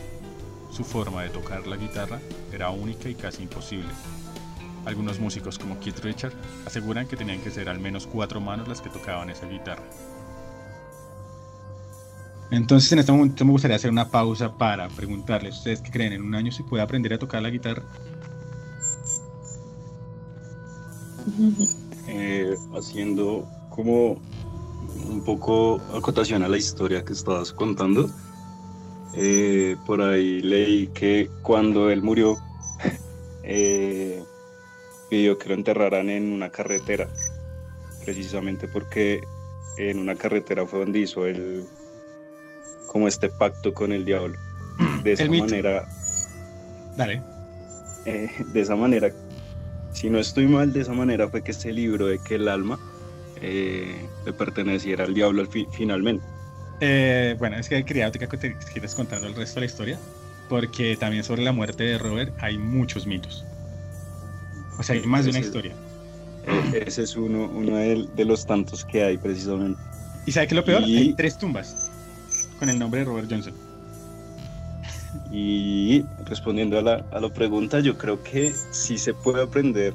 Su 0.76 0.84
forma 0.84 1.22
de 1.22 1.30
tocar 1.30 1.66
la 1.66 1.76
guitarra 1.76 2.20
era 2.52 2.68
única 2.68 3.08
y 3.08 3.14
casi 3.14 3.42
imposible. 3.44 3.88
Algunos 4.84 5.18
músicos 5.18 5.58
como 5.58 5.80
Keith 5.80 6.00
Richard 6.00 6.34
aseguran 6.66 7.08
que 7.08 7.16
tenían 7.16 7.40
que 7.40 7.50
ser 7.50 7.70
al 7.70 7.80
menos 7.80 8.06
cuatro 8.06 8.42
manos 8.42 8.68
las 8.68 8.82
que 8.82 8.90
tocaban 8.90 9.30
esa 9.30 9.48
guitarra. 9.48 9.82
Entonces 12.50 12.92
en 12.92 12.98
este 12.98 13.10
momento 13.10 13.42
me 13.46 13.52
gustaría 13.52 13.78
hacer 13.78 13.90
una 13.90 14.10
pausa 14.10 14.52
para 14.52 14.88
preguntarles, 14.90 15.56
¿ustedes 15.56 15.80
qué 15.80 15.90
creen? 15.90 16.12
¿En 16.12 16.20
un 16.20 16.34
año 16.34 16.52
se 16.52 16.62
puede 16.62 16.82
aprender 16.82 17.14
a 17.14 17.18
tocar 17.18 17.40
la 17.40 17.48
guitarra? 17.48 17.82
eh, 22.06 22.54
haciendo 22.76 23.48
como 23.70 24.20
un 25.08 25.24
poco 25.24 25.80
acotación 25.94 26.42
a 26.42 26.48
la 26.48 26.58
historia 26.58 27.02
que 27.02 27.14
estabas 27.14 27.50
contando. 27.50 28.10
Eh, 29.16 29.76
por 29.87 30.02
ahí 30.02 30.40
leí 30.42 30.88
que 30.88 31.31
cuando 31.42 31.90
él 31.90 32.02
murió, 32.02 32.37
eh, 33.42 34.22
pidió 35.09 35.38
que 35.38 35.48
lo 35.48 35.55
enterraran 35.55 36.11
en 36.11 36.33
una 36.33 36.50
carretera, 36.50 37.09
precisamente 38.05 38.68
porque 38.68 39.22
en 39.79 39.98
una 39.98 40.14
carretera 40.16 40.66
fue 40.66 40.81
donde 40.81 40.98
hizo 41.00 41.26
el, 41.26 41.64
como 42.87 43.09
este 43.09 43.29
pacto 43.29 43.72
con 43.72 43.92
el 43.92 44.05
diablo. 44.05 44.37
De 45.02 45.12
esa 45.12 45.24
manera, 45.40 45.88
Dale. 46.96 47.22
eh, 48.05 48.29
de 48.52 48.61
esa 48.61 48.76
manera, 48.76 49.11
si 49.92 50.11
no 50.11 50.18
estoy 50.18 50.46
mal, 50.46 50.72
de 50.72 50.81
esa 50.83 50.92
manera 50.92 51.29
fue 51.29 51.42
que 51.42 51.52
este 51.52 51.72
libro 51.72 52.07
de 52.07 52.18
que 52.18 52.35
el 52.35 52.48
alma 52.48 52.79
le 53.40 54.33
perteneciera 54.37 55.05
al 55.05 55.14
diablo 55.14 55.40
al 55.42 55.48
fi- 55.48 55.66
finalmente. 55.72 56.24
Eh, 56.80 57.36
bueno, 57.38 57.56
es 57.56 57.68
que 57.68 57.84
quería 57.84 58.10
que 58.10 58.26
te 58.26 58.56
quieres 58.72 58.94
contando 58.94 59.26
el 59.26 59.34
resto 59.34 59.60
de 59.60 59.66
la 59.66 59.70
historia, 59.70 59.98
porque 60.48 60.96
también 60.96 61.24
sobre 61.24 61.42
la 61.42 61.52
muerte 61.52 61.84
de 61.84 61.98
Robert 61.98 62.34
hay 62.40 62.58
muchos 62.58 63.06
mitos. 63.06 63.44
O 64.78 64.82
sea, 64.82 64.94
hay 64.94 65.06
más 65.06 65.24
de 65.24 65.30
una 65.30 65.38
Ese- 65.38 65.48
historia. 65.48 65.74
Ese 66.72 67.02
es 67.02 67.16
uno, 67.16 67.50
uno 67.52 67.76
de, 67.76 68.06
de 68.14 68.24
los 68.24 68.46
tantos 68.46 68.84
que 68.84 69.02
hay 69.02 69.16
precisamente. 69.16 69.80
¿Y 70.26 70.32
sabe 70.32 70.46
qué 70.46 70.54
es 70.54 70.56
lo 70.56 70.64
peor? 70.64 70.82
Y- 70.86 70.96
Hay 70.96 71.14
tres 71.14 71.36
tumbas 71.38 71.90
con 72.58 72.68
el 72.68 72.78
nombre 72.78 73.00
de 73.00 73.06
Robert 73.06 73.28
Johnson. 73.30 73.54
Y 75.30 76.04
respondiendo 76.26 76.78
a 76.78 76.82
la, 76.82 77.04
a 77.10 77.20
la 77.20 77.28
pregunta, 77.30 77.80
yo 77.80 77.96
creo 77.96 78.22
que 78.22 78.52
sí 78.70 78.98
se 78.98 79.14
puede 79.14 79.42
aprender 79.42 79.94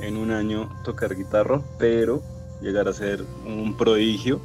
en 0.00 0.16
un 0.16 0.30
año 0.30 0.68
tocar 0.82 1.14
guitarra, 1.14 1.60
pero 1.78 2.22
llegar 2.60 2.88
a 2.88 2.92
ser 2.92 3.22
un 3.46 3.76
prodigio, 3.76 4.40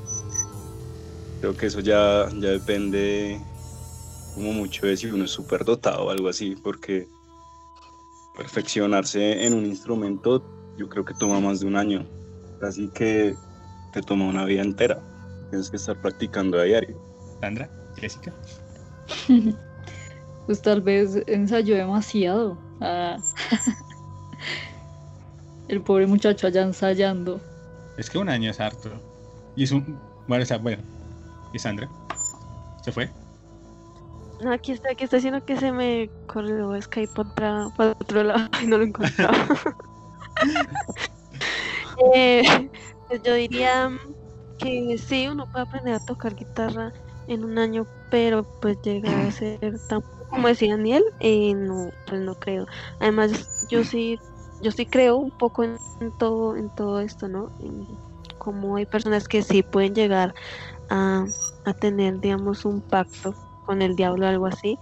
creo 1.39 1.55
que 1.55 1.67
eso 1.67 1.79
ya, 1.79 2.27
ya 2.39 2.49
depende 2.49 3.39
como 4.35 4.53
mucho 4.53 4.85
de 4.85 4.97
si 4.97 5.07
uno 5.07 5.25
es 5.25 5.31
súper 5.31 5.65
dotado 5.65 6.05
o 6.05 6.09
algo 6.09 6.29
así, 6.29 6.55
porque 6.55 7.07
perfeccionarse 8.35 9.45
en 9.45 9.53
un 9.53 9.65
instrumento 9.65 10.43
yo 10.77 10.87
creo 10.87 11.03
que 11.03 11.13
toma 11.13 11.39
más 11.39 11.59
de 11.59 11.67
un 11.67 11.75
año, 11.75 12.05
así 12.61 12.89
que 12.93 13.35
te 13.91 14.01
toma 14.01 14.25
una 14.25 14.45
vida 14.45 14.61
entera, 14.61 15.01
tienes 15.49 15.69
que 15.69 15.77
estar 15.77 15.99
practicando 16.01 16.59
a 16.59 16.63
diario. 16.63 16.97
Sandra, 17.41 17.69
Jessica. 17.97 18.33
Pues 20.49 20.63
tal 20.63 20.81
vez 20.81 21.21
ensayó 21.27 21.75
demasiado. 21.75 22.57
Ah. 22.81 23.17
El 25.67 25.83
pobre 25.83 26.07
muchacho 26.07 26.47
allá 26.47 26.63
ensayando. 26.63 27.39
Es 27.99 28.09
que 28.09 28.17
un 28.17 28.29
año 28.29 28.49
es 28.49 28.59
harto. 28.59 28.89
Y 29.55 29.65
es 29.65 29.71
un. 29.71 29.99
Bueno, 30.27 30.41
o 30.41 30.45
sea, 30.47 30.57
bueno. 30.57 30.81
¿Y 31.53 31.59
Sandra? 31.59 31.89
¿Se 32.81 32.91
fue? 32.91 33.09
No, 34.41 34.53
aquí 34.53 34.71
está, 34.71 34.91
aquí 34.91 35.03
está 35.03 35.17
diciendo 35.17 35.43
que 35.43 35.57
se 35.57 35.71
me 35.71 36.09
corrió 36.27 36.79
Skype 36.81 37.25
para, 37.35 37.69
para 37.75 37.91
otro 37.91 38.23
lado 38.23 38.47
y 38.63 38.67
no 38.67 38.77
lo 38.77 38.83
encontraba. 38.85 39.37
Eh, 42.15 42.69
pues 43.09 43.21
yo 43.23 43.33
diría 43.33 43.91
que 44.57 44.97
sí, 44.97 45.27
uno 45.27 45.45
puede 45.51 45.63
aprender 45.65 45.95
a 45.95 46.05
tocar 46.05 46.33
guitarra 46.33 46.93
en 47.27 47.43
un 47.43 47.57
año, 47.57 47.85
pero 48.09 48.45
pues 48.61 48.81
llegar 48.81 49.13
a 49.19 49.31
ser 49.31 49.59
tan 49.89 50.01
como 50.29 50.47
decía 50.47 50.75
Daniel, 50.75 51.03
eh, 51.19 51.53
no, 51.55 51.89
pues 52.07 52.21
no 52.21 52.35
creo. 52.35 52.65
Además, 52.99 53.67
yo 53.69 53.83
sí, 53.83 54.19
yo 54.61 54.71
sí 54.71 54.85
creo 54.85 55.17
un 55.17 55.31
poco 55.31 55.63
en, 55.63 55.77
todo, 56.17 56.55
en 56.55 56.69
todo 56.75 56.99
esto, 56.99 57.27
¿no? 57.27 57.51
En 57.59 57.87
cómo 58.37 58.77
hay 58.77 58.85
personas 58.85 59.27
que 59.27 59.41
sí 59.41 59.63
pueden 59.63 59.95
llegar 59.95 60.33
a, 60.89 61.25
a 61.65 61.73
tener, 61.73 62.19
digamos, 62.19 62.65
un 62.65 62.81
pacto 62.81 63.33
con 63.65 63.81
el 63.81 63.95
diablo 63.95 64.25
o 64.25 64.29
algo 64.29 64.47
así. 64.47 64.77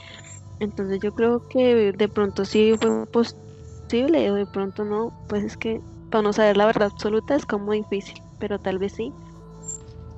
Entonces 0.60 1.00
yo 1.02 1.14
creo 1.14 1.44
que 1.50 1.92
de 1.92 2.08
pronto 2.08 2.46
sí 2.46 2.74
fue 2.80 3.06
posible 3.08 4.32
o 4.32 4.36
de 4.36 4.46
pronto 4.46 4.84
no, 4.84 5.14
pues 5.28 5.44
es 5.44 5.58
que 5.58 5.80
para 6.10 6.24
no 6.24 6.34
saber 6.34 6.58
la 6.58 6.66
verdad 6.66 6.90
absoluta 6.92 7.36
es 7.36 7.46
como 7.46 7.74
difícil, 7.74 8.22
pero 8.40 8.60
tal 8.60 8.80
vez 8.80 8.94
sí. 8.94 9.12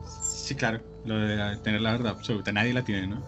Sí, 0.05 0.55
claro. 0.55 0.81
lo 1.05 1.19
de 1.19 1.57
tener 1.57 1.81
la 1.81 1.91
verdad 1.91 2.13
absoluta, 2.13 2.51
nadie 2.51 2.73
la 2.73 2.83
tiene, 2.83 3.07
¿no? 3.07 3.21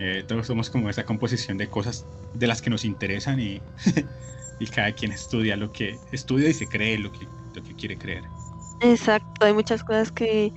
Eh, 0.00 0.24
todos 0.26 0.46
somos 0.46 0.70
como 0.70 0.90
esa 0.90 1.04
composición 1.04 1.56
de 1.56 1.68
cosas 1.68 2.04
de 2.34 2.46
las 2.46 2.60
que 2.60 2.70
nos 2.70 2.84
interesan 2.84 3.38
y, 3.38 3.60
y 4.60 4.66
cada 4.66 4.92
quien 4.92 5.12
estudia 5.12 5.56
lo 5.56 5.70
que 5.72 5.98
estudia 6.10 6.48
y 6.48 6.54
se 6.54 6.68
cree 6.68 6.98
lo 6.98 7.12
que, 7.12 7.28
lo 7.54 7.62
que 7.62 7.74
quiere 7.74 7.96
creer. 7.96 8.24
Exacto, 8.80 9.46
hay 9.46 9.52
muchas 9.52 9.82
cosas 9.84 10.10
que, 10.10 10.52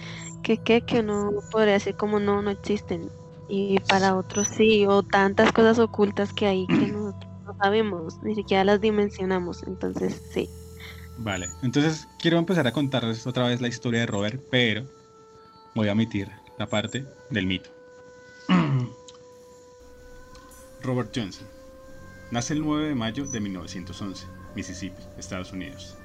que, 0.47 0.57
que, 0.57 0.81
que 0.81 1.01
uno 1.01 1.31
podría 1.51 1.73
decir 1.73 1.95
como 1.97 2.21
no, 2.21 2.41
no 2.41 2.49
existen. 2.49 3.09
Y 3.49 3.79
para 3.81 4.15
otros 4.15 4.47
sí, 4.47 4.85
o 4.87 5.03
tantas 5.03 5.51
cosas 5.51 5.77
ocultas 5.77 6.31
que 6.31 6.47
hay 6.47 6.65
que 6.67 6.87
nosotros 6.87 7.31
no 7.45 7.57
sabemos, 7.57 8.23
ni 8.23 8.33
siquiera 8.33 8.63
las 8.63 8.79
dimensionamos. 8.79 9.63
Entonces, 9.63 10.21
sí. 10.31 10.49
Vale, 11.17 11.47
entonces 11.63 12.07
quiero 12.17 12.37
empezar 12.37 12.65
a 12.65 12.71
contarles 12.71 13.27
otra 13.27 13.45
vez 13.47 13.59
la 13.59 13.67
historia 13.67 13.99
de 14.01 14.05
Robert, 14.05 14.41
pero 14.49 14.85
voy 15.75 15.89
a 15.89 15.91
omitir 15.91 16.29
la 16.57 16.67
parte 16.67 17.05
del 17.29 17.45
mito. 17.45 17.69
Robert 20.81 21.11
Johnson 21.13 21.47
nace 22.31 22.53
el 22.53 22.61
9 22.61 22.87
de 22.87 22.95
mayo 22.95 23.25
de 23.25 23.39
1911, 23.41 24.25
Mississippi, 24.55 25.03
Estados 25.17 25.51
Unidos. 25.51 25.97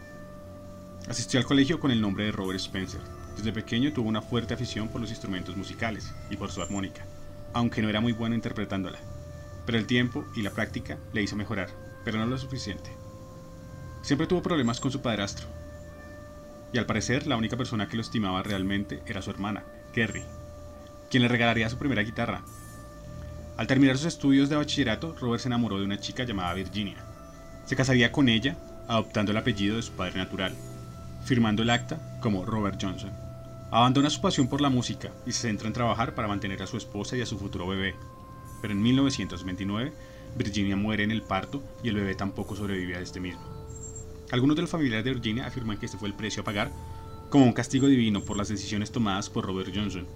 Asistió 1.07 1.38
al 1.38 1.47
colegio 1.47 1.78
con 1.78 1.93
el 1.93 2.01
nombre 2.01 2.24
de 2.24 2.32
Robert 2.32 2.59
Spencer. 2.59 3.21
Desde 3.37 3.53
pequeño 3.53 3.93
tuvo 3.93 4.09
una 4.09 4.22
fuerte 4.22 4.55
afición 4.55 4.89
por 4.89 5.01
los 5.01 5.11
instrumentos 5.11 5.57
musicales 5.57 6.12
y 6.30 6.37
por 6.37 6.51
su 6.51 6.62
armónica, 6.62 7.05
aunque 7.53 7.83
no 7.83 7.89
era 7.89 8.01
muy 8.01 8.12
bueno 8.12 8.35
interpretándola. 8.35 8.99
Pero 9.66 9.78
el 9.78 9.87
tiempo 9.87 10.24
y 10.35 10.43
la 10.43 10.51
práctica 10.51 10.99
le 11.12 11.22
hizo 11.22 11.37
mejorar, 11.37 11.68
pero 12.05 12.18
no 12.18 12.26
lo 12.26 12.39
suficiente. 12.39 12.91
Siempre 14.03 14.26
tuvo 14.26 14.43
problemas 14.43 14.80
con 14.80 14.91
su 14.91 15.01
padrastro. 15.01 15.47
Y 16.72 16.78
al 16.78 16.87
parecer 16.87 17.26
la 17.26 17.37
única 17.37 17.57
persona 17.57 17.89
que 17.89 17.97
lo 17.97 18.03
estimaba 18.03 18.43
realmente 18.43 19.03
era 19.07 19.22
su 19.22 19.30
hermana, 19.30 19.64
Kerry, 19.93 20.24
quien 21.11 21.22
le 21.22 21.28
regalaría 21.28 21.68
su 21.68 21.78
primera 21.78 22.03
guitarra. 22.03 22.43
Al 23.57 23.66
terminar 23.66 23.99
sus 23.99 24.07
estudios 24.07 24.49
de 24.49 24.57
bachillerato, 24.57 25.14
Robert 25.20 25.43
se 25.43 25.49
enamoró 25.49 25.78
de 25.78 25.85
una 25.85 26.01
chica 26.01 26.24
llamada 26.24 26.55
Virginia. 26.55 26.97
Se 27.66 27.76
casaría 27.76 28.11
con 28.11 28.28
ella, 28.28 28.57
adoptando 28.89 29.30
el 29.30 29.37
apellido 29.37 29.76
de 29.76 29.83
su 29.83 29.93
padre 29.93 30.16
natural, 30.16 30.55
firmando 31.24 31.62
el 31.62 31.70
acta 31.70 32.18
como 32.20 32.45
Robert 32.45 32.78
Johnson. 32.83 33.21
Abandona 33.74 34.10
su 34.10 34.20
pasión 34.20 34.48
por 34.48 34.60
la 34.60 34.68
música 34.68 35.14
y 35.24 35.32
se 35.32 35.48
centra 35.48 35.66
en 35.66 35.72
trabajar 35.72 36.14
para 36.14 36.28
mantener 36.28 36.62
a 36.62 36.66
su 36.66 36.76
esposa 36.76 37.16
y 37.16 37.22
a 37.22 37.26
su 37.26 37.38
futuro 37.38 37.66
bebé. 37.66 37.94
Pero 38.60 38.74
en 38.74 38.82
1929, 38.82 39.94
Virginia 40.36 40.76
muere 40.76 41.04
en 41.04 41.10
el 41.10 41.22
parto 41.22 41.62
y 41.82 41.88
el 41.88 41.94
bebé 41.94 42.14
tampoco 42.14 42.54
sobrevive 42.54 42.96
a 42.96 43.00
este 43.00 43.18
mismo. 43.18 43.40
Algunos 44.30 44.56
de 44.56 44.62
los 44.62 44.70
familiares 44.70 45.06
de 45.06 45.14
Virginia 45.14 45.46
afirman 45.46 45.78
que 45.78 45.86
este 45.86 45.96
fue 45.96 46.08
el 46.08 46.14
precio 46.14 46.42
a 46.42 46.44
pagar 46.44 46.70
como 47.30 47.46
un 47.46 47.54
castigo 47.54 47.86
divino 47.86 48.20
por 48.20 48.36
las 48.36 48.48
decisiones 48.48 48.92
tomadas 48.92 49.30
por 49.30 49.46
Robert 49.46 49.72
Johnson 49.74 50.06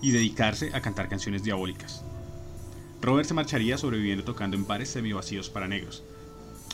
y 0.00 0.10
dedicarse 0.10 0.74
a 0.74 0.80
cantar 0.80 1.08
canciones 1.08 1.44
diabólicas. 1.44 2.02
Robert 3.00 3.28
se 3.28 3.34
marcharía 3.34 3.78
sobreviviendo 3.78 4.24
tocando 4.24 4.56
en 4.56 4.66
bares 4.66 4.88
semivacíos 4.88 5.50
para 5.50 5.68
negros. 5.68 6.02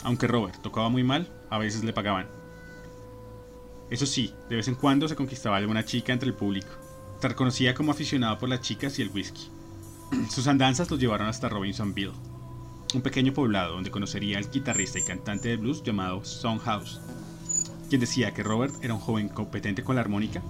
Aunque 0.05 0.27
Robert 0.27 0.63
tocaba 0.63 0.89
muy 0.89 1.05
mal, 1.05 1.29
a 1.51 1.59
veces 1.59 1.85
le 1.85 1.93
pagaban. 1.93 2.29
Eso 3.91 4.07
sí, 4.07 4.35
de 4.49 4.57
vez 4.57 4.69
en 4.69 4.75
cuando 4.75 5.09
se 5.09 5.17
conquistaba 5.17 5.57
alguna 5.57 5.85
chica 5.85 6.13
entre 6.13 6.29
el 6.29 6.35
público. 6.35 6.69
Se 7.21 7.29
reconocía 7.29 7.75
como 7.75 7.93
aficionado 7.93 8.39
por 8.39 8.49
las 8.49 8.61
chicas 8.61 8.99
y 8.99 9.03
el 9.03 9.11
whisky. 9.11 9.49
Sus 10.31 10.47
andanzas 10.47 10.91
lo 10.91 10.97
llevaron 10.97 11.29
hasta 11.29 11.49
Robinsonville, 11.49 12.13
un 12.95 13.03
pequeño 13.03 13.33
poblado 13.33 13.75
donde 13.75 13.91
conocería 13.91 14.39
al 14.39 14.51
guitarrista 14.51 14.99
y 14.99 15.03
cantante 15.03 15.49
de 15.49 15.57
blues 15.57 15.83
llamado 15.83 16.23
House, 16.65 17.01
quien 17.89 18.01
decía 18.01 18.33
que 18.33 18.43
Robert 18.43 18.75
era 18.83 18.95
un 18.95 19.01
joven 19.01 19.29
competente 19.29 19.83
con 19.83 19.97
la 19.97 20.03
armónica. 20.03 20.43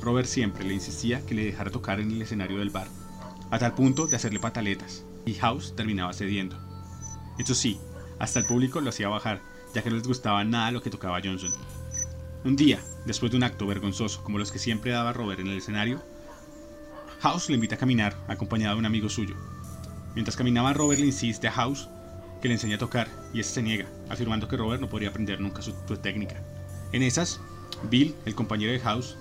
Robert 0.00 0.28
siempre 0.28 0.64
le 0.64 0.74
insistía 0.74 1.24
que 1.24 1.34
le 1.34 1.44
dejara 1.44 1.70
tocar 1.70 2.00
en 2.00 2.10
el 2.10 2.22
escenario 2.22 2.58
del 2.58 2.70
bar, 2.70 2.88
a 3.50 3.58
tal 3.58 3.74
punto 3.74 4.06
de 4.06 4.16
hacerle 4.16 4.40
pataletas, 4.40 5.04
y 5.24 5.34
House 5.34 5.74
terminaba 5.76 6.12
cediendo. 6.12 6.56
Eso 7.38 7.54
sí, 7.54 7.78
hasta 8.18 8.40
el 8.40 8.46
público 8.46 8.80
lo 8.80 8.90
hacía 8.90 9.08
bajar, 9.08 9.40
ya 9.74 9.82
que 9.82 9.90
no 9.90 9.96
les 9.96 10.06
gustaba 10.06 10.44
nada 10.44 10.70
lo 10.70 10.82
que 10.82 10.90
tocaba 10.90 11.20
Johnson. 11.22 11.52
Un 12.44 12.56
día, 12.56 12.78
después 13.06 13.32
de 13.32 13.38
un 13.38 13.42
acto 13.42 13.66
vergonzoso 13.66 14.22
como 14.22 14.38
los 14.38 14.52
que 14.52 14.58
siempre 14.58 14.90
daba 14.90 15.14
Robert 15.14 15.40
en 15.40 15.46
el 15.46 15.56
escenario, 15.56 16.02
House 17.20 17.48
le 17.48 17.54
invita 17.54 17.76
a 17.76 17.78
caminar, 17.78 18.18
acompañado 18.28 18.74
de 18.74 18.80
un 18.80 18.84
amigo 18.84 19.08
suyo. 19.08 19.34
Mientras 20.14 20.36
caminaba, 20.36 20.74
Robert 20.74 21.00
le 21.00 21.06
insiste 21.06 21.48
a 21.48 21.52
House 21.52 21.88
que 22.42 22.48
le 22.48 22.54
enseñe 22.54 22.74
a 22.74 22.78
tocar, 22.78 23.08
y 23.32 23.40
ese 23.40 23.54
se 23.54 23.62
niega, 23.62 23.86
afirmando 24.10 24.46
que 24.46 24.58
Robert 24.58 24.78
no 24.78 24.90
podría 24.90 25.08
aprender 25.08 25.40
nunca 25.40 25.62
su, 25.62 25.72
técnica. 26.02 26.42
En 26.92 27.02
esas, 27.02 27.40
Bill, 27.90 28.14
el 28.26 28.34
compañero 28.34 28.72
de 28.72 28.80
House, 28.80 29.16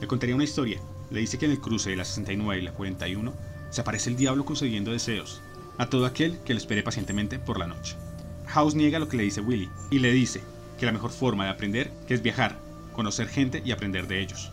le 0.00 0.08
contaría 0.08 0.34
una 0.34 0.42
historia. 0.42 0.80
Le 1.12 1.20
dice 1.20 1.38
que 1.38 1.44
en 1.44 1.52
el 1.52 1.60
cruce 1.60 1.90
de 1.90 1.96
la 1.96 2.04
69 2.04 2.60
y 2.60 2.64
la 2.64 2.72
41 2.72 3.32
se 3.70 3.82
aparece 3.82 4.10
el 4.10 4.16
diablo 4.16 4.44
concediendo 4.44 4.90
deseos 4.90 5.40
a 5.78 5.86
todo 5.86 6.06
aquel 6.06 6.40
que 6.40 6.54
le 6.54 6.58
espere 6.58 6.82
pacientemente 6.82 7.38
por 7.38 7.60
la 7.60 7.68
noche. 7.68 7.94
House 8.46 8.74
niega 8.74 8.98
lo 8.98 9.08
que 9.08 9.16
le 9.16 9.22
dice 9.22 9.42
Willy 9.42 9.70
y 9.92 10.00
le 10.00 10.10
dice 10.10 10.42
que 10.76 10.86
la 10.86 10.92
mejor 10.92 11.12
forma 11.12 11.44
de 11.44 11.50
aprender 11.50 11.92
es 12.08 12.20
viajar, 12.20 12.63
conocer 12.94 13.28
gente 13.28 13.62
y 13.62 13.72
aprender 13.72 14.08
de 14.08 14.20
ellos. 14.20 14.50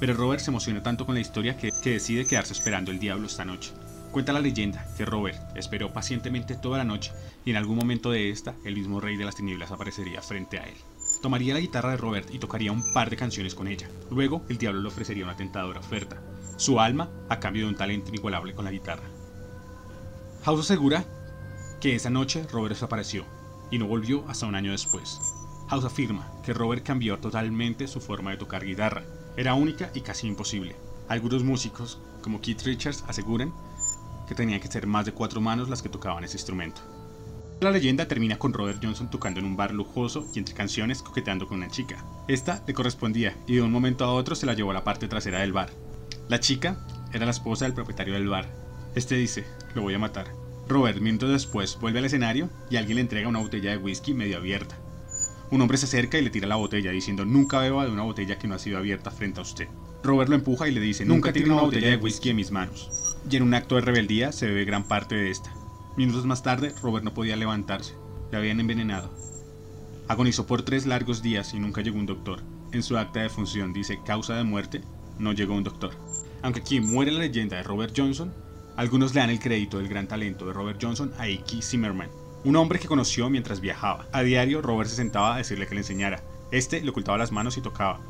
Pero 0.00 0.14
Robert 0.14 0.40
se 0.40 0.50
emociona 0.50 0.82
tanto 0.82 1.04
con 1.04 1.14
la 1.14 1.20
historia 1.20 1.56
que, 1.56 1.70
que 1.82 1.90
decide 1.90 2.26
quedarse 2.26 2.54
esperando 2.54 2.90
el 2.90 2.98
diablo 2.98 3.26
esta 3.26 3.44
noche. 3.44 3.72
Cuenta 4.10 4.32
la 4.32 4.40
leyenda 4.40 4.86
que 4.96 5.04
Robert 5.04 5.38
esperó 5.56 5.92
pacientemente 5.92 6.54
toda 6.54 6.78
la 6.78 6.84
noche 6.84 7.12
y 7.44 7.50
en 7.50 7.56
algún 7.56 7.76
momento 7.76 8.10
de 8.10 8.30
esta 8.30 8.54
el 8.64 8.74
mismo 8.74 9.00
rey 9.00 9.16
de 9.16 9.24
las 9.24 9.36
tinieblas 9.36 9.70
aparecería 9.70 10.20
frente 10.20 10.58
a 10.58 10.64
él. 10.64 10.74
Tomaría 11.22 11.54
la 11.54 11.60
guitarra 11.60 11.92
de 11.92 11.96
Robert 11.96 12.28
y 12.34 12.38
tocaría 12.38 12.72
un 12.72 12.92
par 12.92 13.08
de 13.08 13.16
canciones 13.16 13.54
con 13.54 13.68
ella. 13.68 13.88
Luego 14.10 14.44
el 14.48 14.58
diablo 14.58 14.82
le 14.82 14.88
ofrecería 14.88 15.24
una 15.24 15.36
tentadora 15.36 15.80
oferta, 15.80 16.20
su 16.56 16.78
alma 16.80 17.08
a 17.28 17.40
cambio 17.40 17.64
de 17.64 17.70
un 17.70 17.76
talento 17.76 18.10
inigualable 18.10 18.54
con 18.54 18.64
la 18.64 18.72
guitarra. 18.72 19.08
House 20.44 20.60
asegura 20.60 21.04
que 21.80 21.94
esa 21.94 22.10
noche 22.10 22.44
Robert 22.50 22.74
desapareció 22.74 23.24
y 23.70 23.78
no 23.78 23.86
volvió 23.86 24.28
hasta 24.28 24.46
un 24.46 24.56
año 24.56 24.72
después. 24.72 25.18
House 25.72 25.86
afirma 25.86 26.30
que 26.44 26.52
Robert 26.52 26.84
cambió 26.84 27.18
totalmente 27.18 27.88
su 27.88 27.98
forma 27.98 28.30
de 28.30 28.36
tocar 28.36 28.62
guitarra. 28.62 29.04
Era 29.38 29.54
única 29.54 29.90
y 29.94 30.02
casi 30.02 30.26
imposible. 30.26 30.76
Algunos 31.08 31.44
músicos, 31.44 31.98
como 32.20 32.42
Keith 32.42 32.60
Richards, 32.64 33.04
aseguran 33.08 33.54
que 34.28 34.34
tenían 34.34 34.60
que 34.60 34.68
ser 34.68 34.86
más 34.86 35.06
de 35.06 35.12
cuatro 35.12 35.40
manos 35.40 35.70
las 35.70 35.80
que 35.80 35.88
tocaban 35.88 36.24
ese 36.24 36.36
instrumento. 36.36 36.82
La 37.60 37.70
leyenda 37.70 38.06
termina 38.06 38.38
con 38.38 38.52
Robert 38.52 38.80
Johnson 38.82 39.10
tocando 39.10 39.40
en 39.40 39.46
un 39.46 39.56
bar 39.56 39.72
lujoso 39.72 40.26
y 40.34 40.40
entre 40.40 40.54
canciones 40.54 41.00
coqueteando 41.00 41.48
con 41.48 41.56
una 41.56 41.70
chica. 41.70 42.04
Esta 42.28 42.62
le 42.66 42.74
correspondía 42.74 43.34
y 43.46 43.54
de 43.54 43.62
un 43.62 43.72
momento 43.72 44.04
a 44.04 44.12
otro 44.12 44.34
se 44.34 44.44
la 44.44 44.52
llevó 44.52 44.72
a 44.72 44.74
la 44.74 44.84
parte 44.84 45.08
trasera 45.08 45.40
del 45.40 45.54
bar. 45.54 45.70
La 46.28 46.38
chica 46.38 46.86
era 47.14 47.24
la 47.24 47.30
esposa 47.30 47.64
del 47.64 47.72
propietario 47.72 48.12
del 48.12 48.28
bar. 48.28 48.46
Este 48.94 49.14
dice, 49.14 49.46
lo 49.74 49.80
voy 49.80 49.94
a 49.94 49.98
matar. 49.98 50.26
Robert, 50.68 51.00
minutos 51.00 51.30
después, 51.30 51.78
vuelve 51.80 52.00
al 52.00 52.04
escenario 52.04 52.50
y 52.68 52.76
alguien 52.76 52.96
le 52.96 53.00
entrega 53.00 53.26
una 53.26 53.40
botella 53.40 53.70
de 53.70 53.78
whisky 53.78 54.12
medio 54.12 54.36
abierta. 54.36 54.76
Un 55.52 55.60
hombre 55.60 55.76
se 55.76 55.84
acerca 55.84 56.18
y 56.18 56.22
le 56.22 56.30
tira 56.30 56.48
la 56.48 56.56
botella 56.56 56.92
diciendo, 56.92 57.26
nunca 57.26 57.58
beba 57.58 57.84
de 57.84 57.92
una 57.92 58.04
botella 58.04 58.38
que 58.38 58.48
no 58.48 58.54
ha 58.54 58.58
sido 58.58 58.78
abierta 58.78 59.10
frente 59.10 59.38
a 59.38 59.42
usted. 59.42 59.68
Robert 60.02 60.30
lo 60.30 60.34
empuja 60.34 60.66
y 60.66 60.72
le 60.72 60.80
dice, 60.80 61.04
nunca 61.04 61.30
tire 61.30 61.50
una 61.50 61.60
botella 61.60 61.90
de 61.90 61.96
whisky 61.96 62.30
en 62.30 62.36
mis 62.36 62.50
manos 62.50 63.18
y 63.30 63.36
en 63.36 63.42
un 63.42 63.52
acto 63.52 63.74
de 63.74 63.82
rebeldía 63.82 64.32
se 64.32 64.46
bebe 64.46 64.64
gran 64.64 64.84
parte 64.84 65.14
de 65.14 65.30
esta. 65.30 65.52
Minutos 65.94 66.24
más 66.24 66.42
tarde, 66.42 66.72
Robert 66.80 67.04
no 67.04 67.12
podía 67.12 67.36
levantarse, 67.36 67.92
le 68.30 68.38
habían 68.38 68.60
envenenado. 68.60 69.12
Agonizó 70.08 70.46
por 70.46 70.62
tres 70.62 70.86
largos 70.86 71.20
días 71.20 71.52
y 71.52 71.60
nunca 71.60 71.82
llegó 71.82 71.98
un 71.98 72.06
doctor. 72.06 72.42
En 72.72 72.82
su 72.82 72.96
acta 72.96 73.20
de 73.20 73.28
función 73.28 73.74
dice 73.74 74.00
causa 74.06 74.34
de 74.34 74.44
muerte, 74.44 74.80
no 75.18 75.34
llegó 75.34 75.54
un 75.54 75.64
doctor. 75.64 75.92
Aunque 76.40 76.60
aquí 76.60 76.80
muere 76.80 77.12
la 77.12 77.20
leyenda 77.20 77.58
de 77.58 77.62
Robert 77.62 77.92
Johnson, 77.94 78.32
algunos 78.74 79.12
le 79.12 79.20
dan 79.20 79.28
el 79.28 79.38
crédito 79.38 79.76
del 79.76 79.88
gran 79.88 80.08
talento 80.08 80.46
de 80.46 80.54
Robert 80.54 80.78
Johnson 80.82 81.12
a 81.18 81.24
Ike 81.24 81.60
Zimmerman, 81.60 82.08
un 82.44 82.56
hombre 82.56 82.78
que 82.78 82.88
conoció 82.88 83.30
mientras 83.30 83.60
viajaba. 83.60 84.06
A 84.12 84.22
diario, 84.22 84.62
Robert 84.62 84.90
se 84.90 84.96
sentaba 84.96 85.34
a 85.34 85.38
decirle 85.38 85.66
que 85.66 85.74
le 85.74 85.80
enseñara. 85.82 86.22
Este 86.50 86.80
le 86.80 86.90
ocultaba 86.90 87.18
las 87.18 87.32
manos 87.32 87.56
y 87.56 87.60
tocaba. 87.60 88.00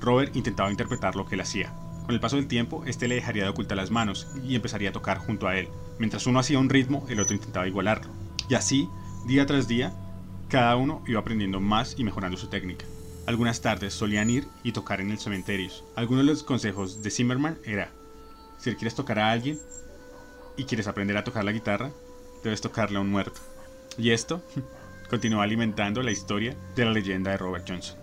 Robert 0.00 0.34
intentaba 0.36 0.70
interpretar 0.70 1.16
lo 1.16 1.26
que 1.26 1.34
él 1.34 1.40
hacía. 1.40 1.72
Con 2.04 2.14
el 2.14 2.20
paso 2.20 2.36
del 2.36 2.48
tiempo, 2.48 2.84
este 2.86 3.08
le 3.08 3.16
dejaría 3.16 3.44
de 3.44 3.50
ocultar 3.50 3.76
las 3.76 3.90
manos 3.90 4.28
y 4.44 4.54
empezaría 4.54 4.90
a 4.90 4.92
tocar 4.92 5.18
junto 5.18 5.46
a 5.46 5.56
él. 5.56 5.68
Mientras 5.98 6.26
uno 6.26 6.38
hacía 6.38 6.58
un 6.58 6.70
ritmo, 6.70 7.04
el 7.08 7.20
otro 7.20 7.34
intentaba 7.34 7.68
igualarlo. 7.68 8.10
Y 8.48 8.54
así, 8.54 8.88
día 9.26 9.46
tras 9.46 9.68
día, 9.68 9.92
cada 10.48 10.76
uno 10.76 11.02
iba 11.06 11.20
aprendiendo 11.20 11.60
más 11.60 11.94
y 11.98 12.04
mejorando 12.04 12.36
su 12.36 12.48
técnica. 12.48 12.86
Algunas 13.26 13.60
tardes 13.60 13.94
solían 13.94 14.30
ir 14.30 14.48
y 14.64 14.72
tocar 14.72 15.00
en 15.00 15.10
el 15.10 15.18
cementerio. 15.18 15.70
Algunos 15.94 16.24
de 16.24 16.32
los 16.32 16.42
consejos 16.42 17.02
de 17.02 17.10
Zimmerman 17.10 17.58
era, 17.64 17.90
si 18.58 18.74
quieres 18.74 18.94
tocar 18.94 19.18
a 19.18 19.30
alguien 19.30 19.58
y 20.56 20.64
quieres 20.64 20.88
aprender 20.88 21.16
a 21.16 21.24
tocar 21.24 21.44
la 21.44 21.52
guitarra, 21.52 21.92
debes 22.42 22.60
tocarle 22.60 22.98
a 22.98 23.00
un 23.00 23.10
muerto. 23.10 23.40
Y 24.00 24.12
esto 24.12 24.42
continúa 25.10 25.44
alimentando 25.44 26.02
la 26.02 26.10
historia 26.10 26.56
de 26.74 26.84
la 26.86 26.92
leyenda 26.92 27.32
de 27.32 27.36
Robert 27.36 27.66
Johnson. 27.68 27.99